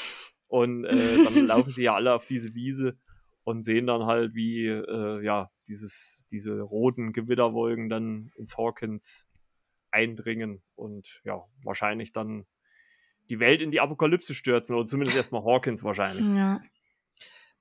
[0.48, 2.98] und äh, dann laufen sie ja alle auf diese Wiese
[3.44, 9.28] und sehen dann halt, wie äh, ja dieses, diese roten Gewitterwolken dann ins Hawkins
[9.90, 12.46] eindringen und ja, wahrscheinlich dann
[13.30, 16.24] die Welt in die Apokalypse stürzen oder zumindest erstmal Hawkins wahrscheinlich.
[16.24, 16.60] Ja.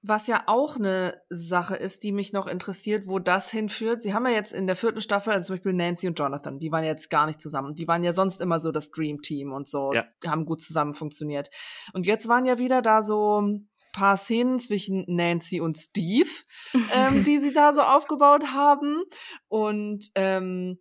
[0.03, 4.01] Was ja auch eine Sache ist, die mich noch interessiert, wo das hinführt.
[4.01, 6.71] Sie haben ja jetzt in der vierten Staffel, also zum Beispiel Nancy und Jonathan, die
[6.71, 7.75] waren jetzt gar nicht zusammen.
[7.75, 10.05] Die waren ja sonst immer so das Dream Team und so, ja.
[10.25, 11.49] haben gut zusammen funktioniert.
[11.93, 16.29] Und jetzt waren ja wieder da so ein paar Szenen zwischen Nancy und Steve,
[16.93, 19.03] ähm, die sie da so aufgebaut haben.
[19.49, 20.79] Und ähm,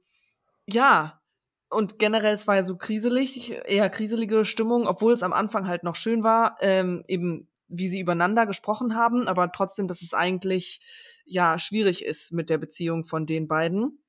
[0.67, 1.21] ja,
[1.69, 5.85] und generell, es war ja so kriselig, eher kriselige Stimmung, obwohl es am Anfang halt
[5.85, 10.81] noch schön war, ähm, eben wie sie übereinander gesprochen haben, aber trotzdem, dass es eigentlich
[11.25, 14.03] ja schwierig ist mit der Beziehung von den beiden.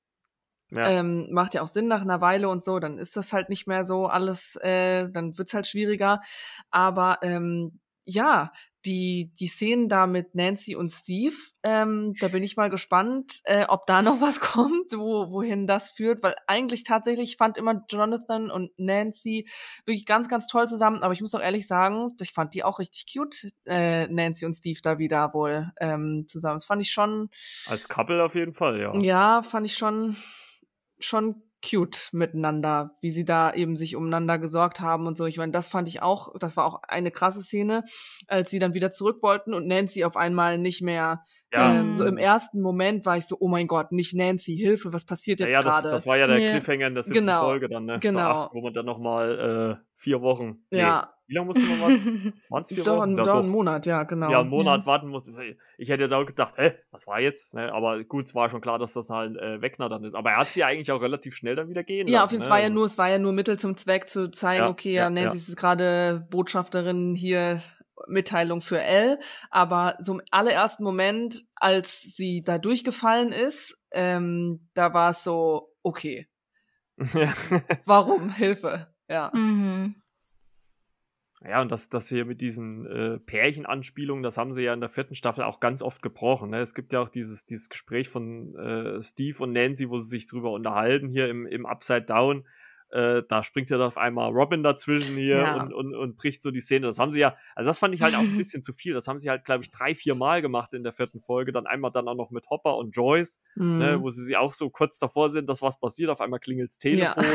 [0.71, 0.87] Ja.
[0.89, 3.67] Ähm, macht ja auch Sinn nach einer Weile und so, dann ist das halt nicht
[3.67, 6.21] mehr so alles, äh, dann wird's halt schwieriger.
[6.69, 8.51] Aber ähm, ja,
[8.85, 13.65] die, die Szenen da mit Nancy und Steve, ähm, da bin ich mal gespannt, äh,
[13.67, 18.49] ob da noch was kommt, wo, wohin das führt, weil eigentlich tatsächlich fand immer Jonathan
[18.49, 19.47] und Nancy
[19.85, 22.79] wirklich ganz, ganz toll zusammen, aber ich muss auch ehrlich sagen, ich fand die auch
[22.79, 26.55] richtig cute, äh, Nancy und Steve da wieder wohl ähm, zusammen.
[26.55, 27.29] Das fand ich schon.
[27.67, 28.97] Als Couple auf jeden Fall, ja.
[28.99, 30.17] Ja, fand ich schon,
[30.99, 35.25] schon cute miteinander, wie sie da eben sich umeinander gesorgt haben und so.
[35.25, 37.83] Ich meine, das fand ich auch, das war auch eine krasse Szene,
[38.27, 41.21] als sie dann wieder zurück wollten und Nancy auf einmal nicht mehr
[41.53, 41.79] ja.
[41.79, 45.03] Ähm, so im ersten Moment war ich so, oh mein Gott, nicht Nancy, Hilfe, was
[45.03, 45.89] passiert jetzt ja, gerade?
[45.89, 46.51] Das, das, war ja der yeah.
[46.51, 47.43] Cliffhanger in der siebten genau.
[47.43, 47.99] Folge dann, ne?
[47.99, 48.19] Genau.
[48.19, 50.65] Acht, wo man dann nochmal äh, vier Wochen.
[50.71, 51.13] Nee, ja.
[51.27, 52.33] Wie lange musste man warten?
[52.49, 53.15] Waren es vier doch, Wochen?
[53.15, 54.29] Doch, doch, einen Monat, ja, genau.
[54.29, 54.85] Ja, einen Monat mhm.
[54.85, 55.31] warten musste.
[55.77, 57.53] Ich hätte jetzt auch gedacht, hä, was war jetzt?
[57.53, 57.71] Ne?
[57.71, 60.15] Aber gut, es war schon klar, dass das halt äh, Wegner dann ist.
[60.15, 62.43] Aber er hat sie ja eigentlich auch relativ schnell dann wieder gehen Ja, auf jeden
[62.43, 62.55] Fall ne?
[62.55, 65.09] war ja nur, es war ja nur Mittel zum Zweck zu zeigen, ja, okay, ja,
[65.09, 65.43] Nancy ja.
[65.47, 67.61] ist gerade Botschafterin hier
[68.07, 69.19] Mitteilung für Elle,
[69.51, 75.69] aber so im allerersten Moment, als sie da durchgefallen ist, ähm, da war es so,
[75.83, 76.27] okay.
[77.85, 78.31] Warum?
[78.31, 78.90] Hilfe.
[79.11, 79.29] Ja.
[79.33, 79.95] Mhm.
[81.41, 84.89] ja, und das, das hier mit diesen äh, Pärchenanspielungen, das haben sie ja in der
[84.89, 86.51] vierten Staffel auch ganz oft gebrochen.
[86.51, 86.61] Ne?
[86.61, 90.27] Es gibt ja auch dieses, dieses Gespräch von äh, Steve und Nancy, wo sie sich
[90.27, 92.47] drüber unterhalten, hier im, im Upside Down
[92.91, 95.55] äh, da springt ja auf einmal Robin dazwischen hier ja.
[95.55, 96.87] und, und, und bricht so die Szene.
[96.87, 98.93] Das haben sie ja, also das fand ich halt auch ein bisschen zu viel.
[98.93, 101.51] Das haben sie halt, glaube ich, drei, vier Mal gemacht in der vierten Folge.
[101.51, 103.77] Dann einmal dann auch noch mit Hopper und Joyce, ne, mhm.
[103.77, 106.09] ne, wo sie sich auch so kurz davor sind, dass was passiert.
[106.09, 107.23] Auf einmal klingelt's Telefon.
[107.23, 107.31] Ja.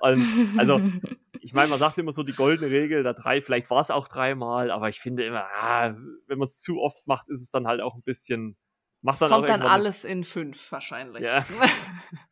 [0.00, 0.80] Und, also,
[1.40, 4.08] ich meine, man sagt immer so die goldene Regel der drei, vielleicht war es auch
[4.08, 5.94] dreimal, aber ich finde immer, ah,
[6.26, 8.56] wenn man es zu oft macht, ist es dann halt auch ein bisschen.
[9.02, 11.22] Macht dann Kommt dann alles in fünf wahrscheinlich.
[11.22, 11.46] Ja.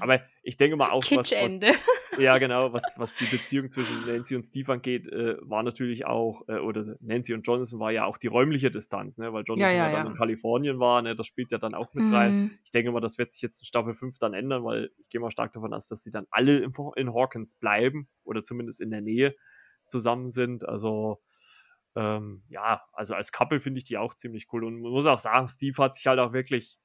[0.00, 1.60] Aber ich denke mal auch, was, was,
[2.18, 6.42] ja genau, was, was die Beziehung zwischen Nancy und Steve angeht, äh, war natürlich auch,
[6.48, 9.86] äh, oder Nancy und Jonathan war ja auch die räumliche Distanz, ne, weil Jonathan ja,
[9.86, 12.14] ja, ja dann in Kalifornien war, ne, das spielt ja dann auch mit mhm.
[12.14, 12.58] rein.
[12.64, 15.20] Ich denke mal, das wird sich jetzt in Staffel 5 dann ändern, weil ich gehe
[15.20, 18.90] mal stark davon aus, dass sie dann alle in, in Hawkins bleiben oder zumindest in
[18.90, 19.34] der Nähe
[19.86, 20.66] zusammen sind.
[20.68, 21.20] Also
[21.96, 25.18] ähm, ja, also als Couple finde ich die auch ziemlich cool und man muss auch
[25.18, 26.78] sagen, Steve hat sich halt auch wirklich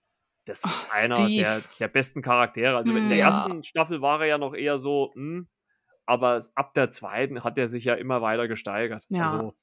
[0.49, 2.75] das ist Ach, einer der, der, besten Charaktere.
[2.75, 3.27] Also in der ja.
[3.27, 5.47] ersten Staffel war er ja noch eher so, mh, hm,
[6.05, 9.05] aber ab der zweiten hat er sich ja immer weiter gesteigert.
[9.09, 9.31] Ja.
[9.31, 9.53] Also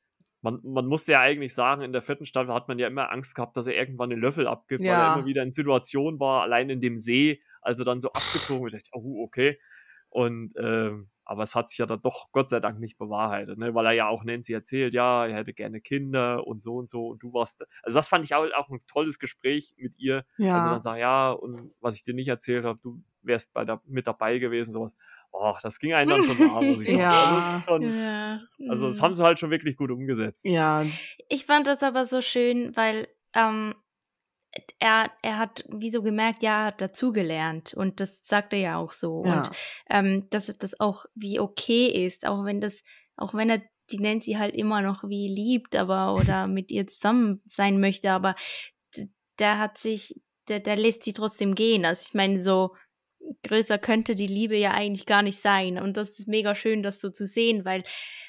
[0.43, 3.35] man, man musste ja eigentlich sagen, in der vierten Staffel hat man ja immer Angst
[3.35, 4.93] gehabt, dass er irgendwann den Löffel abgibt, ja.
[4.93, 8.63] weil er immer wieder in Situationen war, allein in dem See, also dann so abgezogen
[8.63, 8.75] wird.
[8.75, 9.59] Ich dachte, oh, okay.
[10.09, 13.75] Und ähm, aber es hat sich ja dann doch Gott sei Dank nicht bewahrheitet, ne?
[13.75, 17.09] weil er ja auch Nancy erzählt, ja, er hätte gerne Kinder und so und so
[17.09, 20.25] und du warst, also das fand ich auch, auch ein tolles Gespräch mit ihr.
[20.39, 20.55] Ja.
[20.55, 23.83] Also dann sagt, ja, und was ich dir nicht erzählt habe, du wärst bei der,
[23.87, 24.97] mit dabei gewesen, sowas.
[25.33, 26.85] Oh, das ging einem dann schon sagen.
[26.99, 27.11] ja.
[27.11, 28.41] Also, schon, ja.
[28.69, 30.45] also das haben sie halt schon wirklich gut umgesetzt.
[30.45, 30.85] Ja.
[31.29, 33.75] Ich fand das aber so schön, weil ähm,
[34.79, 38.77] er, er hat wie so gemerkt, ja, er hat dazugelernt und das sagt er ja
[38.77, 39.25] auch so.
[39.25, 39.39] Ja.
[39.39, 39.51] Und
[39.89, 42.83] ähm, dass es das auch wie okay ist, auch wenn das,
[43.17, 47.43] auch wenn er die Nancy halt immer noch wie liebt, aber oder mit ihr zusammen
[47.47, 48.35] sein möchte, aber
[49.39, 51.85] der hat sich, der, der lässt sie trotzdem gehen.
[51.85, 52.75] Also ich meine, so
[53.43, 55.79] größer könnte die Liebe ja eigentlich gar nicht sein.
[55.79, 57.83] Und das ist mega schön, das so zu sehen, weil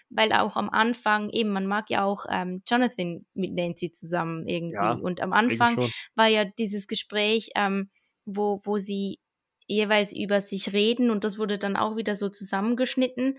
[0.10, 4.76] weil auch am Anfang eben, man mag ja auch ähm, Jonathan mit Nancy zusammen irgendwie.
[4.76, 7.90] Ja, und am Anfang war ja dieses Gespräch, ähm,
[8.26, 9.20] wo, wo sie
[9.68, 13.38] jeweils über sich reden und das wurde dann auch wieder so zusammengeschnitten.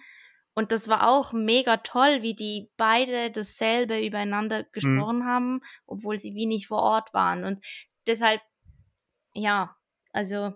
[0.55, 4.67] Und das war auch mega toll, wie die beide dasselbe übereinander mhm.
[4.73, 5.25] gesprochen mhm.
[5.25, 7.45] haben, obwohl sie wie nicht vor Ort waren.
[7.45, 7.65] Und
[8.07, 8.41] deshalb,
[9.35, 9.77] ja,
[10.13, 10.53] also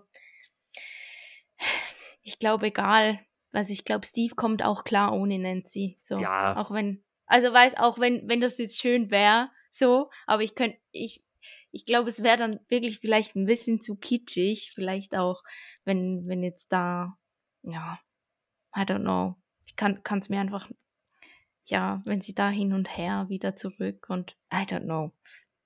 [2.23, 3.19] ich glaube, egal,
[3.51, 5.99] also ich glaube, Steve kommt auch klar ohne Nancy.
[6.01, 6.17] So.
[6.17, 6.57] Ja.
[6.57, 10.77] Auch wenn, also weiß, auch wenn, wenn das jetzt schön wäre, so, aber ich könnte,
[10.91, 11.23] ich,
[11.71, 15.43] ich glaube, es wäre dann wirklich vielleicht ein bisschen zu kitschig, vielleicht auch,
[15.83, 17.17] wenn, wenn jetzt da,
[17.63, 17.99] ja,
[18.75, 19.35] I don't know.
[19.65, 20.69] Ich kann es mir einfach,
[21.65, 25.11] ja, wenn sie da hin und her wieder zurück und I don't know.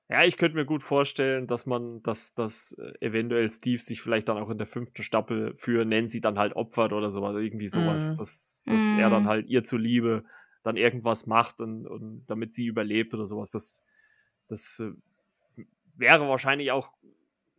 [0.10, 4.30] Ja, ich könnte mir gut vorstellen, dass man, dass, dass äh, eventuell Steve sich vielleicht
[4.30, 8.16] dann auch in der fünften Staffel für Nancy dann halt opfert oder sowas, irgendwie sowas,
[8.16, 8.18] mm.
[8.18, 9.00] dass, dass mm.
[9.00, 9.28] er dann mhm.
[9.28, 10.24] halt ihr zuliebe
[10.64, 13.52] dann irgendwas macht und, und damit sie überlebt oder sowas.
[13.52, 13.84] Das,
[14.48, 15.64] das äh,
[15.98, 16.90] wäre wahrscheinlich auch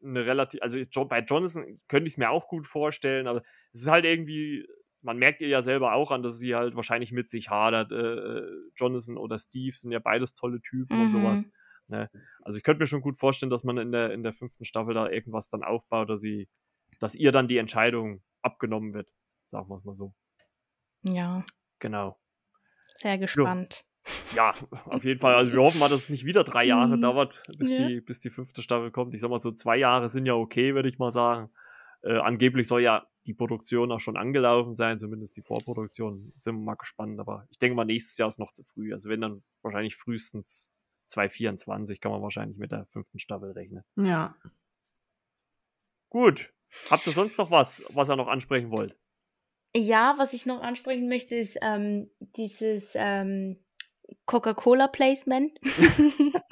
[0.03, 3.43] eine relativ, also bei Jonathan könnte ich es mir auch gut vorstellen, aber
[3.73, 4.67] es ist halt irgendwie,
[5.03, 7.93] man merkt ihr ja selber auch an, dass sie halt wahrscheinlich mit sich hadert.
[7.93, 11.03] Äh, äh Jonathan oder Steve sind ja beides tolle Typen mhm.
[11.03, 11.45] und sowas.
[11.89, 12.11] Ne?
[12.43, 14.95] Also ich könnte mir schon gut vorstellen, dass man in der, in der fünften Staffel
[14.95, 16.49] da irgendwas dann aufbaut, dass sie,
[17.01, 19.11] dass ihr dann die Entscheidung abgenommen wird.
[19.47, 20.15] Sagen wir es mal so.
[21.03, 21.45] Ja.
[21.79, 22.19] Genau.
[22.97, 23.85] Sehr gespannt.
[24.35, 24.53] Ja,
[24.87, 25.35] auf jeden Fall.
[25.35, 27.03] Also wir hoffen mal, dass es nicht wieder drei Jahre mhm.
[27.03, 27.87] dauert, bis, ja.
[27.87, 29.15] die, bis die fünfte Staffel kommt.
[29.15, 31.51] Ich sag mal so, zwei Jahre sind ja okay, würde ich mal sagen.
[32.03, 36.33] Äh, angeblich soll ja die Produktion auch schon angelaufen sein, zumindest die Vorproduktion.
[36.37, 38.93] Sind wir mal gespannt, aber ich denke mal, nächstes Jahr ist noch zu früh.
[38.93, 40.73] Also wenn dann wahrscheinlich frühestens
[41.09, 43.85] 2024 kann man wahrscheinlich mit der fünften Staffel rechnen.
[43.97, 44.37] Ja.
[46.11, 46.53] Gut.
[46.91, 48.97] Habt ihr sonst noch was, was ihr noch ansprechen wollt?
[49.75, 53.59] Ja, was ich noch ansprechen möchte, ist ähm, dieses ähm,
[54.27, 55.59] Coca-Cola-Placement.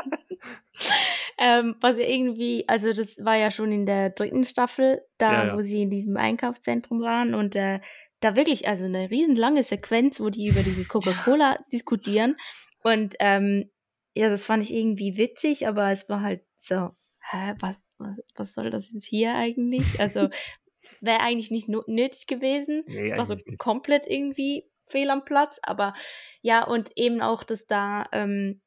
[1.38, 5.46] ähm, was ja irgendwie, also das war ja schon in der dritten Staffel, da ja,
[5.46, 5.56] ja.
[5.56, 7.80] wo sie in diesem Einkaufszentrum waren und äh,
[8.20, 12.36] da wirklich, also eine riesenlange Sequenz, wo die über dieses Coca-Cola diskutieren.
[12.82, 13.70] Und ähm,
[14.16, 16.90] ja, das fand ich irgendwie witzig, aber es war halt so,
[17.20, 20.00] hä, was, was, was soll das jetzt hier eigentlich?
[20.00, 20.30] Also
[21.02, 22.84] wäre eigentlich nicht nötig gewesen.
[22.86, 25.92] Nee, war so komplett irgendwie fehl am Platz, aber
[26.40, 28.62] ja, und eben auch, dass da ähm,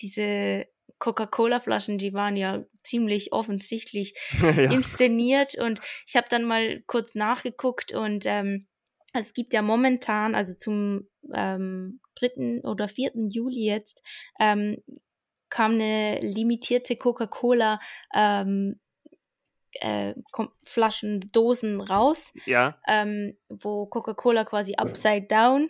[0.00, 0.66] diese
[0.98, 4.70] Coca-Cola-Flaschen, die waren ja ziemlich offensichtlich ja.
[4.70, 8.66] inszeniert und ich habe dann mal kurz nachgeguckt und ähm,
[9.12, 12.62] es gibt ja momentan, also zum ähm, 3.
[12.64, 13.12] oder 4.
[13.30, 14.02] Juli jetzt,
[14.40, 14.82] ähm,
[15.50, 17.78] kam eine limitierte Coca-Cola
[18.14, 18.80] ähm,
[19.80, 20.14] äh,
[20.62, 22.78] Flaschen, Dosen raus, Ja.
[22.86, 25.68] ähm, wo Coca-Cola quasi upside down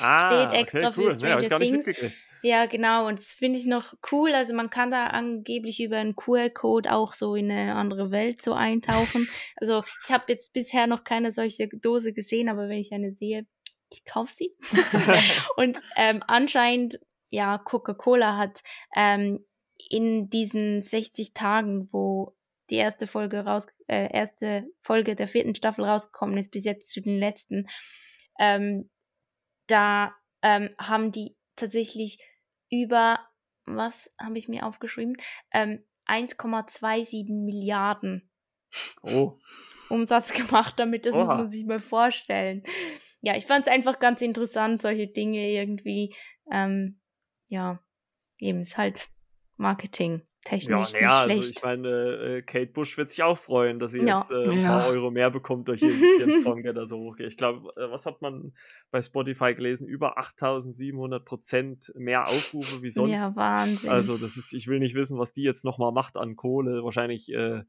[0.00, 1.08] Ah, steht extra okay, für cool.
[1.08, 2.12] Ich Stranger nicht Things.
[2.42, 3.08] Ja, genau.
[3.08, 4.34] Und das finde ich noch cool.
[4.34, 8.52] Also man kann da angeblich über einen QR-Code auch so in eine andere Welt so
[8.52, 9.28] eintauchen.
[9.56, 13.46] Also ich habe jetzt bisher noch keine solche Dose gesehen, aber wenn ich eine sehe,
[13.90, 14.54] ich kaufe sie.
[15.56, 17.00] Und ähm, anscheinend,
[17.30, 18.62] ja, Coca-Cola hat
[18.94, 19.44] ähm,
[19.88, 22.36] in diesen 60 Tagen, wo
[22.70, 27.00] die erste Folge raus, äh, erste Folge der vierten Staffel rausgekommen ist, bis jetzt zu
[27.00, 27.66] den letzten,
[28.38, 28.90] ähm,
[29.66, 32.18] da ähm, haben die tatsächlich
[32.70, 33.26] über,
[33.64, 35.16] was habe ich mir aufgeschrieben?
[35.52, 38.28] Ähm, 1,27 Milliarden
[39.02, 39.38] Oh,
[39.88, 41.06] Umsatz gemacht damit.
[41.06, 41.38] Das muss Oha.
[41.38, 42.62] man sich mal vorstellen.
[43.20, 46.14] Ja, ich fand es einfach ganz interessant, solche Dinge irgendwie.
[46.52, 47.00] Ähm,
[47.48, 47.80] ja,
[48.38, 49.08] eben ist halt
[49.56, 51.58] Marketing ja, technisch naja, nicht also schlecht.
[51.58, 54.16] ich meine, äh, Kate Bush wird sich auch freuen, dass sie Ja.
[54.18, 54.68] jetzt äh, ein Ja.
[54.68, 57.26] paar Euro mehr bekommt durch ihren, ihren Song, der da so hochgeht.
[57.26, 58.54] Ich glaube, äh, was hat man
[58.90, 59.88] bei Spotify gelesen?
[59.88, 63.12] Über 8700 Prozent mehr Aufrufe wie sonst.
[63.12, 63.90] ja, Wahnsinn.
[63.90, 66.82] Also, das ist, ich will nicht wissen, was die jetzt nochmal macht an Kohle.
[66.84, 67.62] Wahrscheinlich äh,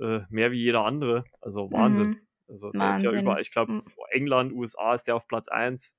[0.00, 1.24] äh, mehr wie jeder andere.
[1.40, 2.08] Also Wahnsinn.
[2.10, 2.20] Mhm.
[2.48, 3.20] Also der ist ja Wahnsinn.
[3.22, 3.84] über, ich glaube, Mhm.
[4.10, 5.96] England, USA ist der auf Platz 1.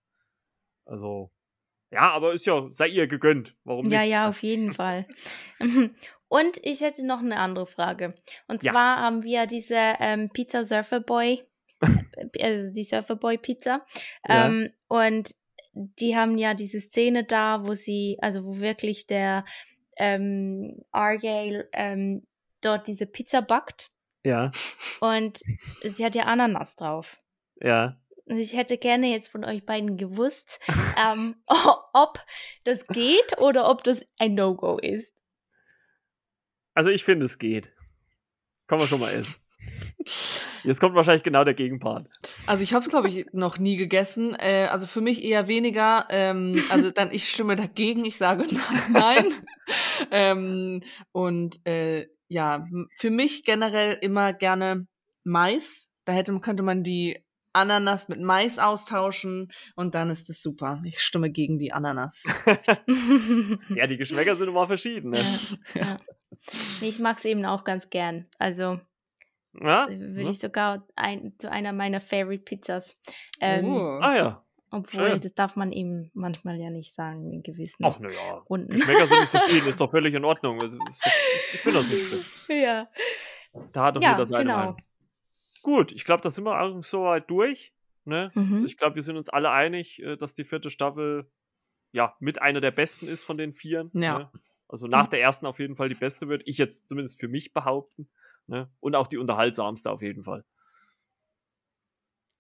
[0.86, 1.32] Also,
[1.92, 3.56] ja, aber ist ja, sei ihr gegönnt.
[3.64, 4.10] Warum Ja, nicht?
[4.12, 5.08] ja, auf jeden Fall.
[6.28, 8.16] Und ich hätte noch eine andere Frage.
[8.48, 8.72] Und Ja.
[8.72, 11.44] zwar haben wir diese ähm, Pizza Surfer Boy,
[12.42, 13.86] also die Surfer Boy Pizza.
[14.28, 14.48] Ja.
[14.48, 15.32] Ähm, und
[15.74, 19.46] die haben ja diese Szene da, wo sie, also wo wirklich der
[19.98, 22.26] ähm, Argyle ähm,
[22.62, 23.92] dort diese Pizza backt.
[24.24, 24.52] Ja,
[25.02, 25.40] Und
[25.84, 27.18] sie hat ja Ananas drauf.
[27.60, 27.98] ja.
[28.26, 30.58] Und ich hätte gerne jetzt von euch beiden gewusst,
[30.98, 31.36] ähm,
[31.94, 32.20] ob
[32.64, 35.14] das geht oder ob das ein No-Go ist.
[36.74, 37.74] Also ich finde, es geht.
[38.68, 39.36] Kann man schon mal essen.
[40.64, 42.08] Jetzt kommt wahrscheinlich genau der Gegenpart.
[42.48, 44.36] Also ich habe es, glaube ich, noch nie gegessen.
[44.40, 46.08] Äh, also für mich eher weniger.
[46.10, 48.48] Ähm, also dann, ich stimme dagegen, ich sage
[48.90, 49.34] nein.
[50.12, 50.82] ähm,
[51.12, 52.66] und äh, ja,
[52.98, 54.88] für mich generell immer gerne
[55.24, 55.92] Mais.
[56.06, 57.24] Da hätte, könnte man die
[57.54, 60.82] Ananas mit Mais austauschen und dann ist es super.
[60.86, 62.24] Ich stimme gegen die Ananas.
[63.70, 65.12] Ja, die Geschmäcker sind immer verschieden.
[65.12, 65.20] Ne?
[65.76, 65.98] ja, ja.
[66.82, 68.28] Nee, ich mag es eben auch ganz gern.
[68.40, 68.80] Also
[69.54, 69.88] Ja?
[69.88, 70.30] würde Ja?
[70.32, 72.98] ich sogar ein, zu einer meiner Favorite Pizzas.
[73.40, 74.00] Ähm, Oh.
[74.02, 74.46] Ah ja.
[74.74, 75.22] Obwohl, schön.
[75.22, 78.44] das darf man eben manchmal ja nicht sagen in gewissen Ach naja.
[78.50, 78.72] Runden.
[78.74, 80.60] Geschmäcker sind nicht verschieden, ist doch völlig in Ordnung.
[80.62, 80.78] Also,
[81.54, 82.62] ich finde das nicht schlimm.
[82.62, 82.88] ja.
[83.72, 84.58] Da hat doch Ja, jeder seine genau.
[84.58, 84.78] Meinung.
[85.62, 87.74] Gut, ich glaube, da sind wir auch soweit durch.
[88.06, 88.32] Ne?
[88.34, 88.66] Mhm.
[88.66, 91.30] Ich glaube, wir sind uns alle einig, äh, dass die vierte Staffel
[91.92, 93.92] ja mit einer der besten ist von den vieren.
[93.94, 94.18] Ja.
[94.20, 94.30] Ne?
[94.68, 96.42] Also nach der ersten auf jeden Fall die beste wird.
[96.46, 98.10] Ich jetzt zumindest für mich behaupten.
[98.48, 98.68] Ne?
[98.80, 100.44] Und auch die unterhaltsamste auf jeden Fall.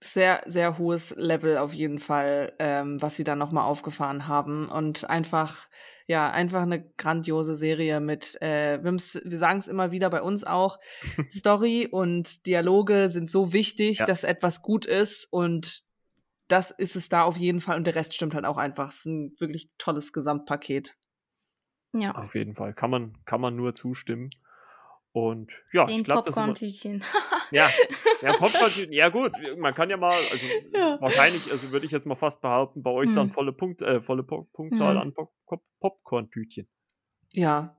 [0.03, 4.67] Sehr, sehr hohes Level auf jeden Fall, ähm, was sie dann nochmal aufgefahren haben.
[4.67, 5.69] Und einfach,
[6.07, 10.79] ja, einfach eine grandiose Serie mit, äh, wir sagen es immer wieder bei uns auch,
[11.33, 14.05] Story und Dialoge sind so wichtig, Ja.
[14.05, 15.83] dass etwas gut ist und
[16.49, 18.89] das ist es da auf jeden Fall und der Rest stimmt halt auch einfach.
[18.89, 20.95] Es ist ein wirklich tolles Gesamtpaket.
[21.93, 22.73] Ja, Auf jeden Fall.
[22.73, 24.29] Kann man, kann man nur zustimmen.
[25.13, 27.03] Und ja, den ich glaube, das wir- Popcorn-Tütchen.
[27.51, 27.69] Ja,
[28.21, 30.97] ja, Popcorn, ja gut, man kann ja mal, also Ja.
[30.99, 33.33] wahrscheinlich, also würde ich jetzt mal fast behaupten, bei euch dann Hm.
[33.33, 35.01] volle Punkt, äh, volle Po- Punktzahl Hm.
[35.01, 36.67] an Pop Pop Popcorn-Tütchen.
[37.33, 37.77] Ja.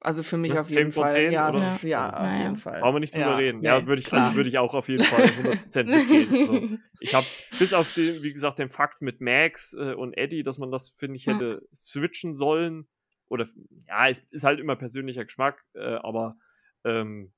[0.00, 1.12] Also für mich Ja, auf 10 jeden von Fall.
[1.14, 1.58] 10, ja, oder?
[1.58, 2.42] ja, ja, auf Naja.
[2.44, 2.80] jeden Fall.
[2.80, 3.58] Brauchen wir nicht drüber Ja, reden.
[3.58, 6.46] nee, ja, würde ich, also würde ich auch auf jeden Fall 100% mitgehen.
[6.46, 6.78] So.
[7.00, 7.26] Ich habe
[7.58, 10.90] bis auf den, wie gesagt, den Fakt mit Max äh, und Eddie, dass man das,
[10.90, 11.34] finde ich, Hm.
[11.34, 12.86] hätte switchen sollen.
[13.26, 13.48] Oder
[13.88, 16.36] ja, es ist halt immer persönlicher Geschmack, äh, aber
[16.84, 17.32] ähm,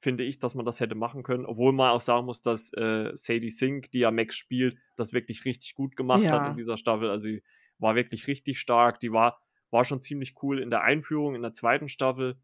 [0.00, 3.12] finde ich, dass man das hätte machen können, obwohl man auch sagen muss, dass äh,
[3.14, 6.32] Sadie Sink, die ja Max spielt, das wirklich richtig gut gemacht Ja.
[6.32, 7.08] hat in dieser Staffel.
[7.08, 7.42] Also sie
[7.78, 9.00] war wirklich richtig stark.
[9.00, 9.40] Die war,
[9.70, 12.36] war schon ziemlich cool in der Einführung in der zweiten Staffel.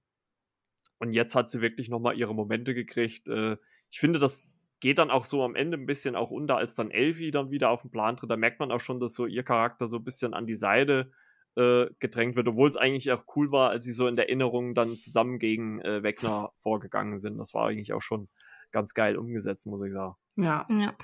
[0.99, 3.29] Und jetzt hat sie wirklich nochmal ihre Momente gekriegt.
[3.29, 3.57] Äh,
[3.91, 4.51] ich finde, das
[4.81, 7.71] geht dann auch so am Ende ein bisschen auch unter, als dann Elfie dann wieder
[7.71, 8.31] auf den Plan tritt.
[8.31, 11.11] Da merkt man auch schon, dass so ihr Charakter so ein bisschen an die Seite
[11.59, 14.75] äh, gedrängt wird, obwohl es eigentlich auch cool war, als sie so in der Erinnerung
[14.75, 17.37] dann zusammen gegen äh, Wegner vorgegangen sind.
[17.39, 18.29] Das war eigentlich auch schon
[18.71, 20.15] ganz geil umgesetzt, muss ich sagen.
[20.37, 20.67] Ja.
[20.71, 20.95] ja.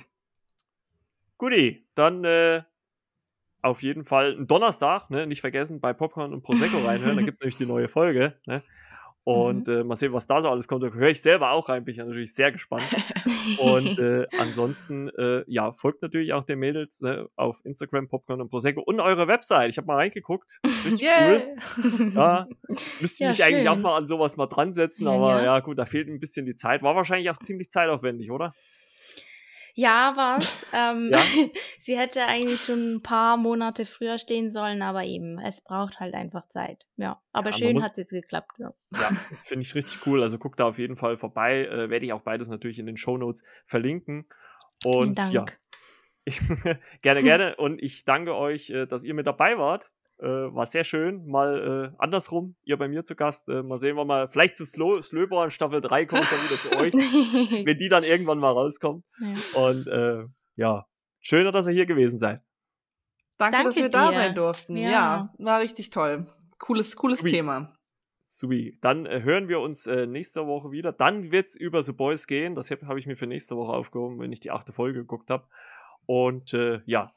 [1.39, 2.63] Guti, dann äh,
[3.63, 7.39] auf jeden Fall ein Donnerstag, ne, nicht vergessen, bei Popcorn und Prosecco reinhören, da gibt
[7.39, 8.39] es nämlich die neue Folge.
[8.47, 8.63] Ne?
[9.25, 9.75] Und mhm.
[9.75, 10.83] äh, mal sehen, was da so alles kommt.
[10.83, 12.85] Da höre ich selber auch rein, bin ich ja natürlich sehr gespannt.
[13.59, 18.51] und äh, ansonsten, äh, ja, folgt natürlich auch den Mädels ne, auf Instagram, Popcorn und
[18.51, 19.71] Prosecco und eure Website.
[19.71, 20.61] Ich habe mal reingeguckt.
[20.85, 22.13] Richtig cool.
[22.15, 22.47] Ja,
[23.01, 23.47] müsste ja, mich schön.
[23.47, 25.45] eigentlich auch mal an sowas mal dran setzen, aber ja.
[25.45, 26.83] ja, gut, da fehlt ein bisschen die Zeit.
[26.83, 28.55] War wahrscheinlich auch ziemlich zeitaufwendig, oder?
[29.77, 30.65] Ja, war's.
[30.73, 31.19] Ähm, ja?
[31.81, 36.15] sie hätte eigentlich schon ein paar Monate früher stehen sollen, aber eben, es braucht halt
[36.15, 36.87] einfach Zeit.
[36.97, 38.53] Ja, aber ja, schön hat es jetzt geklappt.
[38.59, 39.11] Ja, ja
[39.45, 40.23] finde ich richtig cool.
[40.23, 41.67] Also guckt da auf jeden Fall vorbei.
[41.67, 44.27] Äh, Werde ich auch beides natürlich in den Show Notes verlinken.
[44.85, 45.33] Und Dank.
[45.33, 45.45] ja,
[46.25, 46.41] ich,
[47.03, 47.57] gerne, gerne.
[47.57, 49.91] Und ich danke euch, äh, dass ihr mit dabei wart.
[50.19, 51.27] Äh, war sehr schön.
[51.27, 53.49] Mal äh, andersrum, ihr bei mir zu Gast.
[53.49, 54.28] Äh, mal sehen wir mal.
[54.28, 58.05] Vielleicht zu Slow, Slöber Staffel 3 komme ich dann wieder zu euch, wenn die dann
[58.05, 59.03] irgendwann mal rauskommen.
[59.19, 59.61] Ja.
[59.61, 60.24] Und äh,
[60.57, 60.86] ja,
[61.20, 62.43] schöner, dass ihr hier gewesen seid.
[63.39, 63.91] Danke, Danke dass wir dir.
[63.91, 64.77] da sein durften.
[64.77, 64.91] Ja.
[64.91, 65.35] ja.
[65.39, 66.27] war richtig toll.
[66.59, 67.31] Cooles, cooles Sweet.
[67.32, 67.77] Thema.
[68.28, 68.78] Subi.
[68.81, 70.93] Dann äh, hören wir uns äh, nächste Woche wieder.
[70.93, 72.55] Dann wird es über The Boys gehen.
[72.55, 75.31] Das habe hab ich mir für nächste Woche aufgehoben, wenn ich die achte Folge geguckt
[75.31, 75.47] habe.
[76.07, 77.12] Und äh, ja,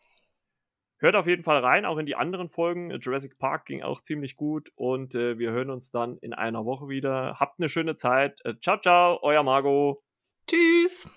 [0.99, 2.91] Hört auf jeden Fall rein, auch in die anderen Folgen.
[2.99, 6.87] Jurassic Park ging auch ziemlich gut und äh, wir hören uns dann in einer Woche
[6.87, 7.39] wieder.
[7.39, 8.39] Habt eine schöne Zeit.
[8.43, 10.01] Äh, ciao, ciao, euer Margot.
[10.49, 11.07] Tschüss.